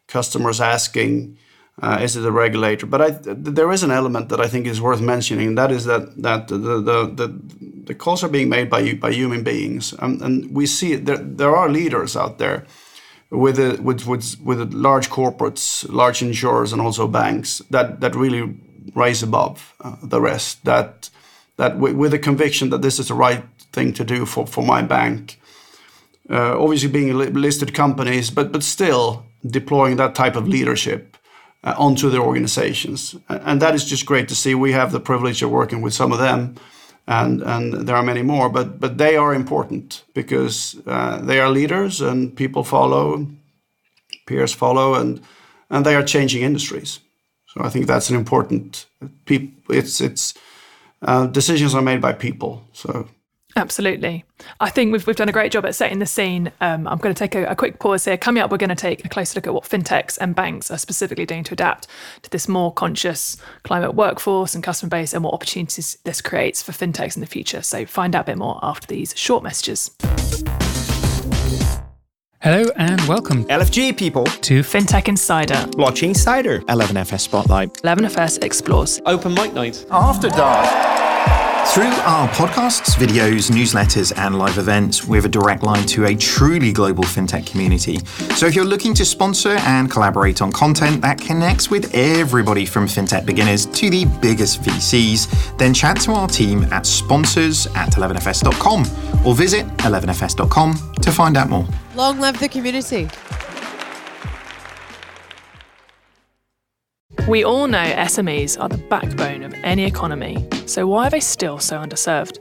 customers 0.09 0.61
asking 0.61 1.39
uh, 1.83 1.99
is 2.01 2.17
it 2.17 2.25
a 2.25 2.31
regulator? 2.31 2.87
But 2.87 3.03
I, 3.03 3.11
there 3.23 3.71
is 3.71 3.83
an 3.83 3.91
element 3.91 4.31
that 4.31 4.41
I 4.41 4.49
think 4.49 4.67
is 4.67 4.81
worth 4.81 5.01
mentioning, 5.01 5.49
and 5.49 5.59
that 5.59 5.71
is 5.71 5.85
that 5.85 6.23
that 6.23 6.49
the 6.49 6.57
the, 6.57 7.07
the, 7.15 7.41
the 7.87 7.95
calls 7.95 8.25
are 8.25 8.31
being 8.31 8.49
made 8.49 8.71
by 8.71 8.95
by 8.95 9.13
human 9.13 9.43
beings, 9.43 9.95
um, 9.99 10.23
and 10.23 10.55
we 10.55 10.67
see 10.67 10.97
there 10.97 11.19
there 11.19 11.55
are 11.55 11.69
leaders 11.69 12.17
out 12.17 12.39
there 12.39 12.65
with 13.31 13.57
the, 13.57 13.81
with 13.83 14.07
with 14.07 14.41
with 14.43 14.73
large 14.73 15.11
corporates, 15.11 15.87
large 15.91 16.23
insurers, 16.23 16.73
and 16.73 16.81
also 16.81 17.07
banks 17.07 17.59
that 17.71 18.01
that 18.01 18.15
really 18.15 18.57
rise 18.95 19.23
above 19.23 19.75
uh, 19.81 19.97
the 20.03 20.21
rest. 20.21 20.65
That 20.65 21.11
that 21.57 21.79
with 21.79 22.15
a 22.15 22.19
conviction 22.19 22.71
that 22.71 22.81
this 22.81 22.99
is 22.99 23.09
the 23.09 23.15
right 23.15 23.45
thing 23.73 23.93
to 23.95 24.05
do 24.05 24.25
for 24.25 24.47
for 24.47 24.65
my 24.65 24.81
bank. 24.81 25.39
Uh, 26.31 26.59
obviously, 26.59 26.89
being 26.89 27.15
listed 27.35 27.75
companies, 27.75 28.31
but 28.31 28.51
but 28.51 28.63
still 28.63 29.27
deploying 29.47 29.97
that 29.97 30.15
type 30.15 30.37
of 30.37 30.49
leadership 30.49 31.16
uh, 31.67 31.75
onto 31.77 32.09
their 32.11 32.23
organizations. 32.23 33.17
And 33.29 33.61
that 33.61 33.75
is 33.75 33.85
just 33.85 34.07
great 34.07 34.29
to 34.29 34.35
see. 34.35 34.55
We 34.55 34.73
have 34.73 34.93
the 34.93 35.01
privilege 35.01 35.43
of 35.43 35.51
working 35.51 35.83
with 35.83 35.95
some 35.95 36.13
of 36.13 36.19
them, 36.19 36.55
and, 37.07 37.43
and 37.43 37.87
there 37.87 37.97
are 37.97 38.03
many 38.03 38.23
more, 38.23 38.49
but, 38.49 38.81
but 38.81 38.99
they 38.99 39.17
are 39.17 39.35
important 39.35 40.05
because 40.15 40.77
uh, 40.87 41.21
they 41.21 41.41
are 41.41 41.51
leaders 41.51 42.01
and 42.01 42.35
people 42.37 42.65
follow, 42.65 43.27
peers 44.27 44.55
follow, 44.55 44.95
and, 44.95 45.21
and 45.69 45.85
they 45.85 45.95
are 45.95 46.05
changing 46.05 46.43
industries. 46.43 47.01
So 47.49 47.65
I 47.65 47.71
think 47.71 47.87
that's 47.87 48.11
an 48.11 48.17
important. 48.17 48.87
It's 49.69 50.01
it's 50.01 50.35
uh, 51.03 51.27
decisions 51.27 51.75
are 51.75 51.83
made 51.83 52.01
by 52.01 52.13
people. 52.13 52.69
So 52.73 53.09
Absolutely. 53.57 54.25
I 54.61 54.69
think 54.69 54.93
we've, 54.93 55.07
we've 55.07 55.17
done 55.17 55.31
a 55.31 55.33
great 55.33 55.51
job 55.51 55.65
at 55.65 55.75
setting 55.75 55.99
the 55.99 56.07
scene. 56.07 56.53
Um, 56.61 56.87
I'm 56.87 56.99
going 56.99 57.15
to 57.15 57.19
take 57.19 57.35
a, 57.35 57.47
a, 57.47 57.57
quick 57.57 57.79
pause 57.79 58.05
here. 58.05 58.19
Coming 58.19 58.43
up, 58.43 58.51
we're 58.51 58.59
going 58.59 58.69
to 58.69 58.75
take 58.75 59.03
a 59.03 59.09
closer 59.09 59.39
look 59.39 59.47
at 59.47 59.55
what 59.55 59.65
fintechs 59.65 60.19
and 60.21 60.35
banks 60.35 60.71
are 60.71 60.77
specifically 60.77 61.25
doing 61.25 61.43
to 61.45 61.55
adapt 61.55 61.89
to 62.23 62.31
this 62.31 62.49
more 62.49 62.71
conscious 62.71 63.39
climate 63.65 63.95
workforce 63.95 64.55
and 64.55 64.63
customer 64.63 64.91
base 64.91 65.15
and 65.15 65.25
what 65.25 65.33
opportunities 65.33 65.97
this 66.05 66.21
creates 66.21 66.63
for 66.63 66.73
fintechs 66.73 67.17
in 67.17 67.21
the 67.21 67.27
future. 67.27 67.63
So 67.63 67.87
find 67.87 68.15
out 68.15 68.23
a 68.23 68.33
bit 68.33 68.39
more 68.39 68.61
after 68.63 68.87
these 68.87 69.17
short 69.17 69.43
messages. 69.43 69.91
Hello 72.43 72.71
and 72.77 73.01
welcome, 73.09 73.47
LFG 73.47 73.97
people, 73.97 74.25
to 74.25 74.61
FinTech 74.61 75.09
Insider, 75.09 75.55
Blockchain 75.55 76.09
Insider, 76.09 76.61
11FS 76.61 77.21
Spotlight, 77.21 77.73
11FS 77.83 78.45
Explores, 78.45 79.01
Open 79.07 79.33
Mic 79.33 79.55
Night, 79.55 79.85
After 79.91 80.29
Dark. 80.29 80.96
Through 81.73 81.93
our 82.05 82.27
podcasts, 82.31 82.97
videos, 82.97 83.51
newsletters, 83.51 84.11
and 84.17 84.39
live 84.39 84.57
events, 84.57 85.05
we 85.05 85.19
have 85.19 85.27
a 85.27 85.29
direct 85.29 85.63
line 85.63 85.85
to 85.89 86.07
a 86.07 86.15
truly 86.15 86.73
global 86.73 87.05
fintech 87.05 87.45
community. 87.45 87.99
So 88.35 88.47
if 88.47 88.55
you're 88.55 88.65
looking 88.65 88.95
to 88.95 89.05
sponsor 89.05 89.51
and 89.51 89.91
collaborate 89.91 90.41
on 90.41 90.53
content 90.53 91.03
that 91.03 91.21
connects 91.21 91.69
with 91.69 91.95
everybody 91.95 92.65
from 92.65 92.87
fintech 92.87 93.27
beginners 93.27 93.67
to 93.67 93.91
the 93.91 94.07
biggest 94.23 94.63
VCs, 94.63 95.59
then 95.59 95.75
chat 95.75 96.01
to 96.03 96.13
our 96.13 96.29
team 96.29 96.65
at 96.73 96.87
sponsors 96.87 97.67
at 97.75 97.91
11fs.com 97.91 99.27
or 99.27 99.35
visit 99.35 99.67
11fs.com 99.79 100.95
to 101.03 101.13
find 101.13 101.37
out 101.37 101.51
more. 101.51 101.67
Long 101.95 102.19
live 102.21 102.41
the 102.41 102.49
community. 102.49 103.09
We 107.29 107.43
all 107.43 107.67
know 107.67 107.83
SMEs 107.83 108.57
are 108.61 108.69
the 108.69 108.79
backbone 108.79 109.43
of 109.43 109.53
any 109.65 109.85
economy, 109.85 110.47
so 110.65 110.87
why 110.87 111.09
are 111.09 111.11
they 111.11 111.19
still 111.19 111.59
so 111.59 111.77
underserved? 111.77 112.39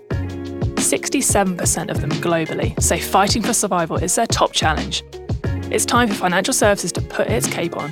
67% 0.76 1.90
of 1.90 2.02
them 2.02 2.12
globally 2.12 2.80
say 2.80 3.00
fighting 3.00 3.42
for 3.42 3.52
survival 3.52 3.98
is 3.98 4.14
their 4.14 4.28
top 4.28 4.52
challenge. 4.52 5.04
It's 5.72 5.86
time 5.86 6.08
for 6.08 6.14
financial 6.14 6.54
services 6.54 6.92
to 6.92 7.02
put 7.02 7.30
its 7.30 7.48
cape 7.48 7.76
on. 7.76 7.92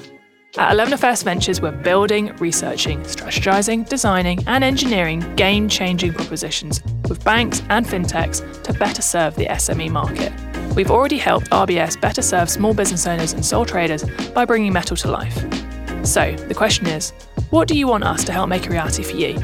At 0.56 0.76
11FS 0.76 1.24
Ventures, 1.24 1.62
we're 1.62 1.72
building, 1.72 2.28
researching, 2.36 3.00
strategizing, 3.02 3.90
designing, 3.90 4.44
and 4.46 4.64
engineering 4.64 5.22
game 5.36 5.68
changing 5.68 6.14
propositions 6.14 6.84
with 7.10 7.24
banks 7.24 7.64
and 7.70 7.88
fintechs 7.88 8.62
to 8.62 8.74
better 8.74 9.02
serve 9.02 9.34
the 9.34 9.48
SME 9.48 9.90
market. 9.90 10.32
We've 10.76 10.92
already 10.92 11.18
helped 11.18 11.50
RBS 11.50 12.00
better 12.00 12.22
serve 12.22 12.52
small 12.52 12.76
business 12.76 13.08
owners 13.08 13.34
and 13.34 13.44
sole 13.44 13.66
traders 13.66 14.04
by 14.36 14.46
bringing 14.46 14.72
metal 14.72 14.96
to 14.98 15.10
life. 15.10 15.44
So, 16.04 16.36
the 16.36 16.54
question 16.54 16.88
is, 16.88 17.12
what 17.50 17.68
do 17.68 17.78
you 17.78 17.88
want 17.88 18.04
us 18.04 18.26
to 18.26 18.34
help 18.34 18.50
make 18.50 18.68
a 18.68 18.70
reality 18.70 19.04
for 19.04 19.16
you? 19.16 19.40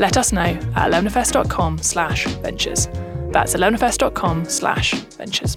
Let 0.00 0.16
us 0.16 0.32
know 0.32 0.40
at 0.40 0.90
11fs.com 0.90 1.78
slash 1.78 2.26
ventures. 2.26 2.88
That's 3.30 3.54
11fs.com 3.54 4.46
slash 4.46 4.94
ventures. 4.94 5.56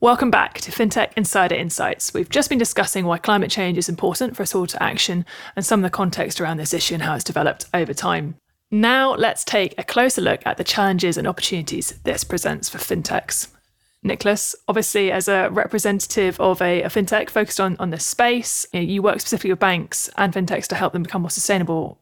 Welcome 0.00 0.30
back 0.30 0.60
to 0.60 0.70
FinTech 0.70 1.14
Insider 1.16 1.56
Insights. 1.56 2.14
We've 2.14 2.28
just 2.28 2.48
been 2.48 2.58
discussing 2.58 3.04
why 3.04 3.18
climate 3.18 3.50
change 3.50 3.76
is 3.76 3.88
important 3.88 4.36
for 4.36 4.44
us 4.44 4.54
all 4.54 4.68
to 4.68 4.80
action 4.80 5.24
and 5.56 5.66
some 5.66 5.80
of 5.80 5.82
the 5.82 5.90
context 5.90 6.40
around 6.40 6.58
this 6.58 6.72
issue 6.72 6.94
and 6.94 7.02
how 7.02 7.16
it's 7.16 7.24
developed 7.24 7.66
over 7.74 7.92
time. 7.92 8.36
Now, 8.70 9.14
let's 9.14 9.42
take 9.42 9.74
a 9.76 9.82
closer 9.82 10.20
look 10.20 10.40
at 10.46 10.56
the 10.56 10.64
challenges 10.64 11.16
and 11.18 11.26
opportunities 11.26 11.98
this 12.04 12.22
presents 12.22 12.68
for 12.68 12.78
fintechs. 12.78 13.48
Nicholas, 14.02 14.54
obviously, 14.68 15.10
as 15.10 15.28
a 15.28 15.48
representative 15.50 16.40
of 16.40 16.62
a, 16.62 16.82
a 16.82 16.88
fintech 16.88 17.30
focused 17.30 17.60
on, 17.60 17.76
on 17.78 17.90
this 17.90 18.04
space, 18.06 18.66
you 18.72 19.02
work 19.02 19.20
specifically 19.20 19.50
with 19.50 19.58
banks 19.58 20.08
and 20.16 20.32
fintechs 20.32 20.68
to 20.68 20.76
help 20.76 20.92
them 20.92 21.02
become 21.02 21.22
more 21.22 21.30
sustainable. 21.30 21.98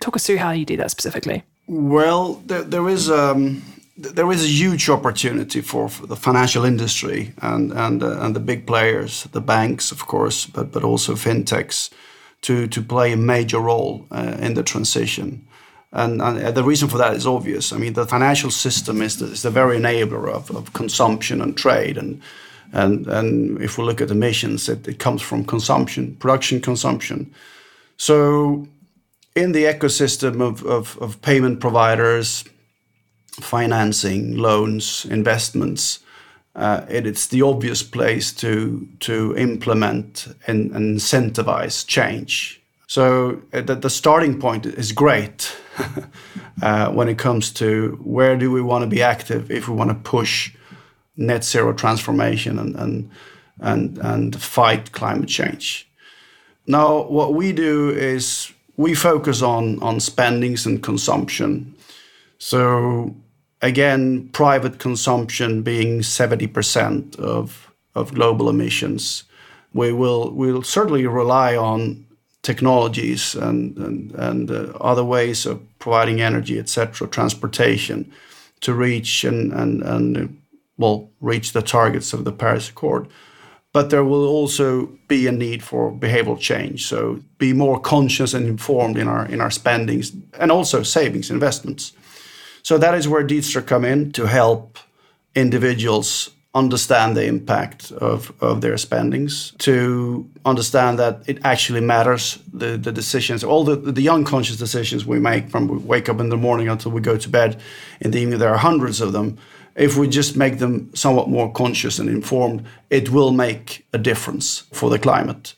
Talk 0.00 0.16
us 0.16 0.26
through 0.26 0.38
how 0.38 0.52
you 0.52 0.64
do 0.64 0.76
that 0.76 0.90
specifically. 0.90 1.42
Well, 1.66 2.34
there, 2.46 2.62
there 2.62 2.88
is 2.88 3.10
um, 3.10 3.62
there 3.96 4.30
is 4.32 4.44
a 4.44 4.48
huge 4.48 4.88
opportunity 4.88 5.60
for, 5.60 5.88
for 5.88 6.06
the 6.06 6.16
financial 6.16 6.64
industry 6.64 7.32
and 7.38 7.72
and 7.72 8.02
uh, 8.02 8.20
and 8.20 8.34
the 8.36 8.40
big 8.40 8.66
players, 8.66 9.24
the 9.32 9.40
banks, 9.40 9.92
of 9.92 10.06
course, 10.06 10.46
but 10.46 10.72
but 10.72 10.84
also 10.84 11.14
fintechs, 11.14 11.90
to 12.42 12.66
to 12.66 12.82
play 12.82 13.12
a 13.12 13.16
major 13.16 13.60
role 13.60 14.06
uh, 14.10 14.36
in 14.40 14.54
the 14.54 14.62
transition. 14.62 15.46
And, 15.94 16.20
and, 16.20 16.54
the 16.56 16.64
reason 16.64 16.88
for 16.88 16.98
that 16.98 17.14
is 17.14 17.26
obvious. 17.26 17.72
I 17.72 17.78
mean, 17.78 17.92
the 17.92 18.04
financial 18.04 18.50
system 18.50 19.00
is 19.00 19.18
the, 19.18 19.26
is 19.26 19.42
the 19.42 19.50
very 19.50 19.78
enabler 19.78 20.28
of, 20.28 20.50
of 20.50 20.72
consumption 20.72 21.40
and 21.40 21.56
trade. 21.56 21.96
And, 21.96 22.20
and, 22.72 23.06
and 23.06 23.62
if 23.62 23.78
we 23.78 23.84
look 23.84 24.00
at 24.00 24.10
emissions, 24.10 24.68
it, 24.68 24.88
it 24.88 24.98
comes 24.98 25.22
from 25.22 25.44
consumption, 25.44 26.16
production, 26.16 26.60
consumption. 26.60 27.32
So, 27.96 28.66
in 29.36 29.52
the 29.52 29.64
ecosystem 29.64 30.40
of, 30.40 30.64
of, 30.66 30.98
of 31.00 31.22
payment 31.22 31.60
providers, 31.60 32.44
financing, 33.40 34.36
loans, 34.36 35.04
investments, 35.04 36.00
uh, 36.56 36.84
it, 36.88 37.06
it's 37.06 37.28
the 37.28 37.42
obvious 37.42 37.82
place 37.82 38.32
to 38.32 38.86
to 39.00 39.36
implement 39.36 40.28
and, 40.46 40.70
and 40.70 40.98
incentivize 40.98 41.84
change. 41.84 42.60
So 42.86 43.42
uh, 43.52 43.60
the, 43.62 43.74
the 43.74 43.90
starting 43.90 44.38
point 44.38 44.66
is 44.66 44.92
great 44.92 45.56
uh, 46.62 46.90
when 46.90 47.08
it 47.08 47.18
comes 47.18 47.50
to 47.52 47.98
where 48.02 48.36
do 48.36 48.50
we 48.50 48.62
want 48.62 48.82
to 48.82 48.88
be 48.88 49.02
active 49.02 49.50
if 49.50 49.68
we 49.68 49.74
want 49.74 49.90
to 49.90 50.10
push 50.10 50.52
net 51.16 51.44
zero 51.44 51.72
transformation 51.72 52.58
and 52.58 52.76
and 52.76 53.10
and, 53.60 53.98
and 53.98 54.40
fight 54.42 54.90
climate 54.92 55.28
change. 55.28 55.88
Now, 56.66 57.02
what 57.02 57.34
we 57.34 57.52
do 57.52 57.90
is 57.90 58.52
we 58.76 58.94
focus 58.94 59.42
on 59.42 59.82
on 59.82 60.00
spendings 60.00 60.66
and 60.66 60.82
consumption. 60.82 61.74
So 62.38 63.14
again, 63.64 64.28
private 64.32 64.78
consumption 64.78 65.62
being 65.62 66.00
70% 66.00 67.16
of, 67.18 67.70
of 67.94 68.14
global 68.14 68.50
emissions, 68.50 69.24
we 69.72 69.92
will 69.92 70.30
we'll 70.30 70.62
certainly 70.62 71.06
rely 71.06 71.56
on 71.56 72.06
technologies 72.44 73.34
and, 73.34 73.76
and, 73.78 74.12
and 74.12 74.50
uh, 74.50 74.72
other 74.80 75.02
ways 75.02 75.46
of 75.46 75.60
providing 75.78 76.20
energy, 76.20 76.58
etc., 76.58 77.08
transportation, 77.08 78.12
to 78.60 78.72
reach 78.72 79.24
and, 79.24 79.52
and, 79.52 79.82
and 79.82 80.40
well, 80.76 81.10
reach 81.20 81.52
the 81.52 81.62
targets 81.62 82.12
of 82.12 82.24
the 82.24 82.32
Paris 82.32 82.68
Accord. 82.68 83.08
But 83.72 83.90
there 83.90 84.04
will 84.04 84.26
also 84.28 84.86
be 85.08 85.26
a 85.26 85.32
need 85.32 85.64
for 85.64 85.90
behavioral 85.90 86.38
change. 86.38 86.86
So 86.86 87.20
be 87.38 87.52
more 87.52 87.80
conscious 87.80 88.34
and 88.34 88.46
informed 88.46 88.96
in 88.96 89.08
our 89.08 89.26
in 89.26 89.40
our 89.40 89.50
spendings 89.50 90.12
and 90.38 90.52
also 90.52 90.84
savings 90.84 91.28
investments. 91.28 91.92
So 92.62 92.78
that 92.78 92.94
is 92.94 93.08
where 93.08 93.26
Deedster 93.26 93.66
come 93.66 93.84
in 93.84 94.12
to 94.12 94.26
help 94.26 94.78
individuals 95.34 96.30
understand 96.54 97.16
the 97.16 97.26
impact 97.26 97.90
of, 97.92 98.32
of 98.40 98.60
their 98.60 98.76
spendings, 98.76 99.52
to 99.58 100.28
understand 100.44 100.98
that 100.98 101.28
it 101.28 101.38
actually 101.44 101.80
matters, 101.80 102.38
the, 102.52 102.76
the 102.76 102.92
decisions, 102.92 103.42
all 103.42 103.64
the, 103.64 103.76
the 103.76 104.08
unconscious 104.08 104.56
decisions 104.56 105.04
we 105.04 105.18
make 105.18 105.48
from 105.48 105.66
we 105.66 105.78
wake 105.78 106.08
up 106.08 106.20
in 106.20 106.28
the 106.28 106.36
morning 106.36 106.68
until 106.68 106.92
we 106.92 107.00
go 107.00 107.16
to 107.16 107.28
bed 107.28 107.60
in 108.00 108.12
the 108.12 108.20
evening, 108.20 108.38
there 108.38 108.50
are 108.50 108.58
hundreds 108.58 109.00
of 109.00 109.12
them. 109.12 109.36
If 109.74 109.96
we 109.96 110.06
just 110.06 110.36
make 110.36 110.58
them 110.58 110.94
somewhat 110.94 111.28
more 111.28 111.52
conscious 111.52 111.98
and 111.98 112.08
informed, 112.08 112.64
it 112.90 113.10
will 113.10 113.32
make 113.32 113.84
a 113.92 113.98
difference 113.98 114.60
for 114.72 114.88
the 114.88 114.98
climate. 115.00 115.54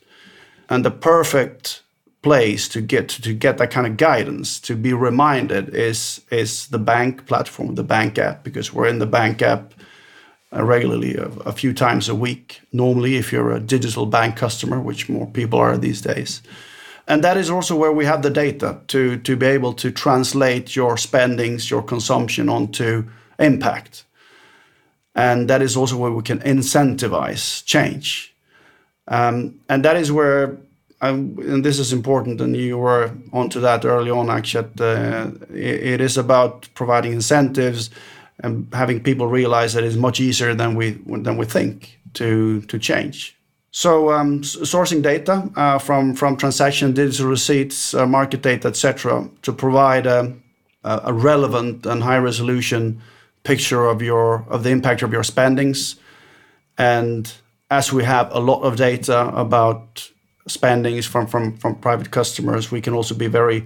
And 0.69 0.83
the 0.83 0.91
perfect 0.91 1.83
place 2.23 2.67
to 2.67 2.81
get 2.81 3.07
to 3.07 3.33
get 3.33 3.59
that 3.59 3.69
kind 3.69 3.85
of 3.85 3.95
guidance 3.95 4.59
to 4.59 4.75
be 4.75 4.91
reminded 4.91 5.69
is 5.75 6.19
is 6.31 6.67
the 6.67 6.79
bank 6.79 7.25
platform 7.27 7.75
the 7.75 7.83
bank 7.83 8.17
app 8.17 8.43
because 8.43 8.73
we're 8.73 8.87
in 8.87 8.97
the 8.97 9.05
bank 9.05 9.41
app 9.41 9.73
regularly 10.51 11.15
a, 11.15 11.27
a, 11.45 11.51
few 11.51 11.73
times 11.73 12.07
a 12.07 12.15
week 12.15 12.61
normally 12.71 13.15
if 13.15 13.31
you're 13.31 13.51
a 13.51 13.59
digital 13.59 14.05
bank 14.05 14.37
customer 14.37 14.79
which 14.79 15.09
more 15.09 15.27
people 15.27 15.59
are 15.59 15.77
these 15.77 16.01
days 16.01 16.41
and 17.07 17.23
that 17.23 17.37
is 17.37 17.49
also 17.49 17.75
where 17.75 17.91
we 17.91 18.05
have 18.05 18.21
the 18.21 18.29
data 18.29 18.79
to 18.87 19.17
to 19.17 19.35
be 19.35 19.45
able 19.45 19.73
to 19.73 19.91
translate 19.91 20.75
your 20.75 20.97
spendings 20.97 21.69
your 21.69 21.81
consumption 21.81 22.47
onto 22.49 23.03
impact 23.39 24.05
and 25.15 25.49
that 25.49 25.61
is 25.61 25.75
also 25.75 25.97
where 25.97 26.11
we 26.11 26.23
can 26.23 26.39
incentivize 26.39 27.65
change 27.65 28.33
um, 29.09 29.59
and 29.67 29.83
that 29.83 29.97
is 29.97 30.11
where 30.11 30.57
um, 31.01 31.37
and 31.39 31.63
this 31.63 31.77
is 31.77 31.93
important, 31.93 32.41
and 32.41 32.57
you 32.57 32.77
were 32.77 33.11
onto 33.31 33.59
that 33.59 33.85
early 33.85 34.09
on, 34.09 34.27
Akshat. 34.27 34.81
Uh, 34.81 35.45
it, 35.53 35.83
it 35.83 36.01
is 36.01 36.17
about 36.17 36.67
providing 36.73 37.11
incentives 37.11 37.91
and 38.43 38.67
having 38.73 39.01
people 39.01 39.27
realize 39.27 39.73
that 39.73 39.83
it's 39.83 39.95
much 39.95 40.19
easier 40.19 40.53
than 40.53 40.75
we 40.75 40.91
than 41.07 41.37
we 41.37 41.45
think 41.45 41.99
to 42.13 42.61
to 42.61 42.77
change. 42.79 43.35
So 43.71 44.11
um, 44.11 44.41
sourcing 44.41 45.01
data 45.01 45.49
uh, 45.55 45.79
from 45.79 46.15
from 46.15 46.37
transaction, 46.37 46.93
digital 46.93 47.27
receipts, 47.27 47.93
uh, 47.93 48.05
market 48.05 48.41
data, 48.41 48.67
etc., 48.67 49.29
to 49.41 49.53
provide 49.53 50.07
a, 50.07 50.33
a, 50.83 51.13
relevant 51.13 51.85
and 51.85 52.01
high 52.01 52.17
resolution 52.17 53.01
picture 53.43 53.85
of 53.85 54.01
your 54.01 54.45
of 54.49 54.63
the 54.63 54.69
impact 54.69 55.01
of 55.03 55.11
your 55.11 55.23
spendings, 55.23 55.95
and 56.77 57.33
as 57.69 57.91
we 57.91 58.03
have 58.03 58.31
a 58.31 58.39
lot 58.39 58.61
of 58.61 58.77
data 58.77 59.27
about 59.35 60.09
spendings 60.47 61.05
from 61.05 61.27
from 61.27 61.57
from 61.57 61.75
private 61.75 62.11
customers. 62.11 62.71
We 62.71 62.81
can 62.81 62.93
also 62.93 63.15
be 63.15 63.27
very 63.27 63.65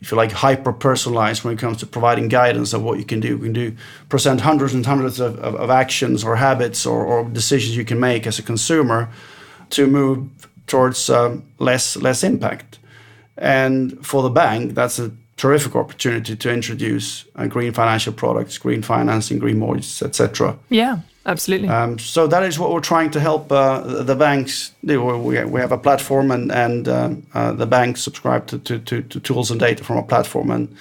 if 0.00 0.10
you 0.10 0.16
like 0.16 0.30
hyper 0.30 0.72
personalized 0.72 1.44
when 1.44 1.54
it 1.54 1.58
comes 1.58 1.78
to 1.78 1.86
providing 1.86 2.28
guidance 2.28 2.72
of 2.72 2.82
what 2.82 2.98
you 2.98 3.04
can 3.04 3.20
do. 3.20 3.36
We 3.36 3.46
can 3.46 3.52
do 3.52 3.76
present 4.08 4.40
hundreds 4.40 4.74
and 4.74 4.86
hundreds 4.86 5.18
of, 5.18 5.38
of, 5.40 5.56
of 5.56 5.70
actions 5.70 6.22
or 6.24 6.36
habits 6.36 6.86
or, 6.86 7.04
or, 7.04 7.24
decisions 7.24 7.76
you 7.76 7.84
can 7.84 7.98
make 7.98 8.26
as 8.26 8.38
a 8.38 8.42
consumer 8.42 9.08
to 9.70 9.86
move 9.86 10.28
towards 10.66 11.10
um, 11.10 11.44
less 11.58 11.96
less 11.96 12.22
impact. 12.22 12.78
And 13.36 14.04
for 14.06 14.22
the 14.22 14.30
bank 14.30 14.74
that's 14.74 14.98
a 14.98 15.10
terrific 15.36 15.76
opportunity 15.76 16.36
to 16.36 16.52
introduce 16.52 17.24
uh, 17.36 17.46
green 17.46 17.72
financial 17.72 18.12
products 18.12 18.58
green 18.58 18.82
financing 18.82 19.38
green 19.38 19.56
mortgages 19.56 20.02
etc 20.02 20.58
yeah 20.68 20.98
Absolutely. 21.28 21.68
Um, 21.68 21.98
so 21.98 22.26
that 22.26 22.42
is 22.42 22.58
what 22.58 22.72
we're 22.72 22.80
trying 22.80 23.10
to 23.10 23.20
help 23.20 23.52
uh, 23.52 24.02
the 24.02 24.16
banks 24.16 24.72
do. 24.82 25.04
We, 25.04 25.44
we 25.44 25.60
have 25.60 25.72
a 25.72 25.78
platform, 25.78 26.30
and 26.30 26.50
and 26.50 26.88
um, 26.88 27.26
uh, 27.34 27.52
the 27.52 27.66
banks 27.66 28.02
subscribe 28.02 28.46
to, 28.46 28.58
to, 28.60 28.78
to, 28.78 29.02
to, 29.02 29.20
tools 29.20 29.50
and 29.50 29.60
data 29.60 29.84
from 29.84 29.98
a 29.98 30.02
platform 30.02 30.50
and 30.50 30.74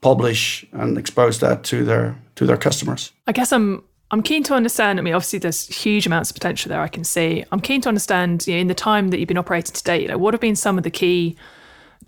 publish 0.00 0.66
and 0.72 0.98
expose 0.98 1.38
that 1.38 1.62
to 1.64 1.84
their 1.84 2.16
to 2.34 2.44
their 2.44 2.56
customers. 2.56 3.12
I 3.28 3.32
guess 3.32 3.52
I'm 3.52 3.84
I'm 4.10 4.22
keen 4.22 4.42
to 4.44 4.54
understand. 4.54 4.98
I 4.98 5.02
mean, 5.02 5.14
obviously, 5.14 5.38
there's 5.38 5.68
huge 5.68 6.06
amounts 6.06 6.30
of 6.30 6.34
potential 6.34 6.70
there. 6.70 6.80
I 6.80 6.88
can 6.88 7.04
see. 7.04 7.44
I'm 7.52 7.60
keen 7.60 7.80
to 7.82 7.88
understand. 7.88 8.48
You 8.48 8.54
know, 8.54 8.60
in 8.62 8.66
the 8.66 8.74
time 8.74 9.10
that 9.10 9.20
you've 9.20 9.28
been 9.28 9.38
operating 9.38 9.74
to 9.74 9.82
date, 9.84 10.02
you 10.02 10.08
know, 10.08 10.18
what 10.18 10.34
have 10.34 10.40
been 10.40 10.56
some 10.56 10.76
of 10.76 10.82
the 10.82 10.90
key 10.90 11.36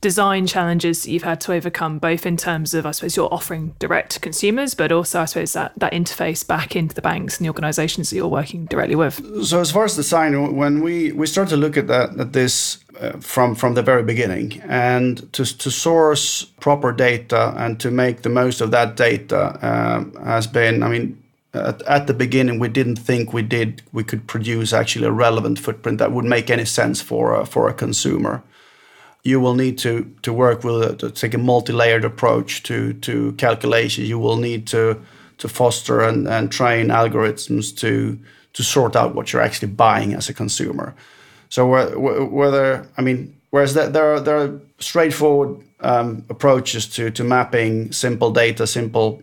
design 0.00 0.46
challenges 0.46 1.02
that 1.02 1.10
you've 1.10 1.22
had 1.22 1.40
to 1.42 1.52
overcome, 1.52 1.98
both 1.98 2.26
in 2.26 2.36
terms 2.36 2.74
of, 2.74 2.86
I 2.86 2.90
suppose, 2.90 3.16
you're 3.16 3.32
offering 3.32 3.74
direct 3.78 4.12
to 4.12 4.20
consumers, 4.20 4.74
but 4.74 4.92
also, 4.92 5.20
I 5.20 5.24
suppose, 5.24 5.52
that, 5.54 5.72
that 5.78 5.92
interface 5.92 6.46
back 6.46 6.76
into 6.76 6.94
the 6.94 7.02
banks 7.02 7.38
and 7.38 7.44
the 7.44 7.50
organizations 7.50 8.10
that 8.10 8.16
you're 8.16 8.28
working 8.28 8.66
directly 8.66 8.94
with? 8.94 9.44
So, 9.44 9.60
as 9.60 9.70
far 9.70 9.84
as 9.84 9.96
design, 9.96 10.56
when 10.56 10.80
we, 10.80 11.12
we 11.12 11.26
start 11.26 11.48
to 11.50 11.56
look 11.56 11.76
at 11.76 11.86
that, 11.88 12.18
at 12.18 12.32
this 12.32 12.78
uh, 13.00 13.12
from, 13.18 13.54
from 13.54 13.74
the 13.74 13.82
very 13.82 14.02
beginning, 14.02 14.60
and 14.62 15.32
to, 15.32 15.44
to 15.58 15.70
source 15.70 16.44
proper 16.44 16.92
data 16.92 17.54
and 17.56 17.78
to 17.80 17.90
make 17.90 18.22
the 18.22 18.28
most 18.28 18.60
of 18.60 18.70
that 18.70 18.96
data 18.96 19.58
um, 19.66 20.14
has 20.24 20.46
been, 20.46 20.82
I 20.82 20.88
mean, 20.88 21.22
at, 21.54 21.82
at, 21.82 22.06
the 22.06 22.14
beginning 22.14 22.58
we 22.58 22.68
didn't 22.68 22.96
think 22.96 23.32
we 23.32 23.42
did 23.42 23.82
we 23.92 24.04
could 24.04 24.26
produce 24.26 24.72
actually 24.72 25.06
a 25.06 25.10
relevant 25.10 25.58
footprint 25.58 25.98
that 25.98 26.12
would 26.12 26.24
make 26.24 26.50
any 26.50 26.66
sense 26.66 27.00
for 27.00 27.34
a, 27.34 27.46
for 27.46 27.68
a 27.68 27.74
consumer 27.74 28.42
you 29.26 29.40
will 29.40 29.54
need 29.54 29.76
to 29.78 30.04
to 30.22 30.32
work 30.32 30.64
with 30.64 30.82
a, 30.82 30.96
to 30.96 31.10
take 31.10 31.34
a 31.34 31.38
multi-layered 31.38 32.04
approach 32.04 32.62
to 32.62 32.92
to 32.92 33.32
calculation. 33.32 34.04
You 34.04 34.20
will 34.20 34.36
need 34.36 34.66
to 34.68 34.94
to 35.38 35.48
foster 35.48 36.00
and, 36.00 36.28
and 36.28 36.50
train 36.50 36.88
algorithms 36.88 37.76
to 37.76 38.18
to 38.52 38.62
sort 38.62 38.96
out 38.96 39.14
what 39.14 39.32
you're 39.32 39.42
actually 39.42 39.72
buying 39.72 40.14
as 40.14 40.28
a 40.28 40.34
consumer. 40.34 40.94
So 41.48 41.66
whether 41.66 42.86
I 42.98 43.02
mean, 43.02 43.34
whereas 43.50 43.74
there 43.74 44.14
are 44.14 44.20
there 44.20 44.38
are 44.38 44.60
straightforward 44.78 45.62
um, 45.80 46.24
approaches 46.28 46.86
to 46.96 47.10
to 47.10 47.24
mapping 47.24 47.92
simple 47.92 48.30
data, 48.30 48.66
simple, 48.66 49.20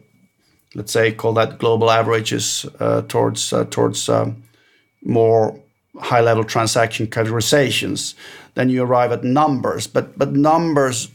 let's 0.75 0.91
say, 0.91 1.11
call 1.11 1.33
that 1.33 1.57
global 1.59 1.89
averages 1.89 2.65
uh, 2.79 3.01
towards 3.07 3.53
uh, 3.53 3.65
towards 3.69 4.09
um, 4.09 4.43
more 5.01 5.59
high 5.99 6.21
level 6.21 6.43
transaction 6.43 7.07
categorizations, 7.07 8.15
then 8.55 8.69
you 8.69 8.83
arrive 8.83 9.11
at 9.11 9.23
numbers. 9.23 9.87
But 9.87 10.17
but 10.17 10.33
numbers, 10.33 11.09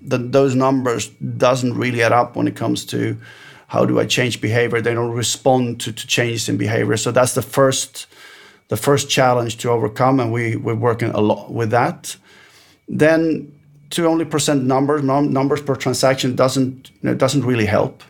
the, 0.00 0.18
those 0.18 0.54
numbers 0.54 1.08
doesn't 1.08 1.74
really 1.74 2.02
add 2.02 2.12
up 2.12 2.36
when 2.36 2.48
it 2.48 2.56
comes 2.56 2.84
to 2.86 3.16
how 3.68 3.86
do 3.86 3.98
I 3.98 4.06
change 4.06 4.40
behavior. 4.40 4.80
They 4.80 4.94
don't 4.94 5.12
respond 5.12 5.80
to, 5.80 5.92
to 5.92 6.06
changes 6.06 6.48
in 6.48 6.56
behavior. 6.56 6.96
So 6.96 7.10
that's 7.10 7.34
the 7.34 7.42
first 7.42 8.06
the 8.68 8.76
first 8.76 9.10
challenge 9.10 9.58
to 9.58 9.70
overcome, 9.70 10.20
and 10.20 10.32
we 10.32 10.56
we're 10.56 10.74
working 10.74 11.10
a 11.10 11.20
lot 11.20 11.52
with 11.52 11.70
that. 11.70 12.16
Then 12.88 13.52
to 13.90 14.06
only 14.06 14.24
present 14.24 14.64
numbers 14.64 15.02
num- 15.02 15.32
numbers 15.32 15.62
per 15.62 15.76
transaction 15.76 16.34
doesn't 16.34 16.90
you 16.90 17.10
know, 17.10 17.14
doesn't 17.14 17.44
really 17.44 17.66
help. 17.66 18.02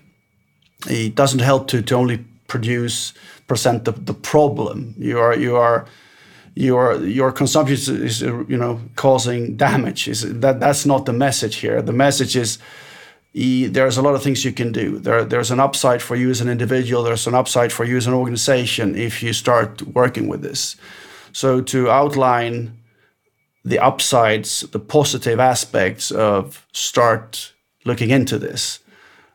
It 0.89 1.15
doesn't 1.15 1.41
help 1.41 1.69
to 1.69 1.83
to 1.83 1.95
only 1.95 2.25
produce 2.49 3.13
present 3.47 3.85
the, 3.85 3.93
the 3.93 4.15
problem. 4.15 4.95
You 4.99 5.19
are 5.19 5.37
you 5.37 5.57
are 5.57 5.87
your 6.55 7.05
your 7.05 7.33
consumption 7.33 8.03
is, 8.05 8.21
you 8.21 8.57
know 8.57 8.81
causing 8.97 9.57
damage. 9.57 10.09
Is 10.09 10.41
that 10.41 10.61
that's 10.61 10.85
not 10.87 11.07
the 11.07 11.13
message 11.13 11.57
here. 11.57 11.81
The 11.83 11.93
message 11.93 12.37
is 12.37 12.59
there's 13.35 13.97
a 13.97 14.03
lot 14.03 14.15
of 14.15 14.23
things 14.23 14.45
you 14.45 14.53
can 14.53 14.73
do. 14.73 14.99
There, 14.99 15.25
there's 15.25 15.51
an 15.51 15.61
upside 15.61 16.03
for 16.03 16.17
you 16.17 16.31
as 16.31 16.41
an 16.41 16.49
individual. 16.49 17.03
There's 17.03 17.27
an 17.27 17.35
upside 17.35 17.73
for 17.73 17.85
you 17.85 17.97
as 17.97 18.07
an 18.07 18.13
organization 18.13 18.95
if 18.95 19.23
you 19.23 19.33
start 19.33 19.81
working 19.83 20.29
with 20.29 20.43
this. 20.43 20.77
So 21.33 21.63
to 21.63 21.91
outline 21.91 22.79
the 23.65 23.79
upsides, 23.79 24.61
the 24.73 24.79
positive 24.79 25.41
aspects 25.41 26.11
of 26.11 26.67
start 26.73 27.55
looking 27.87 28.11
into 28.11 28.39
this. 28.39 28.81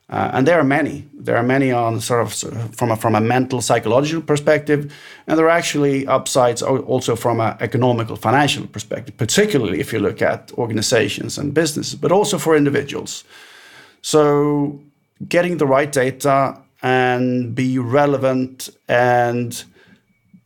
Uh, 0.10 0.32
and 0.34 0.48
there 0.48 0.58
are 0.58 0.64
many. 0.64 1.06
There 1.14 1.36
are 1.36 1.44
many 1.44 1.72
on 1.72 2.00
sort 2.00 2.22
of 2.22 2.76
from 2.76 2.92
a, 2.92 2.96
from 2.96 3.16
a 3.16 3.20
mental 3.20 3.62
psychological 3.62 4.22
perspective, 4.22 4.94
and 5.28 5.38
there 5.38 5.46
are 5.46 5.58
actually 5.58 6.08
upsides 6.08 6.62
also 6.62 7.16
from 7.16 7.42
an 7.42 7.58
economical 7.60 8.16
financial 8.16 8.68
perspective, 8.68 9.18
particularly 9.18 9.82
if 9.82 9.92
you 9.92 10.00
look 10.00 10.22
at 10.22 10.52
organizations 10.54 11.38
and 11.38 11.54
businesses, 11.54 11.96
but 11.96 12.12
also 12.12 12.38
for 12.38 12.56
individuals. 12.56 13.26
So 14.02 14.80
getting 15.28 15.58
the 15.58 15.68
right 15.68 15.92
data 15.92 16.58
and 16.82 17.54
be 17.54 17.78
relevant 17.78 18.70
and 18.88 19.62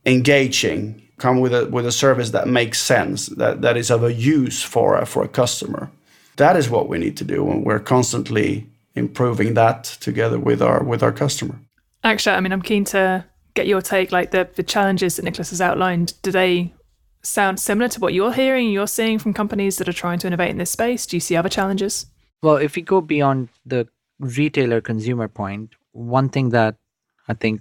engaging, 0.04 1.00
come 1.18 1.38
with 1.38 1.54
a 1.54 1.66
with 1.66 1.86
a 1.86 1.92
service 1.92 2.30
that 2.30 2.48
makes 2.48 2.80
sense, 2.80 3.26
that, 3.26 3.60
that 3.60 3.76
is 3.76 3.90
of 3.90 4.02
a 4.02 4.12
use 4.12 4.60
for 4.60 4.96
a, 4.96 5.06
for 5.06 5.22
a 5.22 5.28
customer. 5.28 5.88
That 6.36 6.56
is 6.56 6.68
what 6.68 6.88
we 6.88 6.98
need 6.98 7.16
to 7.18 7.24
do, 7.24 7.48
and 7.48 7.64
we're 7.64 7.78
constantly 7.78 8.66
improving 8.94 9.54
that 9.54 9.84
together 9.84 10.38
with 10.38 10.62
our 10.62 10.82
with 10.82 11.02
our 11.02 11.12
customer. 11.12 11.58
Actually, 12.04 12.36
I 12.36 12.40
mean, 12.40 12.52
I'm 12.52 12.62
keen 12.62 12.84
to 12.86 13.24
get 13.54 13.66
your 13.66 13.80
take. 13.82 14.12
Like 14.12 14.30
the 14.30 14.48
the 14.54 14.62
challenges 14.62 15.16
that 15.16 15.24
Niclas 15.24 15.50
has 15.50 15.60
outlined, 15.60 16.14
do 16.22 16.30
they 16.30 16.72
sound 17.22 17.60
similar 17.60 17.88
to 17.88 18.00
what 18.00 18.14
you're 18.14 18.32
hearing, 18.32 18.70
you're 18.70 18.86
seeing 18.86 19.18
from 19.18 19.32
companies 19.32 19.76
that 19.76 19.88
are 19.88 19.92
trying 19.92 20.18
to 20.18 20.26
innovate 20.26 20.50
in 20.50 20.58
this 20.58 20.70
space? 20.70 21.06
Do 21.06 21.16
you 21.16 21.20
see 21.20 21.36
other 21.36 21.48
challenges? 21.48 22.06
Well, 22.42 22.56
if 22.56 22.74
we 22.74 22.82
go 22.82 23.00
beyond 23.00 23.48
the 23.64 23.88
retailer 24.18 24.80
consumer 24.80 25.28
point, 25.28 25.74
one 25.92 26.28
thing 26.28 26.50
that 26.50 26.76
I 27.28 27.34
think 27.34 27.60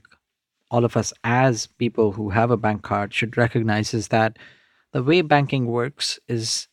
all 0.71 0.85
of 0.85 0.97
us 0.97 1.13
as 1.23 1.67
people 1.67 2.13
who 2.13 2.29
have 2.29 2.49
a 2.49 2.57
bank 2.57 2.81
card 2.81 3.13
should 3.13 3.37
recognize 3.37 3.93
is 3.93 4.07
that 4.07 4.37
the 4.93 5.03
way 5.03 5.21
banking 5.21 5.67
works 5.67 6.19
is 6.27 6.67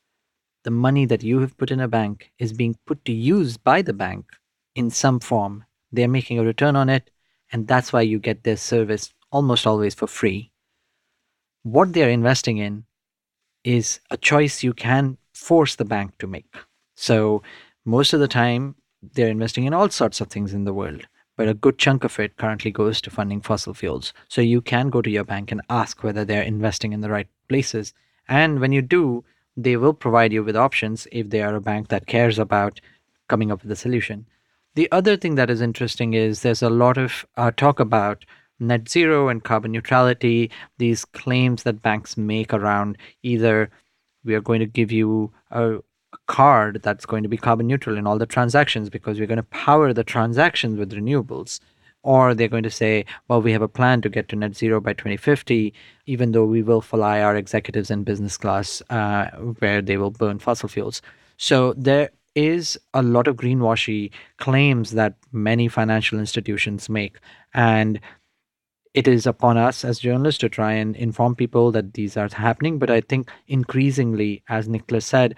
the 0.64 0.70
money 0.70 1.04
that 1.04 1.22
you 1.22 1.40
have 1.40 1.56
put 1.56 1.70
in 1.70 1.80
a 1.80 1.88
bank 1.88 2.30
is 2.38 2.52
being 2.52 2.76
put 2.86 3.04
to 3.04 3.12
use 3.12 3.56
by 3.56 3.82
the 3.82 3.92
bank 3.92 4.24
in 4.74 4.90
some 4.90 5.20
form. 5.20 5.64
They're 5.92 6.08
making 6.08 6.38
a 6.38 6.44
return 6.44 6.76
on 6.76 6.88
it, 6.88 7.10
and 7.52 7.66
that's 7.66 7.92
why 7.92 8.02
you 8.02 8.18
get 8.18 8.44
their 8.44 8.56
service 8.56 9.12
almost 9.30 9.66
always 9.66 9.94
for 9.94 10.06
free. 10.06 10.50
What 11.62 11.92
they're 11.92 12.10
investing 12.10 12.58
in 12.58 12.84
is 13.64 14.00
a 14.10 14.16
choice 14.16 14.62
you 14.62 14.72
can 14.72 15.18
force 15.32 15.76
the 15.76 15.84
bank 15.84 16.18
to 16.18 16.26
make. 16.26 16.54
So 16.94 17.42
most 17.84 18.12
of 18.12 18.20
the 18.20 18.28
time 18.28 18.74
they're 19.02 19.28
investing 19.28 19.64
in 19.64 19.74
all 19.74 19.88
sorts 19.88 20.20
of 20.20 20.28
things 20.28 20.52
in 20.52 20.64
the 20.64 20.74
world 20.74 21.06
but 21.36 21.48
a 21.48 21.54
good 21.54 21.78
chunk 21.78 22.02
of 22.02 22.18
it 22.18 22.36
currently 22.36 22.70
goes 22.70 23.00
to 23.00 23.10
funding 23.10 23.40
fossil 23.40 23.72
fuels 23.72 24.12
so 24.28 24.40
you 24.40 24.60
can 24.60 24.90
go 24.90 25.00
to 25.00 25.10
your 25.10 25.24
bank 25.24 25.52
and 25.52 25.62
ask 25.70 26.02
whether 26.02 26.24
they're 26.24 26.42
investing 26.42 26.92
in 26.92 27.00
the 27.00 27.10
right 27.10 27.28
places 27.48 27.94
and 28.28 28.60
when 28.60 28.72
you 28.72 28.82
do 28.82 29.24
they 29.56 29.76
will 29.76 29.94
provide 29.94 30.32
you 30.32 30.42
with 30.42 30.56
options 30.56 31.06
if 31.12 31.30
they 31.30 31.40
are 31.40 31.54
a 31.54 31.60
bank 31.60 31.88
that 31.88 32.06
cares 32.06 32.38
about 32.38 32.80
coming 33.28 33.50
up 33.50 33.62
with 33.62 33.70
a 33.70 33.76
solution 33.76 34.26
the 34.78 34.90
other 34.92 35.16
thing 35.16 35.34
that 35.34 35.50
is 35.50 35.60
interesting 35.60 36.14
is 36.14 36.42
there's 36.42 36.62
a 36.62 36.70
lot 36.70 36.96
of 36.96 37.26
uh, 37.36 37.50
talk 37.50 37.80
about 37.80 38.24
net 38.60 38.88
zero 38.88 39.28
and 39.28 39.42
carbon 39.42 39.72
neutrality 39.72 40.52
these 40.78 41.04
claims 41.04 41.64
that 41.64 41.82
banks 41.82 42.16
make 42.16 42.54
around 42.54 42.96
either 43.24 43.70
we 44.24 44.36
are 44.36 44.40
going 44.40 44.60
to 44.60 44.66
give 44.66 44.92
you 44.92 45.32
a 45.50 45.78
card 46.28 46.80
that's 46.84 47.06
going 47.06 47.24
to 47.24 47.28
be 47.28 47.36
carbon 47.36 47.66
neutral 47.66 47.98
in 47.98 48.06
all 48.06 48.18
the 48.18 48.34
transactions 48.36 48.88
because 48.88 49.18
we're 49.18 49.26
going 49.26 49.44
to 49.44 49.54
power 49.66 49.92
the 49.92 50.04
transactions 50.04 50.78
with 50.78 50.92
renewables. 50.92 51.58
Or 52.04 52.32
they're 52.32 52.46
going 52.46 52.62
to 52.62 52.70
say, 52.70 53.04
well, 53.26 53.42
we 53.42 53.50
have 53.52 53.62
a 53.62 53.68
plan 53.68 54.00
to 54.02 54.08
get 54.08 54.28
to 54.28 54.36
net 54.36 54.56
zero 54.56 54.80
by 54.80 54.92
2050, 54.92 55.74
even 56.06 56.30
though 56.30 56.44
we 56.44 56.62
will 56.62 56.80
fly 56.80 57.20
our 57.20 57.34
executives 57.36 57.90
in 57.90 58.04
business 58.04 58.36
class 58.38 58.80
uh, 58.88 59.26
where 59.58 59.82
they 59.82 59.96
will 59.96 60.12
burn 60.12 60.38
fossil 60.38 60.68
fuels. 60.68 61.02
So 61.36 61.74
there 61.76 62.10
is 62.38 62.78
a 62.94 63.02
lot 63.02 63.26
of 63.26 63.36
greenwashy 63.36 64.12
claims 64.36 64.92
that 64.92 65.14
many 65.32 65.66
financial 65.66 66.20
institutions 66.20 66.88
make. 66.88 67.18
And 67.52 68.00
it 68.94 69.08
is 69.08 69.26
upon 69.26 69.56
us 69.56 69.84
as 69.84 69.98
journalists 69.98 70.38
to 70.40 70.48
try 70.48 70.72
and 70.72 70.94
inform 70.94 71.34
people 71.34 71.72
that 71.72 71.94
these 71.94 72.16
are 72.16 72.28
happening. 72.32 72.78
But 72.78 72.90
I 72.90 73.00
think 73.00 73.30
increasingly, 73.48 74.44
as 74.48 74.68
Niclas 74.68 75.02
said, 75.02 75.34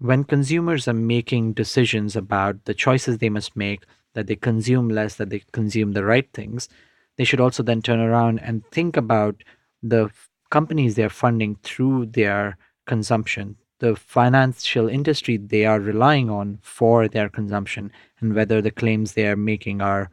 when 0.00 0.24
consumers 0.24 0.86
are 0.86 0.92
making 0.92 1.54
decisions 1.54 2.14
about 2.14 2.66
the 2.66 2.74
choices 2.74 3.18
they 3.18 3.30
must 3.30 3.56
make, 3.56 3.84
that 4.12 4.26
they 4.26 4.36
consume 4.36 4.88
less, 4.90 5.16
that 5.16 5.30
they 5.30 5.42
consume 5.52 5.92
the 5.92 6.04
right 6.04 6.30
things, 6.34 6.68
they 7.16 7.24
should 7.24 7.40
also 7.40 7.62
then 7.62 7.80
turn 7.80 8.00
around 8.00 8.38
and 8.40 8.66
think 8.66 8.96
about 8.96 9.42
the 9.82 10.10
companies 10.50 10.94
they're 10.94 11.08
funding 11.10 11.56
through 11.62 12.06
their 12.06 12.58
consumption, 12.86 13.56
the 13.80 13.96
financial 13.96 14.88
industry 14.88 15.36
they 15.36 15.64
are 15.64 15.80
relying 15.80 16.30
on 16.30 16.58
for 16.62 17.08
their 17.08 17.28
consumption, 17.28 17.92
and 18.20 18.34
whether 18.34 18.60
the 18.60 18.70
claims 18.70 19.12
they 19.12 19.26
are 19.26 19.36
making 19.36 19.80
are 19.80 20.10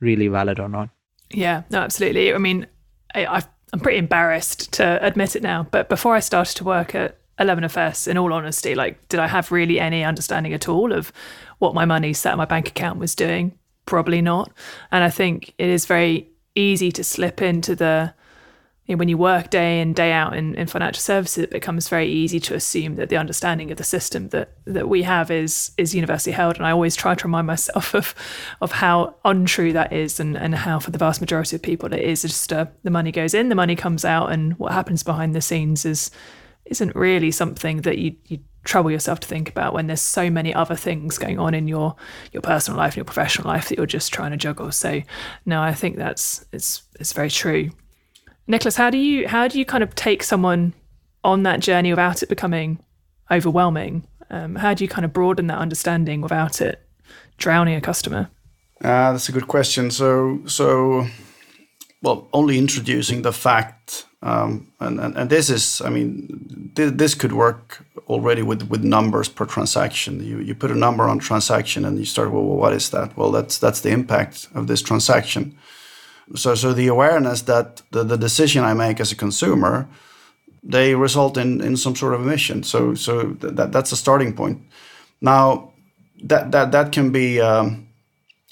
really 0.00 0.28
valid 0.28 0.58
or 0.58 0.68
not. 0.68 0.88
Yeah, 1.30 1.62
no, 1.70 1.80
absolutely. 1.80 2.34
I 2.34 2.38
mean, 2.38 2.66
I, 3.14 3.42
I'm 3.72 3.80
pretty 3.80 3.98
embarrassed 3.98 4.72
to 4.74 5.04
admit 5.04 5.36
it 5.36 5.42
now, 5.42 5.66
but 5.70 5.88
before 5.88 6.14
I 6.14 6.20
started 6.20 6.56
to 6.56 6.64
work 6.64 6.94
at 6.94 7.16
11FS, 7.38 8.08
in 8.08 8.18
all 8.18 8.32
honesty, 8.32 8.74
like, 8.74 9.08
did 9.08 9.20
I 9.20 9.26
have 9.26 9.52
really 9.52 9.80
any 9.80 10.04
understanding 10.04 10.52
at 10.52 10.68
all 10.68 10.92
of 10.92 11.12
what 11.58 11.74
my 11.74 11.84
money 11.84 12.12
sat 12.12 12.32
in 12.32 12.38
my 12.38 12.44
bank 12.44 12.68
account 12.68 12.98
was 12.98 13.14
doing? 13.14 13.58
Probably 13.86 14.20
not. 14.20 14.52
And 14.90 15.04
I 15.04 15.10
think 15.10 15.54
it 15.58 15.68
is 15.68 15.86
very 15.86 16.28
easy 16.54 16.92
to 16.92 17.04
slip 17.04 17.40
into 17.40 17.74
the, 17.74 18.12
you 18.90 18.96
know, 18.96 18.98
when 18.98 19.08
you 19.08 19.16
work 19.16 19.50
day 19.50 19.80
in, 19.80 19.92
day 19.92 20.10
out 20.10 20.36
in, 20.36 20.56
in 20.56 20.66
financial 20.66 21.00
services, 21.00 21.44
it 21.44 21.50
becomes 21.50 21.88
very 21.88 22.08
easy 22.08 22.40
to 22.40 22.56
assume 22.56 22.96
that 22.96 23.08
the 23.08 23.16
understanding 23.16 23.70
of 23.70 23.78
the 23.78 23.84
system 23.84 24.30
that, 24.30 24.50
that 24.64 24.88
we 24.88 25.02
have 25.02 25.30
is 25.30 25.70
is 25.78 25.94
universally 25.94 26.32
held. 26.32 26.56
And 26.56 26.66
I 26.66 26.72
always 26.72 26.96
try 26.96 27.14
to 27.14 27.24
remind 27.24 27.46
myself 27.46 27.94
of 27.94 28.16
of 28.60 28.72
how 28.72 29.14
untrue 29.24 29.72
that 29.74 29.92
is 29.92 30.18
and, 30.18 30.36
and 30.36 30.56
how 30.56 30.80
for 30.80 30.90
the 30.90 30.98
vast 30.98 31.20
majority 31.20 31.54
of 31.54 31.62
people 31.62 31.94
it 31.94 32.00
is 32.00 32.22
just 32.22 32.52
uh, 32.52 32.66
the 32.82 32.90
money 32.90 33.12
goes 33.12 33.32
in, 33.32 33.48
the 33.48 33.54
money 33.54 33.76
comes 33.76 34.04
out, 34.04 34.32
and 34.32 34.58
what 34.58 34.72
happens 34.72 35.04
behind 35.04 35.36
the 35.36 35.40
scenes 35.40 35.84
is 35.84 36.10
isn't 36.64 36.94
really 36.96 37.30
something 37.30 37.82
that 37.82 37.98
you, 37.98 38.16
you 38.26 38.40
trouble 38.64 38.90
yourself 38.90 39.20
to 39.20 39.28
think 39.28 39.48
about 39.48 39.72
when 39.72 39.86
there's 39.86 40.02
so 40.02 40.30
many 40.30 40.52
other 40.52 40.74
things 40.74 41.16
going 41.16 41.38
on 41.38 41.54
in 41.54 41.68
your 41.68 41.94
your 42.32 42.42
personal 42.42 42.76
life 42.76 42.94
and 42.94 42.96
your 42.96 43.04
professional 43.04 43.46
life 43.46 43.68
that 43.68 43.78
you're 43.78 43.86
just 43.86 44.12
trying 44.12 44.32
to 44.32 44.36
juggle. 44.36 44.72
So 44.72 45.00
no, 45.46 45.62
I 45.62 45.74
think 45.74 45.96
that's 45.96 46.44
it's 46.52 46.82
it's 46.98 47.12
very 47.12 47.30
true. 47.30 47.70
Niclas, 48.50 48.76
how 48.76 48.90
do 48.90 48.98
you 48.98 49.28
how 49.28 49.48
do 49.48 49.58
you 49.58 49.64
kind 49.64 49.82
of 49.82 49.94
take 49.94 50.22
someone 50.22 50.74
on 51.22 51.42
that 51.44 51.60
journey 51.60 51.90
without 51.90 52.22
it 52.22 52.28
becoming 52.28 52.78
overwhelming? 53.30 54.06
Um, 54.30 54.56
how 54.56 54.74
do 54.74 54.84
you 54.84 54.88
kind 54.88 55.04
of 55.04 55.12
broaden 55.12 55.46
that 55.48 55.58
understanding 55.58 56.20
without 56.20 56.60
it 56.60 56.80
drowning 57.38 57.76
a 57.76 57.80
customer? 57.80 58.30
Uh, 58.82 59.12
that's 59.12 59.28
a 59.28 59.32
good 59.32 59.46
question. 59.46 59.90
So 59.90 60.40
so 60.46 61.06
well, 62.02 62.28
only 62.32 62.58
introducing 62.58 63.22
the 63.22 63.32
fact 63.32 64.06
um, 64.22 64.72
and, 64.80 65.00
and, 65.00 65.16
and 65.16 65.30
this 65.30 65.48
is, 65.48 65.80
I 65.80 65.88
mean, 65.88 66.72
th- 66.76 66.94
this 66.94 67.14
could 67.14 67.32
work 67.32 67.84
already 68.08 68.42
with, 68.42 68.64
with 68.64 68.84
numbers 68.84 69.28
per 69.28 69.46
transaction. 69.46 70.22
You, 70.22 70.40
you 70.40 70.54
put 70.54 70.70
a 70.70 70.74
number 70.74 71.04
on 71.04 71.18
transaction 71.18 71.86
and 71.86 71.98
you 71.98 72.04
start, 72.04 72.30
well, 72.30 72.42
what 72.42 72.74
is 72.74 72.90
that? 72.90 73.16
Well, 73.16 73.30
that's 73.30 73.58
that's 73.58 73.80
the 73.80 73.90
impact 73.90 74.48
of 74.54 74.66
this 74.66 74.82
transaction. 74.82 75.56
So 76.36 76.54
so 76.54 76.72
the 76.72 76.88
awareness 76.88 77.42
that 77.42 77.82
the, 77.90 78.04
the 78.04 78.16
decision 78.16 78.64
I 78.64 78.74
make 78.74 79.00
as 79.00 79.12
a 79.12 79.16
consumer, 79.16 79.86
they 80.62 80.94
result 80.94 81.36
in, 81.36 81.60
in 81.60 81.76
some 81.76 81.96
sort 81.96 82.14
of 82.14 82.20
emission. 82.20 82.62
So 82.62 82.94
so 82.94 83.34
th- 83.34 83.54
that 83.54 83.72
that's 83.72 83.92
a 83.92 83.96
starting 83.96 84.34
point. 84.34 84.58
Now 85.20 85.72
that 86.28 86.50
that 86.52 86.72
that 86.72 86.92
can 86.92 87.10
be 87.12 87.40
um, 87.40 87.88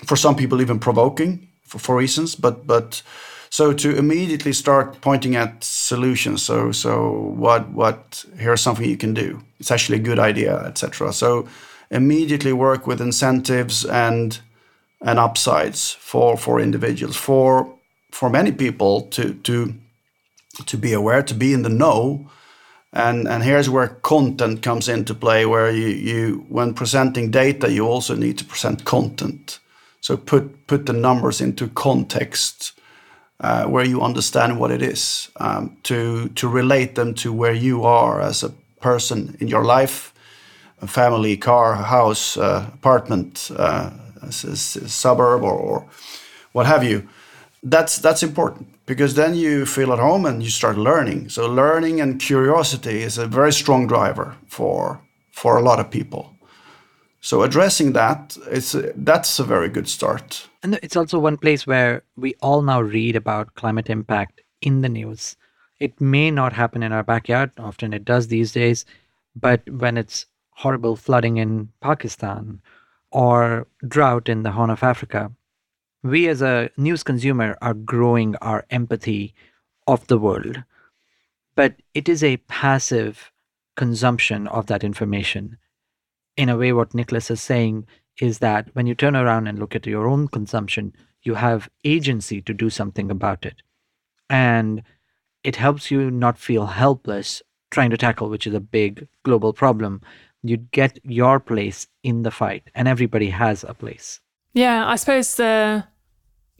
for 0.04 0.16
some 0.16 0.34
people 0.36 0.60
even 0.62 0.78
provoking 0.78 1.48
for, 1.62 1.78
for 1.78 1.96
reasons, 1.96 2.36
but 2.36 2.66
but 2.66 3.02
So 3.50 3.72
to 3.72 3.96
immediately 3.96 4.52
start 4.52 5.00
pointing 5.00 5.36
at 5.36 5.64
solutions. 5.64 6.42
So 6.42 6.72
so 6.72 7.10
what 7.36 7.70
what 7.72 8.24
here's 8.38 8.60
something 8.60 8.88
you 8.88 8.96
can 8.96 9.14
do. 9.14 9.40
It's 9.58 9.70
actually 9.70 9.98
a 9.98 10.02
good 10.02 10.18
idea, 10.18 10.54
etc. 10.66 11.12
So 11.12 11.48
immediately 11.90 12.52
work 12.52 12.86
with 12.86 13.00
incentives 13.00 13.84
and 13.86 14.40
and 15.00 15.18
upsides 15.18 15.96
for 16.00 16.36
for 16.36 16.60
individuals 16.60 17.16
for 17.16 17.74
for 18.10 18.30
many 18.30 18.52
people 18.52 19.02
to 19.02 19.34
to 19.34 19.74
to 20.66 20.76
be 20.76 20.92
aware 20.92 21.22
to 21.22 21.34
be 21.34 21.52
in 21.52 21.62
the 21.62 21.68
know. 21.68 22.28
And 22.92 23.28
and 23.28 23.42
here's 23.42 23.68
where 23.68 23.88
content 23.88 24.62
comes 24.62 24.88
into 24.88 25.14
play 25.14 25.46
where 25.46 25.70
you 25.70 25.88
you 25.88 26.46
when 26.48 26.74
presenting 26.74 27.30
data 27.30 27.70
you 27.70 27.86
also 27.86 28.14
need 28.16 28.38
to 28.38 28.44
present 28.44 28.84
content. 28.84 29.60
So 30.00 30.16
put 30.16 30.66
put 30.66 30.86
the 30.86 30.92
numbers 30.92 31.40
into 31.40 31.68
context 31.68 32.72
uh, 33.40 33.66
where 33.66 33.84
you 33.84 34.02
understand 34.02 34.58
what 34.58 34.70
it 34.70 34.82
is 34.82 35.30
um, 35.36 35.76
to 35.82 36.28
to 36.30 36.48
relate 36.48 36.94
them 36.94 37.14
to 37.14 37.32
where 37.32 37.54
you 37.54 37.84
are 37.84 38.20
as 38.20 38.42
a 38.42 38.52
person 38.80 39.36
in 39.40 39.48
your 39.48 39.64
life 39.64 40.12
a 40.80 40.86
family 40.86 41.36
car 41.36 41.74
house 41.74 42.36
uh, 42.36 42.70
apartment 42.74 43.50
uh, 43.56 43.90
suburb 44.30 45.42
or, 45.42 45.52
or 45.52 45.86
what 46.52 46.66
have 46.66 46.84
you 46.84 47.08
that's 47.62 47.98
that's 47.98 48.22
important 48.22 48.68
because 48.86 49.14
then 49.14 49.34
you 49.34 49.66
feel 49.66 49.92
at 49.92 49.98
home 49.98 50.24
and 50.26 50.42
you 50.42 50.50
start 50.50 50.76
learning. 50.78 51.28
So 51.28 51.48
learning 51.48 52.00
and 52.00 52.20
curiosity 52.20 53.02
is 53.02 53.18
a 53.18 53.26
very 53.26 53.52
strong 53.52 53.86
driver 53.86 54.36
for 54.46 55.00
for 55.32 55.56
a 55.56 55.62
lot 55.62 55.80
of 55.80 55.90
people. 55.90 56.34
So 57.20 57.42
addressing 57.42 57.92
that, 57.94 58.36
is 58.50 58.76
that's 58.94 59.40
a 59.40 59.44
very 59.44 59.68
good 59.68 59.88
start. 59.88 60.48
And 60.62 60.78
it's 60.82 60.96
also 60.96 61.18
one 61.18 61.36
place 61.36 61.66
where 61.66 62.02
we 62.16 62.34
all 62.40 62.62
now 62.62 62.80
read 62.80 63.16
about 63.16 63.54
climate 63.54 63.90
impact 63.90 64.40
in 64.60 64.82
the 64.82 64.88
news. 64.88 65.36
It 65.80 66.00
may 66.00 66.30
not 66.30 66.52
happen 66.52 66.82
in 66.82 66.92
our 66.92 67.02
backyard, 67.02 67.50
often 67.58 67.92
it 67.92 68.04
does 68.04 68.28
these 68.28 68.52
days, 68.52 68.84
but 69.34 69.68
when 69.68 69.96
it's 69.96 70.26
horrible 70.50 70.96
flooding 70.96 71.36
in 71.36 71.68
Pakistan 71.80 72.60
or 73.10 73.66
drought 73.86 74.28
in 74.28 74.42
the 74.42 74.52
Horn 74.52 74.70
of 74.70 74.82
Africa, 74.82 75.32
we 76.02 76.28
as 76.28 76.42
a 76.42 76.70
news 76.76 77.02
consumer 77.02 77.56
are 77.60 77.74
growing 77.74 78.36
our 78.36 78.64
empathy 78.70 79.34
of 79.86 80.06
the 80.06 80.18
world, 80.18 80.62
but 81.54 81.74
it 81.94 82.08
is 82.08 82.22
a 82.22 82.36
passive 82.48 83.32
consumption 83.76 84.46
of 84.48 84.66
that 84.66 84.84
information. 84.84 85.56
In 86.36 86.48
a 86.48 86.56
way, 86.56 86.72
what 86.72 86.90
Niclas 86.90 87.30
is 87.30 87.40
saying 87.40 87.86
is 88.20 88.38
that 88.38 88.68
when 88.74 88.86
you 88.86 88.94
turn 88.94 89.16
around 89.16 89.46
and 89.46 89.58
look 89.58 89.74
at 89.74 89.86
your 89.86 90.06
own 90.06 90.28
consumption, 90.28 90.92
you 91.22 91.34
have 91.34 91.68
agency 91.84 92.40
to 92.42 92.54
do 92.54 92.70
something 92.70 93.10
about 93.10 93.44
it. 93.44 93.62
And 94.30 94.82
it 95.42 95.56
helps 95.56 95.90
you 95.90 96.10
not 96.10 96.38
feel 96.38 96.66
helpless 96.66 97.42
trying 97.70 97.90
to 97.90 97.96
tackle, 97.96 98.28
which 98.28 98.46
is 98.46 98.54
a 98.54 98.60
big 98.60 99.08
global 99.24 99.52
problem. 99.52 100.00
You 100.42 100.56
get 100.56 100.98
your 101.04 101.40
place 101.40 101.86
in 102.02 102.22
the 102.22 102.30
fight, 102.30 102.64
and 102.74 102.86
everybody 102.88 103.30
has 103.30 103.64
a 103.64 103.74
place. 103.74 104.20
Yeah, 104.54 104.86
I 104.86 104.96
suppose 104.96 105.34
the 105.34 105.84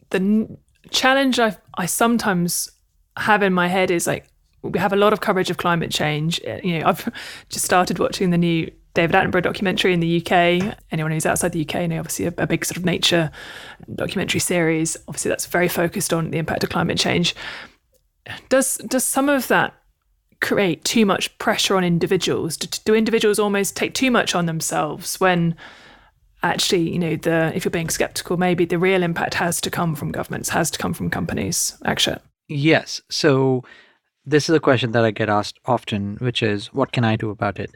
the 0.09 0.57
challenge 0.91 1.39
I 1.39 1.57
I 1.75 1.85
sometimes 1.85 2.71
have 3.17 3.43
in 3.43 3.53
my 3.53 3.67
head 3.67 3.91
is 3.91 4.07
like 4.07 4.27
we 4.61 4.79
have 4.79 4.93
a 4.93 4.97
lot 4.97 5.13
of 5.13 5.21
coverage 5.21 5.49
of 5.49 5.57
climate 5.57 5.91
change. 5.91 6.41
Uh, 6.45 6.59
you 6.63 6.79
know, 6.79 6.87
I've 6.87 7.09
just 7.49 7.65
started 7.65 7.99
watching 7.99 8.29
the 8.31 8.37
new 8.37 8.71
David 8.93 9.15
Attenborough 9.15 9.43
documentary 9.43 9.93
in 9.93 9.99
the 9.99 10.17
UK. 10.17 10.75
Anyone 10.91 11.11
who's 11.11 11.25
outside 11.25 11.51
the 11.51 11.61
UK, 11.61 11.81
you 11.81 11.87
know, 11.89 11.99
obviously 11.99 12.25
a, 12.25 12.33
a, 12.37 12.47
big 12.47 12.65
sort 12.65 12.77
of 12.77 12.85
nature 12.85 13.31
documentary 13.95 14.39
series. 14.39 14.97
Obviously, 15.07 15.29
that's 15.29 15.45
very 15.45 15.67
focused 15.67 16.11
on 16.11 16.31
the 16.31 16.37
impact 16.37 16.63
of 16.63 16.69
climate 16.69 16.97
change. 16.97 17.35
Does 18.49 18.77
does 18.77 19.03
some 19.03 19.29
of 19.29 19.47
that 19.47 19.73
create 20.41 20.83
too 20.83 21.05
much 21.05 21.37
pressure 21.37 21.75
on 21.75 21.83
individuals? 21.83 22.57
Do, 22.57 22.67
do 22.85 22.95
individuals 22.95 23.39
almost 23.39 23.75
take 23.75 23.93
too 23.93 24.11
much 24.11 24.35
on 24.35 24.45
themselves 24.45 25.19
when 25.19 25.55
actually, 26.43 26.89
you 26.89 26.99
know, 26.99 27.15
the 27.15 27.51
if 27.55 27.65
you're 27.65 27.71
being 27.71 27.89
skeptical, 27.89 28.37
maybe 28.37 28.65
the 28.65 28.79
real 28.79 29.03
impact 29.03 29.33
has 29.35 29.59
to 29.61 29.69
come 29.69 29.95
from 29.95 30.11
governments, 30.11 30.49
has 30.49 30.71
to 30.71 30.79
come 30.79 30.93
from 30.93 31.09
companies. 31.09 31.77
Actually, 31.85 32.19
yes. 32.47 33.01
So 33.09 33.63
this 34.25 34.49
is 34.49 34.55
a 34.55 34.59
question 34.59 34.91
that 34.91 35.03
I 35.03 35.11
get 35.11 35.29
asked 35.29 35.59
often, 35.65 36.17
which 36.17 36.43
is, 36.43 36.67
what 36.73 36.91
can 36.91 37.03
I 37.03 37.15
do 37.15 37.29
about 37.29 37.59
it? 37.59 37.75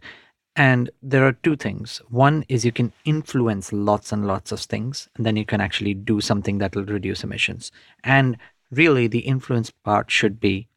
And 0.56 0.92
there 1.02 1.26
are 1.26 1.32
two 1.34 1.56
things. 1.56 2.00
One 2.10 2.46
is 2.48 2.64
you 2.64 2.72
can 2.72 2.94
influence 3.06 3.74
lots 3.74 4.12
and 4.12 4.28
lots 4.28 4.52
of 4.52 4.60
things, 4.60 5.10
and 5.16 5.26
then 5.26 5.36
you 5.36 5.46
can 5.46 5.60
actually 5.60 5.96
do 5.96 6.22
something 6.22 6.60
that 6.60 6.76
will 6.76 6.86
reduce 6.86 7.24
emissions. 7.24 7.72
And 8.04 8.38
really, 8.70 9.08
the 9.08 9.20
influence 9.20 9.72
part 9.72 10.12
should 10.12 10.40
be 10.40 10.68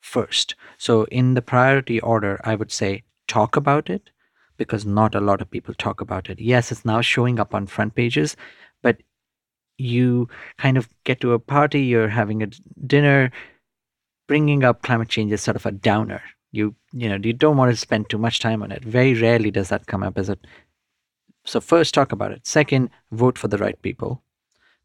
first. 0.00 0.54
So, 0.76 1.04
in 1.04 1.34
the 1.34 1.42
priority 1.42 2.00
order, 2.00 2.40
I 2.44 2.54
would 2.54 2.72
say 2.72 3.02
talk 3.26 3.56
about 3.56 3.90
it, 3.90 4.10
because 4.56 4.84
not 4.84 5.14
a 5.14 5.20
lot 5.20 5.40
of 5.40 5.50
people 5.50 5.74
talk 5.74 6.00
about 6.00 6.28
it. 6.28 6.40
Yes, 6.40 6.72
it's 6.72 6.84
now 6.84 7.00
showing 7.00 7.38
up 7.38 7.54
on 7.54 7.66
front 7.66 7.94
pages, 7.94 8.36
but 8.82 8.98
you 9.78 10.28
kind 10.58 10.76
of 10.76 10.88
get 11.04 11.20
to 11.20 11.32
a 11.32 11.38
party, 11.38 11.82
you're 11.82 12.08
having 12.08 12.42
a 12.42 12.48
dinner, 12.86 13.30
bringing 14.26 14.64
up 14.64 14.82
climate 14.82 15.08
change 15.08 15.32
is 15.32 15.40
sort 15.40 15.56
of 15.56 15.66
a 15.66 15.72
downer. 15.72 16.22
You 16.50 16.74
you 16.92 17.08
know 17.08 17.18
you 17.22 17.32
don't 17.32 17.56
want 17.56 17.72
to 17.72 17.76
spend 17.76 18.08
too 18.08 18.18
much 18.18 18.40
time 18.40 18.62
on 18.62 18.72
it. 18.72 18.84
Very 18.84 19.14
rarely 19.14 19.50
does 19.50 19.68
that 19.68 19.86
come 19.86 20.02
up 20.02 20.18
as 20.18 20.28
a. 20.28 20.38
So 21.44 21.60
first, 21.60 21.94
talk 21.94 22.12
about 22.12 22.32
it. 22.32 22.46
Second, 22.46 22.90
vote 23.10 23.38
for 23.38 23.48
the 23.48 23.58
right 23.58 23.80
people. 23.82 24.22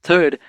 Third, 0.02 0.40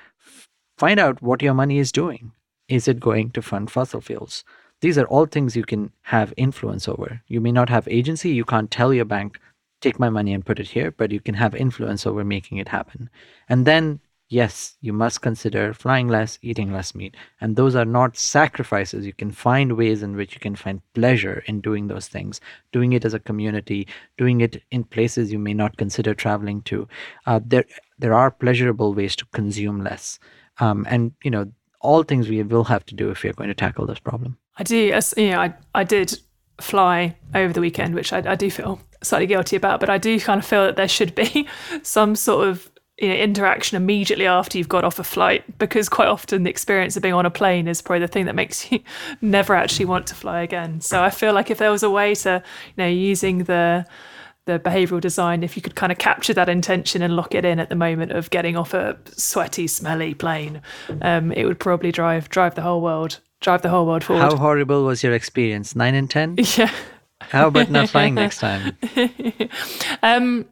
find 0.77 1.01
out 1.01 1.23
what 1.23 1.43
your 1.43 1.55
money 1.55 1.79
is 1.79 1.93
doing. 1.93 2.33
Is 2.69 2.89
it 2.89 3.01
going 3.01 3.31
to 3.31 3.43
fund 3.43 3.71
fossil 3.71 4.01
fuels? 4.01 4.45
These 4.81 4.99
are 4.99 5.07
all 5.07 5.27
things 5.27 5.57
you 5.57 5.65
can 5.65 5.93
have 6.03 6.35
influence 6.37 6.89
over. 6.89 7.23
You 7.29 7.41
may 7.41 7.53
not 7.53 7.69
have 7.71 7.89
agency. 7.89 8.31
You 8.31 8.45
can't 8.45 8.71
tell 8.71 8.93
your 8.93 9.05
bank, 9.05 9.39
take 9.81 9.99
my 9.99 10.11
money 10.11 10.35
and 10.35 10.45
put 10.45 10.61
it 10.61 10.69
here, 10.69 10.91
but 10.91 11.11
you 11.11 11.21
can 11.21 11.35
have 11.35 11.55
influence 11.55 12.07
over 12.07 12.25
making 12.25 12.59
it 12.59 12.69
happen. 12.69 13.09
And 13.49 13.67
then, 13.67 14.01
yes, 14.29 14.77
you 14.81 14.93
must 14.93 15.21
consider 15.21 15.73
flying 15.73 16.09
less, 16.09 16.39
eating 16.43 16.73
less 16.73 16.95
meat. 16.95 17.17
And 17.41 17.57
those 17.57 17.75
are 17.75 17.85
not 17.85 18.17
sacrifices. 18.17 19.07
You 19.07 19.13
can 19.13 19.31
find 19.31 19.77
ways 19.77 20.03
in 20.03 20.17
which 20.17 20.35
you 20.35 20.41
can 20.41 20.57
find 20.57 20.83
pleasure 20.95 21.43
in 21.47 21.61
doing 21.61 21.87
those 21.87 22.09
things, 22.09 22.41
doing 22.73 22.93
it 22.95 23.05
as 23.05 23.15
a 23.15 23.21
community, 23.21 23.87
doing 24.19 24.41
it 24.41 24.63
in 24.71 24.85
places 24.85 25.33
you 25.33 25.39
may 25.39 25.55
not 25.55 25.77
consider 25.77 26.15
traveling 26.15 26.63
to. 26.63 26.89
Uh, 27.27 27.41
there, 27.45 27.65
there 27.99 28.15
are 28.15 28.31
pleasurable 28.31 28.93
ways 28.93 29.17
to 29.17 29.27
consume 29.33 29.83
less. 29.83 30.19
Um, 30.59 30.87
and, 30.89 31.13
you 31.23 31.31
know, 31.31 31.51
all 31.85 32.03
things 32.03 32.29
we 32.29 32.43
will 32.43 32.65
have 32.65 32.85
to 32.87 32.95
do 32.95 33.11
if 33.11 33.23
we 33.23 33.31
are 33.31 33.35
going 33.35 33.49
to 33.49 33.55
tackle 33.55 33.87
this 33.87 33.99
problem. 33.99 34.39
I 34.57 34.63
do, 34.65 34.93
uh, 34.93 34.97
as 34.97 35.15
you 35.17 35.31
know, 35.31 35.41
I, 35.41 35.55
I 35.75 35.85
did 35.85 36.19
fly 36.61 37.17
over 37.35 37.53
the 37.53 37.61
weekend, 37.61 37.95
which 37.95 38.13
I, 38.13 38.33
I 38.33 38.35
do 38.35 38.51
feel 38.51 38.81
slightly 39.03 39.27
guilty 39.27 39.57
about, 39.57 39.81
but 39.81 39.91
I 39.91 39.99
do 39.99 40.19
kind 40.19 40.39
of 40.39 40.47
feel 40.47 40.65
that 40.65 40.77
there 40.77 40.89
should 40.89 41.15
be 41.15 41.47
some 41.83 42.17
sort 42.17 42.49
of 42.49 42.71
you 42.99 43.09
know, 43.09 43.15
interaction 43.15 43.77
immediately 43.77 44.27
after 44.27 44.57
you've 44.57 44.69
got 44.69 44.85
off 44.85 44.99
a 44.99 45.05
flight 45.05 45.59
because 45.59 45.89
quite 45.89 46.09
often 46.09 46.45
the 46.45 46.51
experience 46.51 46.97
of 46.97 47.03
being 47.03 47.15
on 47.15 47.27
a 47.27 47.31
plane 47.31 47.67
is 47.67 47.83
probably 47.83 48.01
the 48.01 48.09
thing 48.09 48.27
that 48.27 48.35
makes 48.35 48.71
you 48.73 48.81
never 49.21 49.55
actually 49.55 49.87
want 49.87 50.07
to 50.07 50.15
fly 50.15 50.43
again. 50.43 50.81
So 50.81 51.03
I 51.03 51.11
feel 51.11 51.33
like 51.33 51.51
if 51.51 51.59
there 51.59 51.71
was 51.71 51.83
a 51.83 51.91
way 51.91 52.15
to, 52.17 52.43
you 52.77 52.83
know, 52.83 52.89
using 52.89 53.45
the 53.45 53.85
the 54.47 54.59
behavioral 54.59 55.01
design, 55.01 55.43
if 55.43 55.57
you 55.57 55.63
could 55.63 55.75
kind 55.75 55.91
of 55.91 55.99
capture 55.99 56.35
that 56.35 56.49
intention 56.49 57.03
and 57.03 57.17
lock 57.17 57.35
it 57.35 57.45
in 57.45 57.59
at 57.59 57.71
the 57.71 57.75
moment 57.75 58.13
of 58.13 58.31
getting 58.31 58.57
off 58.57 58.75
a 58.75 58.99
sweaty, 59.07 59.67
smelly 59.67 60.15
plane, 60.15 60.61
um, 61.03 61.33
it 61.33 61.47
would 61.47 61.59
probably 61.59 61.91
drive 61.93 62.29
drive 62.29 62.55
the 62.55 62.63
whole 62.63 62.81
world 62.81 63.21
drive 63.41 63.63
the 63.63 63.69
whole 63.69 63.87
world 63.87 64.03
forward. 64.03 64.23
How 64.23 64.37
horrible 64.37 64.85
was 64.85 65.03
your 65.03 65.13
experience? 65.13 65.77
Nine 65.77 65.95
and 65.95 66.11
ten? 66.11 66.37
Yeah. 66.57 66.71
How 67.21 67.49
about 67.49 67.71
not 67.71 67.89
flying 67.89 68.15
next 68.15 68.39
time? 68.41 68.77
um, 70.03 70.45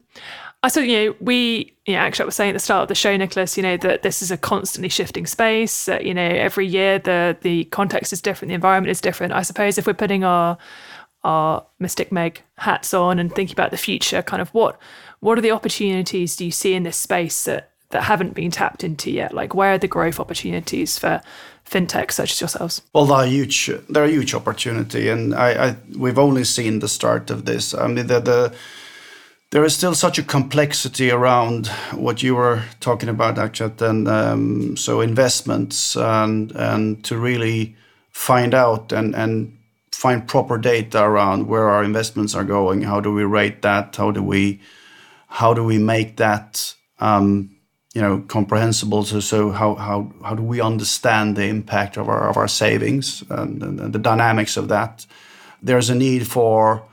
I 0.63 0.69
thought, 0.69 0.87
you 0.87 0.97
know, 0.97 1.17
we, 1.21 1.75
you 1.87 1.95
know, 1.95 1.99
actually, 1.99 2.23
I 2.23 2.27
was 2.27 2.37
saying 2.37 2.51
at 2.51 2.55
the 2.55 2.61
start 2.61 2.83
of 2.83 2.89
the 2.89 2.95
show, 2.95 3.15
Niclas, 3.19 3.57
you 3.57 3.63
know, 3.63 3.77
that 3.79 4.03
this 4.03 4.23
is 4.23 4.31
a 4.31 4.39
constantly 4.39 4.89
shifting 4.89 5.27
space. 5.27 5.85
That, 5.87 6.07
you 6.07 6.15
know, 6.15 6.23
every 6.23 6.67
year 6.67 6.99
the 6.99 7.37
the 7.43 7.65
context 7.65 8.13
is 8.13 8.23
different, 8.23 8.49
the 8.51 8.55
environment 8.55 8.91
is 8.91 9.01
different. 9.01 9.33
I 9.33 9.43
suppose 9.43 9.77
if 9.77 9.87
we're 9.87 9.93
putting 9.93 10.25
our 10.25 10.57
our 11.25 11.65
Mystic 11.79 12.11
Meg 12.11 12.43
hats 12.59 12.93
on 12.93 13.19
and 13.19 13.33
thinking 13.33 13.55
about 13.55 13.71
the 13.71 13.77
future, 13.77 14.23
kind 14.23 14.43
of 14.43 14.49
what 14.51 14.79
what 15.21 15.39
are 15.39 15.43
the 15.43 15.53
opportunities 15.53 16.35
do 16.35 16.45
you 16.45 16.51
see 16.51 16.75
in 16.75 16.83
this 16.83 16.97
space 16.97 17.45
that 17.45 17.71
that 17.91 18.05
haven't 18.05 18.35
been 18.35 18.51
tapped 18.51 18.83
into 18.83 19.11
yet? 19.11 19.33
Like, 19.33 19.55
where 19.55 19.75
are 19.75 19.79
the 19.79 19.87
growth 19.87 20.19
opportunities 20.19 20.99
for 20.99 21.23
fintech 21.69 22.11
such 22.11 22.33
as 22.33 22.41
yourselves? 22.41 22.83
Well, 22.93 23.07
they 23.07 23.15
are 23.15 23.27
huge. 23.27 23.71
They're 23.89 24.05
a 24.05 24.11
huge 24.11 24.35
opportunity, 24.35 25.09
and 25.09 25.35
I, 25.35 25.69
I 25.69 25.77
we've 25.97 26.19
only 26.19 26.45
seen 26.45 26.81
the 26.81 26.89
start 26.89 27.31
of 27.31 27.45
this. 27.45 27.75
I 27.75 27.87
mean, 27.87 28.07
the, 28.07 28.21
the 28.21 28.55
there 29.51 29.65
is 29.65 29.77
still 29.77 29.95
such 29.95 30.19
a 30.19 30.23
complexity 30.23 31.11
around 31.11 31.69
what 31.95 32.23
you 32.23 32.35
were 32.35 32.63
talking 32.81 33.09
about, 33.09 33.37
Akshat, 33.37 33.81
and 33.81 34.09
um, 34.09 34.77
so 34.77 35.01
investments 35.01 35.95
and 35.97 36.51
and 36.53 37.05
to 37.05 37.17
really 37.17 37.77
find 38.11 38.55
out 38.55 38.93
and 38.93 39.15
and 39.15 39.57
find 39.93 40.27
proper 40.27 40.59
data 40.59 41.03
around 41.03 41.49
where 41.49 41.69
our 41.69 41.85
investments 41.85 42.35
are 42.35 42.45
going. 42.45 42.83
How 42.83 43.01
do 43.01 43.13
we 43.13 43.25
rate 43.25 43.63
that? 43.63 43.97
How 43.97 44.11
do 44.11 44.23
we 44.23 44.61
how 45.29 45.55
do 45.55 45.65
we 45.65 45.79
make 45.79 46.17
that 46.17 46.75
um, 47.01 47.51
you 47.95 48.01
know 48.01 48.21
comprehensible 48.29 49.05
so 49.05 49.21
so 49.21 49.51
how 49.51 49.75
how 49.75 50.13
how 50.25 50.35
do 50.35 50.43
we 50.43 50.61
understand 50.61 51.37
the 51.37 51.45
impact 51.45 51.97
of 51.97 52.09
our 52.09 52.29
of 52.29 52.37
our 52.37 52.49
savings 52.49 53.23
and, 53.31 53.63
and, 53.63 53.81
and 53.81 53.93
the 53.93 53.99
dynamics 53.99 54.57
of 54.57 54.69
that 54.69 55.07
there's 55.63 55.91
a 55.91 55.95
need 55.95 56.27
for 56.27 56.85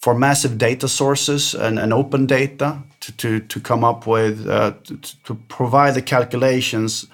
for 0.00 0.14
massive 0.14 0.58
data 0.58 0.86
sources 0.86 1.54
and, 1.54 1.78
and 1.78 1.92
open 1.92 2.26
data 2.26 2.78
to, 3.00 3.12
to, 3.12 3.40
to 3.40 3.58
come 3.58 3.82
up 3.82 4.06
with 4.06 4.46
uh, 4.46 4.72
to, 4.84 4.96
to 5.24 5.34
provide 5.48 5.94
the 5.94 6.02
calculations 6.02 7.06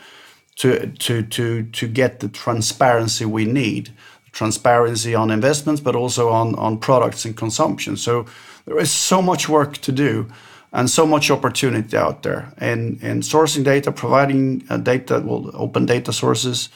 to 0.56 0.86
to 0.98 1.22
to 1.22 1.62
to 1.64 1.86
get 1.88 2.20
the 2.20 2.28
transparency 2.28 3.24
we 3.24 3.44
need 3.44 3.90
transparency 4.32 5.14
on 5.14 5.30
investments 5.30 5.80
but 5.80 5.94
also 5.94 6.28
on 6.28 6.54
on 6.56 6.78
products 6.78 7.24
and 7.24 7.36
consumption 7.36 7.96
so 7.96 8.24
there 8.66 8.78
is 8.78 8.90
so 8.90 9.20
much 9.22 9.48
work 9.48 9.78
to 9.78 9.92
do 9.92 10.26
and 10.72 10.88
so 10.88 11.06
much 11.06 11.30
opportunity 11.30 11.96
out 11.96 12.22
there 12.22 12.52
in, 12.60 12.98
in 13.02 13.20
sourcing 13.20 13.64
data, 13.64 13.90
providing 13.90 14.64
uh, 14.70 14.76
data, 14.76 15.20
well, 15.24 15.50
open 15.54 15.86
data 15.86 16.12
sources, 16.12 16.68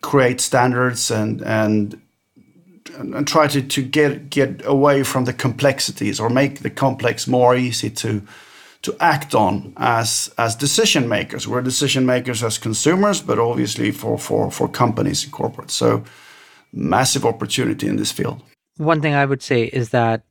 create 0.00 0.40
standards 0.40 1.10
and 1.10 1.42
and 1.42 2.00
and 2.98 3.26
try 3.26 3.46
to, 3.48 3.60
to 3.60 3.82
get 3.82 4.30
get 4.30 4.64
away 4.64 5.02
from 5.02 5.24
the 5.24 5.32
complexities 5.32 6.20
or 6.20 6.30
make 6.30 6.60
the 6.60 6.70
complex 6.70 7.26
more 7.26 7.56
easy 7.56 7.90
to 7.90 8.22
to 8.82 8.96
act 9.00 9.34
on 9.34 9.72
as 9.76 10.32
as 10.38 10.54
decision 10.56 11.08
makers. 11.08 11.46
We're 11.46 11.62
decision 11.62 12.06
makers 12.06 12.42
as 12.42 12.58
consumers, 12.58 13.20
but 13.20 13.38
obviously 13.38 13.90
for 13.90 14.18
for 14.18 14.50
for 14.50 14.68
companies 14.68 15.24
and 15.24 15.32
corporates. 15.32 15.72
So 15.72 16.04
massive 16.76 17.24
opportunity 17.24 17.88
in 17.88 17.96
this 17.96 18.12
field. 18.12 18.42
One 18.76 19.00
thing 19.00 19.14
I 19.14 19.24
would 19.24 19.42
say 19.42 19.64
is 19.64 19.90
that 19.90 20.22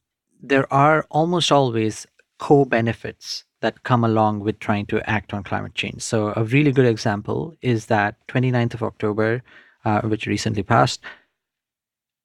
there 0.41 0.71
are 0.71 1.05
almost 1.09 1.51
always 1.51 2.05
co-benefits 2.37 3.43
that 3.61 3.83
come 3.83 4.03
along 4.03 4.41
with 4.41 4.59
trying 4.59 4.85
to 4.85 5.09
act 5.09 5.33
on 5.33 5.43
climate 5.43 5.73
change. 5.73 6.01
So 6.01 6.33
a 6.35 6.43
really 6.43 6.71
good 6.71 6.85
example 6.85 7.55
is 7.61 7.87
that 7.87 8.15
29th 8.27 8.75
of 8.75 8.83
October, 8.83 9.41
uh, 9.83 10.01
which 10.01 10.27
recently 10.27 10.61
passed, 10.61 11.01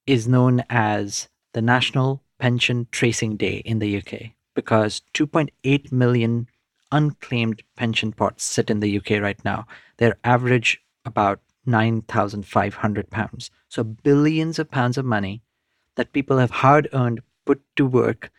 is 0.07 0.29
known 0.29 0.63
as 0.69 1.29
the 1.55 1.63
National 1.63 2.23
Pension 2.39 2.87
Tracing 2.91 3.37
Day 3.37 3.63
in 3.65 3.79
the 3.79 3.97
UK 3.97 4.33
because 4.55 5.03
2.8 5.15 5.93
million 5.93 6.49
unclaimed 6.93 7.63
pension 7.77 8.13
pots 8.13 8.45
sit 8.45 8.69
in 8.71 8.81
the 8.81 8.99
UK 8.99 9.23
right 9.23 9.43
now. 9.45 9.67
They're 9.97 10.19
average 10.25 10.83
about 11.05 11.41
9,500 11.71 13.11
pounds. 13.11 13.51
So 13.69 13.85
billions 13.85 14.59
of 14.59 14.71
pounds 14.71 14.99
of 14.99 15.05
money 15.05 15.43
that 15.97 16.13
people 16.13 16.39
have 16.39 16.51
hard 16.51 16.89
earned 16.93 17.21
put 17.47 17.63
to 17.77 17.87
work 17.87 18.31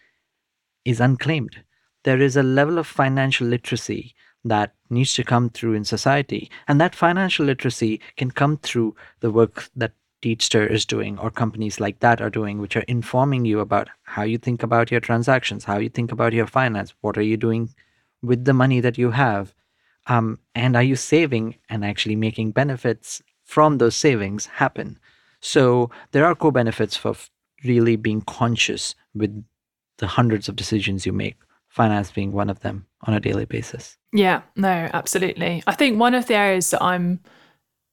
is 0.85 0.99
unclaimed. 0.99 1.63
There 2.03 2.21
is 2.21 2.35
a 2.35 2.43
level 2.43 2.77
of 2.77 2.87
financial 2.87 3.47
literacy 3.47 4.15
that 4.43 4.73
needs 4.89 5.13
to 5.13 5.23
come 5.23 5.49
through 5.49 5.73
in 5.73 5.85
society. 5.85 6.49
And 6.67 6.81
that 6.81 6.95
financial 6.95 7.45
literacy 7.45 8.01
can 8.17 8.31
come 8.31 8.57
through 8.57 8.95
the 9.19 9.31
work 9.31 9.69
that 9.75 9.93
Deedster 10.21 10.69
is 10.69 10.85
doing 10.85 11.17
or 11.17 11.31
companies 11.31 11.79
like 11.79 11.99
that 11.99 12.21
are 12.21 12.29
doing, 12.29 12.59
which 12.59 12.75
are 12.75 12.85
informing 12.87 13.45
you 13.45 13.59
about 13.59 13.89
how 14.03 14.23
you 14.23 14.37
think 14.37 14.61
about 14.63 14.91
your 14.91 14.99
transactions, 14.99 15.65
how 15.65 15.77
you 15.79 15.89
think 15.89 16.11
about 16.11 16.33
your 16.33 16.47
finance, 16.47 16.93
what 17.01 17.17
are 17.17 17.23
you 17.23 17.37
doing 17.37 17.73
with 18.21 18.45
the 18.45 18.53
money 18.53 18.79
that 18.79 18.97
you 18.97 19.11
have, 19.11 19.53
um, 20.07 20.39
and 20.55 20.75
are 20.75 20.83
you 20.83 20.95
saving 20.95 21.55
and 21.69 21.85
actually 21.85 22.15
making 22.15 22.51
benefits 22.51 23.21
from 23.51 23.79
those 23.79 23.95
savings 23.97 24.45
happen. 24.45 24.97
So 25.41 25.89
there 26.11 26.25
are 26.25 26.35
co-benefits 26.35 26.95
for 26.95 27.13
really 27.65 27.97
being 27.97 28.21
conscious 28.21 28.95
with 29.13 29.43
the 29.97 30.07
hundreds 30.07 30.47
of 30.47 30.55
decisions 30.55 31.05
you 31.05 31.11
make, 31.11 31.35
finance 31.67 32.11
being 32.11 32.31
one 32.31 32.49
of 32.49 32.61
them 32.61 32.85
on 33.01 33.13
a 33.13 33.19
daily 33.19 33.43
basis. 33.43 33.97
Yeah, 34.13 34.41
no, 34.55 34.89
absolutely. 34.93 35.63
I 35.67 35.75
think 35.75 35.99
one 35.99 36.15
of 36.15 36.27
the 36.27 36.35
areas 36.35 36.71
that 36.71 36.81
I'm 36.81 37.19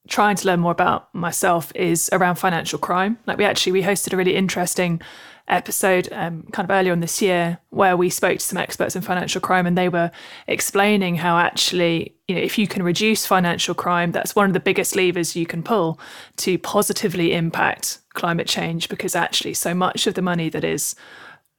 trying 0.09 0.37
to 0.37 0.47
learn 0.47 0.61
more 0.61 0.73
about 0.73 1.15
myself 1.15 1.71
is 1.75 2.09
around 2.13 2.37
financial 2.37 2.79
crime. 2.79 3.19
Like 3.27 3.39
we 3.39 3.45
actually 3.45 3.73
we 3.73 3.83
hosted 3.83 4.13
a 4.13 4.17
really 4.17 4.35
interesting 4.35 5.01
episode 5.49 6.09
um, 6.13 6.43
kind 6.53 6.69
of 6.69 6.75
earlier 6.75 6.93
on 6.93 7.01
this 7.01 7.23
year 7.23 7.59
where 7.71 7.97
we 7.97 8.11
spoke 8.11 8.39
to 8.39 8.45
some 8.45 8.59
experts 8.59 8.95
in 8.95 9.03
financial 9.03 9.41
crime 9.41 9.67
and 9.67 9.79
they 9.79 9.89
were 9.89 10.11
explaining 10.47 11.17
how 11.17 11.39
actually 11.39 12.15
you 12.27 12.35
know 12.35 12.41
if 12.41 12.59
you 12.59 12.67
can 12.69 12.83
reduce 12.83 13.25
financial 13.25 13.75
crime 13.75 14.13
that's 14.13 14.37
one 14.37 14.47
of 14.47 14.53
the 14.53 14.61
biggest 14.61 14.95
levers 14.95 15.35
you 15.35 15.47
can 15.47 15.63
pull 15.63 15.99
to 16.37 16.59
positively 16.59 17.33
impact 17.33 17.99
climate 18.13 18.47
change 18.47 18.91
because 18.91 19.17
actually 19.17 19.55
so 19.55 19.75
much 19.75 20.07
of 20.07 20.13
the 20.13 20.23
money 20.23 20.51
that 20.51 20.65
is 20.65 20.95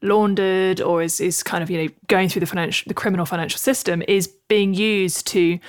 laundered 0.02 0.80
or 0.80 1.02
is, 1.02 1.20
is 1.20 1.44
kind 1.44 1.64
of 1.64 1.70
you 1.70 1.84
know 1.84 1.90
going 2.08 2.30
through 2.30 2.40
the 2.40 2.46
financial 2.46 2.88
the 2.88 2.94
criminal 2.94 3.26
financial 3.26 3.58
system 3.58 4.04
is 4.08 4.28
being 4.48 4.74
used 4.74 5.28
to 5.28 5.60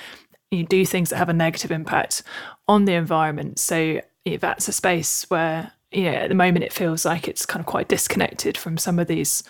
you 0.51 0.65
do 0.65 0.85
things 0.85 1.09
that 1.09 1.17
have 1.17 1.29
a 1.29 1.33
negative 1.33 1.71
impact 1.71 2.23
on 2.67 2.85
the 2.85 2.93
environment. 2.93 3.57
So 3.57 4.01
that's 4.39 4.67
a 4.67 4.73
space 4.73 5.29
where 5.29 5.71
you 5.91 6.03
know 6.03 6.11
at 6.11 6.29
the 6.29 6.35
moment 6.35 6.63
it 6.63 6.73
feels 6.73 7.05
like 7.05 7.27
it's 7.27 7.45
kind 7.45 7.59
of 7.59 7.65
quite 7.65 7.87
disconnected 7.87 8.57
from 8.57 8.77
some 8.77 8.99
of 8.99 9.07
these 9.07 9.43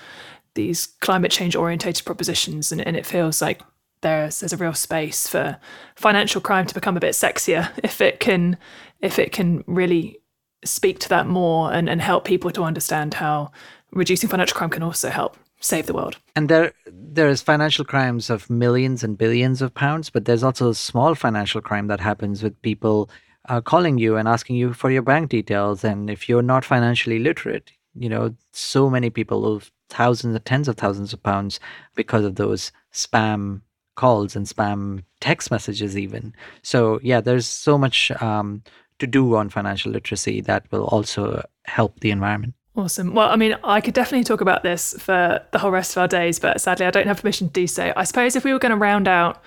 these 0.55 0.87
climate 1.01 1.31
change 1.31 1.55
orientated 1.55 2.05
propositions 2.05 2.71
and, 2.71 2.81
and 2.81 2.95
it 2.95 3.05
feels 3.05 3.41
like 3.41 3.61
there's 4.01 4.39
there's 4.39 4.53
a 4.53 4.57
real 4.57 4.73
space 4.73 5.27
for 5.27 5.57
financial 5.95 6.41
crime 6.41 6.65
to 6.65 6.73
become 6.73 6.97
a 6.97 7.01
bit 7.01 7.13
sexier 7.13 7.69
if 7.83 8.01
it 8.01 8.19
can 8.19 8.57
if 9.01 9.19
it 9.19 9.31
can 9.31 9.63
really 9.67 10.17
speak 10.63 10.99
to 10.99 11.09
that 11.09 11.27
more 11.27 11.73
and, 11.73 11.89
and 11.89 12.01
help 12.01 12.23
people 12.23 12.51
to 12.51 12.63
understand 12.63 13.15
how 13.15 13.51
reducing 13.91 14.29
financial 14.29 14.55
crime 14.55 14.69
can 14.69 14.83
also 14.83 15.09
help 15.09 15.37
save 15.61 15.85
the 15.85 15.93
world. 15.93 16.17
And 16.35 16.49
there 16.49 16.73
there 16.85 17.29
is 17.29 17.41
financial 17.41 17.85
crimes 17.85 18.29
of 18.29 18.49
millions 18.49 19.03
and 19.03 19.17
billions 19.17 19.61
of 19.61 19.73
pounds, 19.73 20.09
but 20.09 20.25
there's 20.25 20.43
also 20.43 20.69
a 20.69 20.75
small 20.75 21.15
financial 21.15 21.61
crime 21.61 21.87
that 21.87 21.99
happens 21.99 22.43
with 22.43 22.61
people 22.61 23.09
uh, 23.49 23.61
calling 23.61 23.97
you 23.97 24.17
and 24.17 24.27
asking 24.27 24.55
you 24.55 24.73
for 24.73 24.91
your 24.91 25.01
bank 25.01 25.29
details. 25.29 25.83
And 25.83 26.09
if 26.09 26.27
you're 26.27 26.41
not 26.41 26.65
financially 26.65 27.19
literate, 27.19 27.71
you 27.95 28.09
know, 28.09 28.35
so 28.51 28.89
many 28.89 29.09
people 29.09 29.41
lose 29.41 29.71
thousands 29.89 30.35
and 30.35 30.45
tens 30.45 30.67
of 30.67 30.77
thousands 30.77 31.13
of 31.13 31.23
pounds 31.23 31.59
because 31.95 32.25
of 32.25 32.35
those 32.35 32.71
spam 32.93 33.61
calls 33.95 34.35
and 34.35 34.45
spam 34.45 35.03
text 35.19 35.51
messages, 35.51 35.97
even. 35.97 36.33
So, 36.63 36.99
yeah, 37.03 37.21
there's 37.21 37.47
so 37.47 37.77
much 37.77 38.11
um, 38.21 38.63
to 38.99 39.07
do 39.07 39.35
on 39.35 39.49
financial 39.49 39.91
literacy 39.91 40.41
that 40.41 40.71
will 40.71 40.85
also 40.85 41.43
help 41.65 41.99
the 41.99 42.11
environment. 42.11 42.53
Awesome. 42.75 43.13
Well, 43.13 43.29
I 43.29 43.35
mean, 43.35 43.57
I 43.63 43.81
could 43.81 43.93
definitely 43.93 44.23
talk 44.23 44.39
about 44.39 44.63
this 44.63 44.95
for 44.97 45.41
the 45.51 45.59
whole 45.59 45.71
rest 45.71 45.91
of 45.91 46.01
our 46.01 46.07
days, 46.07 46.39
but 46.39 46.61
sadly, 46.61 46.85
I 46.85 46.91
don't 46.91 47.07
have 47.07 47.21
permission 47.21 47.47
to 47.47 47.53
do 47.53 47.67
so. 47.67 47.91
I 47.97 48.05
suppose 48.05 48.35
if 48.35 48.45
we 48.45 48.53
were 48.53 48.59
going 48.59 48.71
to 48.71 48.77
round 48.77 49.09
out 49.09 49.43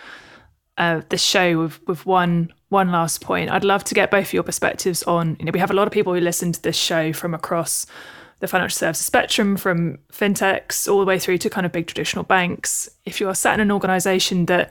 uh, 0.76 1.00
the 1.08 1.16
show 1.16 1.58
with, 1.62 1.86
with 1.88 2.06
one 2.06 2.52
one 2.68 2.90
last 2.90 3.20
point, 3.20 3.50
I'd 3.50 3.64
love 3.64 3.84
to 3.84 3.94
get 3.94 4.10
both 4.10 4.26
of 4.26 4.32
your 4.32 4.42
perspectives 4.42 5.02
on. 5.04 5.36
You 5.38 5.46
know, 5.46 5.52
we 5.54 5.60
have 5.60 5.70
a 5.70 5.74
lot 5.74 5.86
of 5.86 5.92
people 5.92 6.12
who 6.12 6.20
listen 6.20 6.52
to 6.52 6.60
this 6.60 6.76
show 6.76 7.12
from 7.12 7.32
across 7.32 7.86
the 8.40 8.48
financial 8.48 8.76
services 8.76 9.06
spectrum, 9.06 9.56
from 9.56 9.98
fintechs 10.12 10.90
all 10.90 10.98
the 10.98 11.06
way 11.06 11.18
through 11.18 11.38
to 11.38 11.48
kind 11.48 11.64
of 11.64 11.72
big 11.72 11.86
traditional 11.86 12.24
banks. 12.24 12.90
If 13.06 13.20
you're 13.20 13.34
sat 13.34 13.54
in 13.54 13.60
an 13.60 13.70
organisation 13.70 14.46
that 14.46 14.70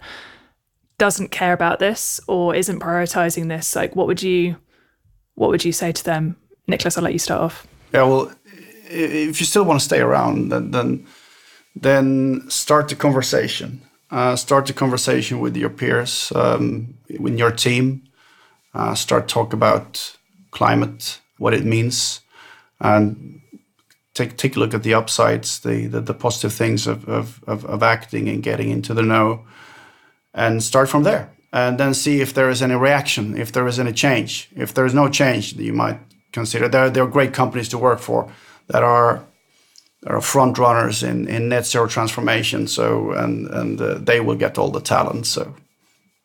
doesn't 0.99 1.31
care 1.31 1.53
about 1.53 1.79
this 1.79 2.19
or 2.27 2.53
isn't 2.53 2.81
prioritizing 2.81 3.47
this, 3.47 3.75
like 3.75 3.95
what 3.95 4.05
would 4.05 4.21
you 4.21 4.57
what 5.35 5.49
would 5.49 5.65
you 5.65 5.71
say 5.71 5.91
to 5.91 6.03
them? 6.03 6.35
Niclas, 6.67 6.97
I'll 6.97 7.03
let 7.03 7.13
you 7.13 7.19
start 7.19 7.41
off. 7.41 7.65
Yeah, 7.93 8.03
well, 8.03 8.31
if 8.93 9.39
you 9.39 9.45
still 9.45 9.65
want 9.65 9.79
to 9.79 9.85
stay 9.85 9.99
around, 9.99 10.49
then 10.49 10.71
then, 10.71 11.05
then 11.75 12.49
start 12.49 12.89
the 12.89 12.95
conversation. 12.95 13.81
Uh, 14.11 14.35
start 14.35 14.67
the 14.67 14.73
conversation 14.73 15.39
with 15.39 15.57
your 15.57 15.71
peers, 15.71 16.31
um, 16.35 16.93
with 17.19 17.37
your 17.37 17.51
team. 17.51 18.03
Uh, 18.73 18.93
start 18.95 19.27
talk 19.27 19.53
about 19.53 20.17
climate, 20.51 21.19
what 21.37 21.53
it 21.53 21.65
means, 21.65 22.21
and 22.79 23.41
take 24.13 24.37
take 24.37 24.55
a 24.55 24.59
look 24.59 24.73
at 24.73 24.83
the 24.83 24.93
upsides, 24.93 25.59
the 25.59 25.87
the, 25.87 26.01
the 26.01 26.13
positive 26.13 26.53
things 26.53 26.87
of, 26.87 27.07
of, 27.09 27.43
of 27.47 27.65
of 27.65 27.81
acting 27.83 28.29
and 28.29 28.43
getting 28.43 28.69
into 28.69 28.93
the 28.93 29.01
know, 29.01 29.45
and 30.33 30.63
start 30.63 30.89
from 30.89 31.03
there. 31.03 31.29
And 31.51 31.77
then 31.77 31.93
see 31.93 32.21
if 32.21 32.33
there 32.33 32.49
is 32.49 32.61
any 32.61 32.75
reaction, 32.75 33.37
if 33.37 33.51
there 33.51 33.67
is 33.67 33.79
any 33.79 33.93
change. 33.93 34.49
If 34.55 34.73
there 34.73 34.85
is 34.85 34.93
no 34.93 35.07
change, 35.07 35.53
you 35.53 35.73
might 35.73 35.99
consider 36.31 36.67
there 36.67 36.89
there 36.89 37.03
are 37.03 37.11
great 37.11 37.33
companies 37.33 37.69
to 37.69 37.77
work 37.77 37.99
for 37.99 38.31
that 38.67 38.83
are 38.83 39.25
are 40.05 40.21
front 40.21 40.57
runners 40.57 41.01
in, 41.01 41.27
in 41.27 41.49
net 41.49 41.65
zero 41.65 41.87
transformation. 41.87 42.67
So 42.67 43.11
and 43.11 43.47
and 43.47 43.81
uh, 43.81 43.95
they 43.95 44.19
will 44.19 44.35
get 44.35 44.57
all 44.57 44.71
the 44.71 44.81
talent. 44.81 45.25
So 45.25 45.53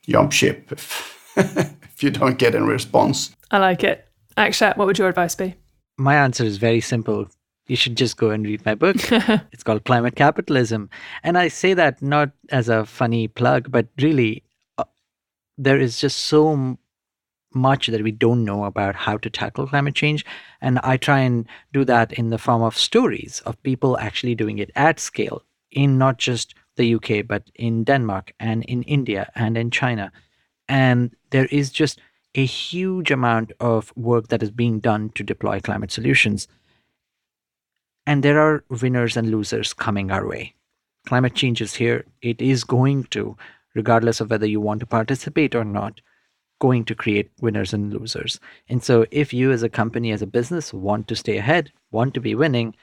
jump 0.03 0.32
ship 0.32 0.72
if 0.72 1.16
if 1.36 2.03
you 2.03 2.11
don't 2.11 2.39
get 2.39 2.55
any 2.55 2.66
response. 2.66 3.34
I 3.51 3.59
like 3.59 3.84
it. 3.84 4.07
Akshat, 4.36 4.76
what 4.76 4.86
would 4.86 4.99
your 4.99 5.09
advice 5.09 5.34
be? 5.34 5.55
My 5.97 6.14
answer 6.14 6.45
is 6.45 6.59
very 6.59 6.80
simple. 6.80 7.26
You 7.66 7.76
should 7.76 7.97
just 7.97 8.16
go 8.16 8.30
and 8.30 8.47
read 8.47 8.64
my 8.64 8.74
book. 8.74 8.97
it's 9.53 9.62
called 9.62 9.84
Climate 9.84 10.14
Capitalism. 10.14 10.89
And 11.22 11.36
I 11.36 11.49
say 11.49 11.74
that 11.74 12.01
not 12.01 12.30
as 12.51 12.68
a 12.68 12.86
funny 12.86 13.28
plug, 13.28 13.70
but 13.70 13.89
really, 14.01 14.45
uh, 14.78 14.84
there 15.59 15.78
is 15.78 16.01
just 16.01 16.20
so 16.20 16.78
much 17.55 17.86
that 17.86 18.03
we 18.03 18.11
don't 18.12 18.44
know 18.44 18.64
about 18.64 18.94
how 18.94 19.16
to 19.18 19.30
tackle 19.30 19.66
climate 19.66 19.94
change. 19.94 20.24
And 20.61 20.78
I 20.80 20.96
try 20.96 21.20
and 21.20 21.46
do 21.72 21.84
that 21.84 22.12
in 22.12 22.30
the 22.30 22.38
form 22.38 22.62
of 22.62 22.76
stories 22.76 23.42
of 23.46 23.62
people 23.62 23.99
actually 23.99 24.34
doing 24.34 24.59
it 24.59 24.70
at 24.76 25.01
scale 25.01 25.42
in 25.70 25.99
not 25.99 26.18
just 26.18 26.55
the 26.76 26.94
UK, 26.94 27.26
but 27.26 27.51
in 27.55 27.84
Denmark 27.84 28.32
and 28.38 28.64
in 28.64 28.82
India 28.84 29.30
and 29.34 29.57
in 29.57 29.70
China. 29.70 30.12
And 30.68 31.14
there 31.30 31.46
is 31.46 31.70
just 31.70 32.01
a 32.34 32.44
huge 32.44 33.11
amount 33.11 33.53
of 33.61 33.92
work 33.96 34.28
that 34.28 34.42
is 34.42 34.51
being 34.51 34.80
done 34.80 35.11
to 35.14 35.22
deploy 35.22 35.61
climate 35.61 35.90
solutions. 35.90 36.46
And 38.07 38.22
there 38.22 38.40
are 38.40 38.64
winners 38.68 39.16
and 39.16 39.30
losers 39.30 39.72
coming 39.72 40.11
our 40.11 40.26
way. 40.26 40.55
Climate 41.07 41.34
change 41.34 41.61
is 41.61 41.74
here. 41.74 42.05
It 42.22 42.40
is 42.40 42.64
going 42.64 43.05
to, 43.05 43.36
regardless 43.74 44.20
of 44.20 44.30
whether 44.30 44.46
you 44.46 44.61
want 44.61 44.80
to 44.80 44.86
participate 44.86 45.55
or 45.55 45.64
not, 45.64 46.01
going 46.59 46.84
to 46.84 46.94
create 46.94 47.30
winners 47.40 47.72
and 47.72 47.92
losers. 47.92 48.40
And 48.68 48.82
so, 48.82 49.06
if 49.11 49.32
you 49.32 49.52
as 49.52 49.62
a 49.62 49.68
company, 49.68 50.12
as 50.12 50.22
a 50.22 50.26
business, 50.26 50.72
want 50.72 51.09
to 51.09 51.16
stay 51.16 51.36
ahead, 51.36 51.72
want 51.90 52.14
to 52.14 52.20
be 52.20 52.34
winning, 52.34 52.74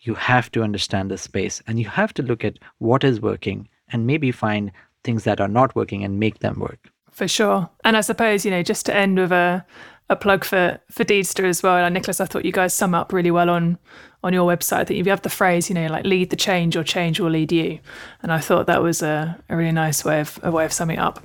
you 0.00 0.14
have 0.14 0.50
to 0.52 0.62
understand 0.62 1.10
the 1.10 1.18
space 1.18 1.62
and 1.66 1.78
you 1.78 1.88
have 1.88 2.12
to 2.14 2.22
look 2.22 2.44
at 2.44 2.58
what 2.78 3.04
is 3.04 3.20
working 3.20 3.68
and 3.88 4.06
maybe 4.06 4.30
find 4.30 4.70
things 5.02 5.24
that 5.24 5.40
are 5.40 5.48
not 5.48 5.74
working 5.74 6.04
and 6.04 6.20
make 6.20 6.40
them 6.40 6.58
work. 6.58 6.90
For 7.10 7.28
sure. 7.28 7.70
And 7.84 7.96
I 7.96 8.00
suppose, 8.00 8.44
you 8.44 8.50
know, 8.50 8.62
just 8.62 8.86
to 8.86 8.94
end 8.94 9.18
with 9.18 9.32
a, 9.32 9.64
a 10.10 10.16
plug 10.16 10.44
for, 10.44 10.78
for 10.90 11.04
Deedster 11.04 11.44
as 11.44 11.62
well. 11.62 11.88
Niclas, 11.90 12.20
I 12.20 12.26
thought 12.26 12.44
you 12.44 12.52
guys 12.52 12.74
sum 12.74 12.94
up 12.94 13.12
really 13.12 13.30
well 13.30 13.50
on 13.50 13.78
on 14.24 14.32
your 14.32 14.50
website 14.50 14.86
that 14.86 14.94
you 14.94 15.04
have 15.04 15.20
the 15.20 15.28
phrase, 15.28 15.68
you 15.68 15.74
know, 15.74 15.86
like 15.86 16.06
lead 16.06 16.30
the 16.30 16.36
change 16.36 16.76
or 16.76 16.82
change 16.82 17.20
will 17.20 17.30
lead 17.30 17.52
you. 17.52 17.78
And 18.22 18.32
I 18.32 18.38
thought 18.38 18.66
that 18.66 18.82
was 18.82 19.02
a, 19.02 19.38
a 19.50 19.56
really 19.56 19.70
nice 19.70 20.02
way 20.02 20.18
of 20.20 20.40
a 20.42 20.50
way 20.50 20.64
of 20.64 20.72
summing 20.72 20.98
up. 20.98 21.20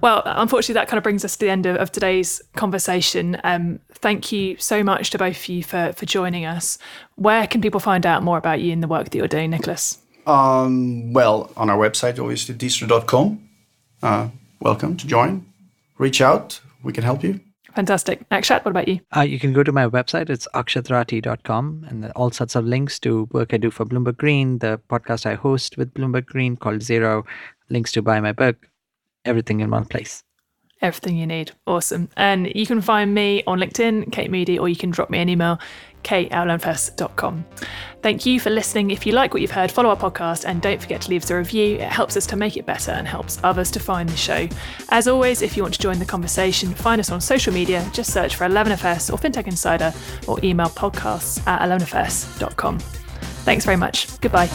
Well, 0.00 0.22
unfortunately, 0.24 0.74
that 0.74 0.88
kind 0.88 0.98
of 0.98 1.04
brings 1.04 1.24
us 1.24 1.34
to 1.36 1.44
the 1.44 1.50
end 1.50 1.66
of, 1.66 1.76
of 1.76 1.92
today's 1.92 2.42
conversation. 2.56 3.40
Um, 3.44 3.78
thank 3.92 4.32
you 4.32 4.56
so 4.56 4.82
much 4.82 5.10
to 5.10 5.18
both 5.18 5.36
of 5.36 5.48
you 5.48 5.62
for, 5.62 5.92
for 5.92 6.06
joining 6.06 6.44
us. 6.44 6.78
Where 7.16 7.46
can 7.46 7.60
people 7.60 7.78
find 7.78 8.04
out 8.04 8.22
more 8.22 8.38
about 8.38 8.60
you 8.60 8.72
and 8.72 8.82
the 8.82 8.88
work 8.88 9.10
that 9.10 9.14
you're 9.16 9.28
doing, 9.28 9.52
Niclas? 9.52 9.98
Um, 10.26 11.12
well, 11.12 11.52
on 11.56 11.70
our 11.70 11.78
website, 11.78 12.18
obviously, 12.18 12.54
deedster.com. 12.54 13.48
Uh, 14.02 14.28
welcome 14.60 14.96
to 14.96 15.06
join. 15.06 15.46
Reach 15.98 16.20
out. 16.20 16.60
We 16.82 16.92
can 16.92 17.04
help 17.04 17.22
you. 17.22 17.40
Fantastic. 17.74 18.28
Akshat, 18.28 18.64
what 18.64 18.70
about 18.70 18.88
you? 18.88 19.00
Uh, 19.16 19.22
you 19.22 19.38
can 19.38 19.52
go 19.52 19.62
to 19.62 19.72
my 19.72 19.86
website. 19.88 20.28
It's 20.28 20.46
akshatrathi.com 20.54 21.86
and 21.88 22.12
all 22.16 22.30
sorts 22.30 22.54
of 22.54 22.64
links 22.66 22.98
to 23.00 23.28
work 23.32 23.54
I 23.54 23.56
do 23.56 23.70
for 23.70 23.86
Bloomberg 23.86 24.18
Green, 24.18 24.58
the 24.58 24.80
podcast 24.90 25.26
I 25.26 25.34
host 25.34 25.78
with 25.78 25.94
Bloomberg 25.94 26.26
Green 26.26 26.56
called 26.56 26.82
Zero, 26.82 27.24
links 27.70 27.92
to 27.92 28.02
buy 28.02 28.20
my 28.20 28.32
book, 28.32 28.68
everything 29.24 29.60
in 29.60 29.70
one 29.70 29.84
place. 29.84 30.22
Everything 30.80 31.16
you 31.16 31.26
need. 31.28 31.52
Awesome. 31.64 32.08
And 32.16 32.50
you 32.56 32.66
can 32.66 32.80
find 32.80 33.14
me 33.14 33.44
on 33.46 33.60
LinkedIn, 33.60 34.10
Kate 34.10 34.30
Moody, 34.32 34.58
or 34.58 34.68
you 34.68 34.74
can 34.74 34.90
drop 34.90 35.10
me 35.10 35.20
an 35.20 35.28
email, 35.28 35.60
kate@11fs.com. 36.02 37.44
Thank 38.02 38.26
you 38.26 38.40
for 38.40 38.50
listening. 38.50 38.90
If 38.90 39.06
you 39.06 39.12
like 39.12 39.32
what 39.32 39.42
you've 39.42 39.52
heard, 39.52 39.70
follow 39.70 39.90
our 39.90 39.96
podcast 39.96 40.44
and 40.44 40.60
don't 40.60 40.80
forget 40.82 41.00
to 41.02 41.10
leave 41.10 41.22
us 41.22 41.30
a 41.30 41.36
review. 41.36 41.76
It 41.76 41.82
helps 41.82 42.16
us 42.16 42.26
to 42.26 42.36
make 42.36 42.56
it 42.56 42.66
better 42.66 42.90
and 42.90 43.06
helps 43.06 43.38
others 43.44 43.70
to 43.70 43.78
find 43.78 44.08
the 44.08 44.16
show. 44.16 44.48
As 44.88 45.06
always, 45.06 45.40
if 45.40 45.56
you 45.56 45.62
want 45.62 45.74
to 45.74 45.80
join 45.80 46.00
the 46.00 46.04
conversation, 46.04 46.74
find 46.74 47.00
us 47.00 47.12
on 47.12 47.20
social 47.20 47.54
media. 47.54 47.88
Just 47.92 48.12
search 48.12 48.34
for 48.34 48.44
11FS 48.44 49.08
or 49.08 49.18
FinTech 49.18 49.46
Insider 49.46 49.94
or 50.26 50.40
email 50.42 50.66
podcasts 50.66 51.46
at 51.46 51.62
11FS.com. 51.62 52.80
Thanks 53.44 53.64
very 53.64 53.76
much. 53.76 54.20
Goodbye. 54.20 54.48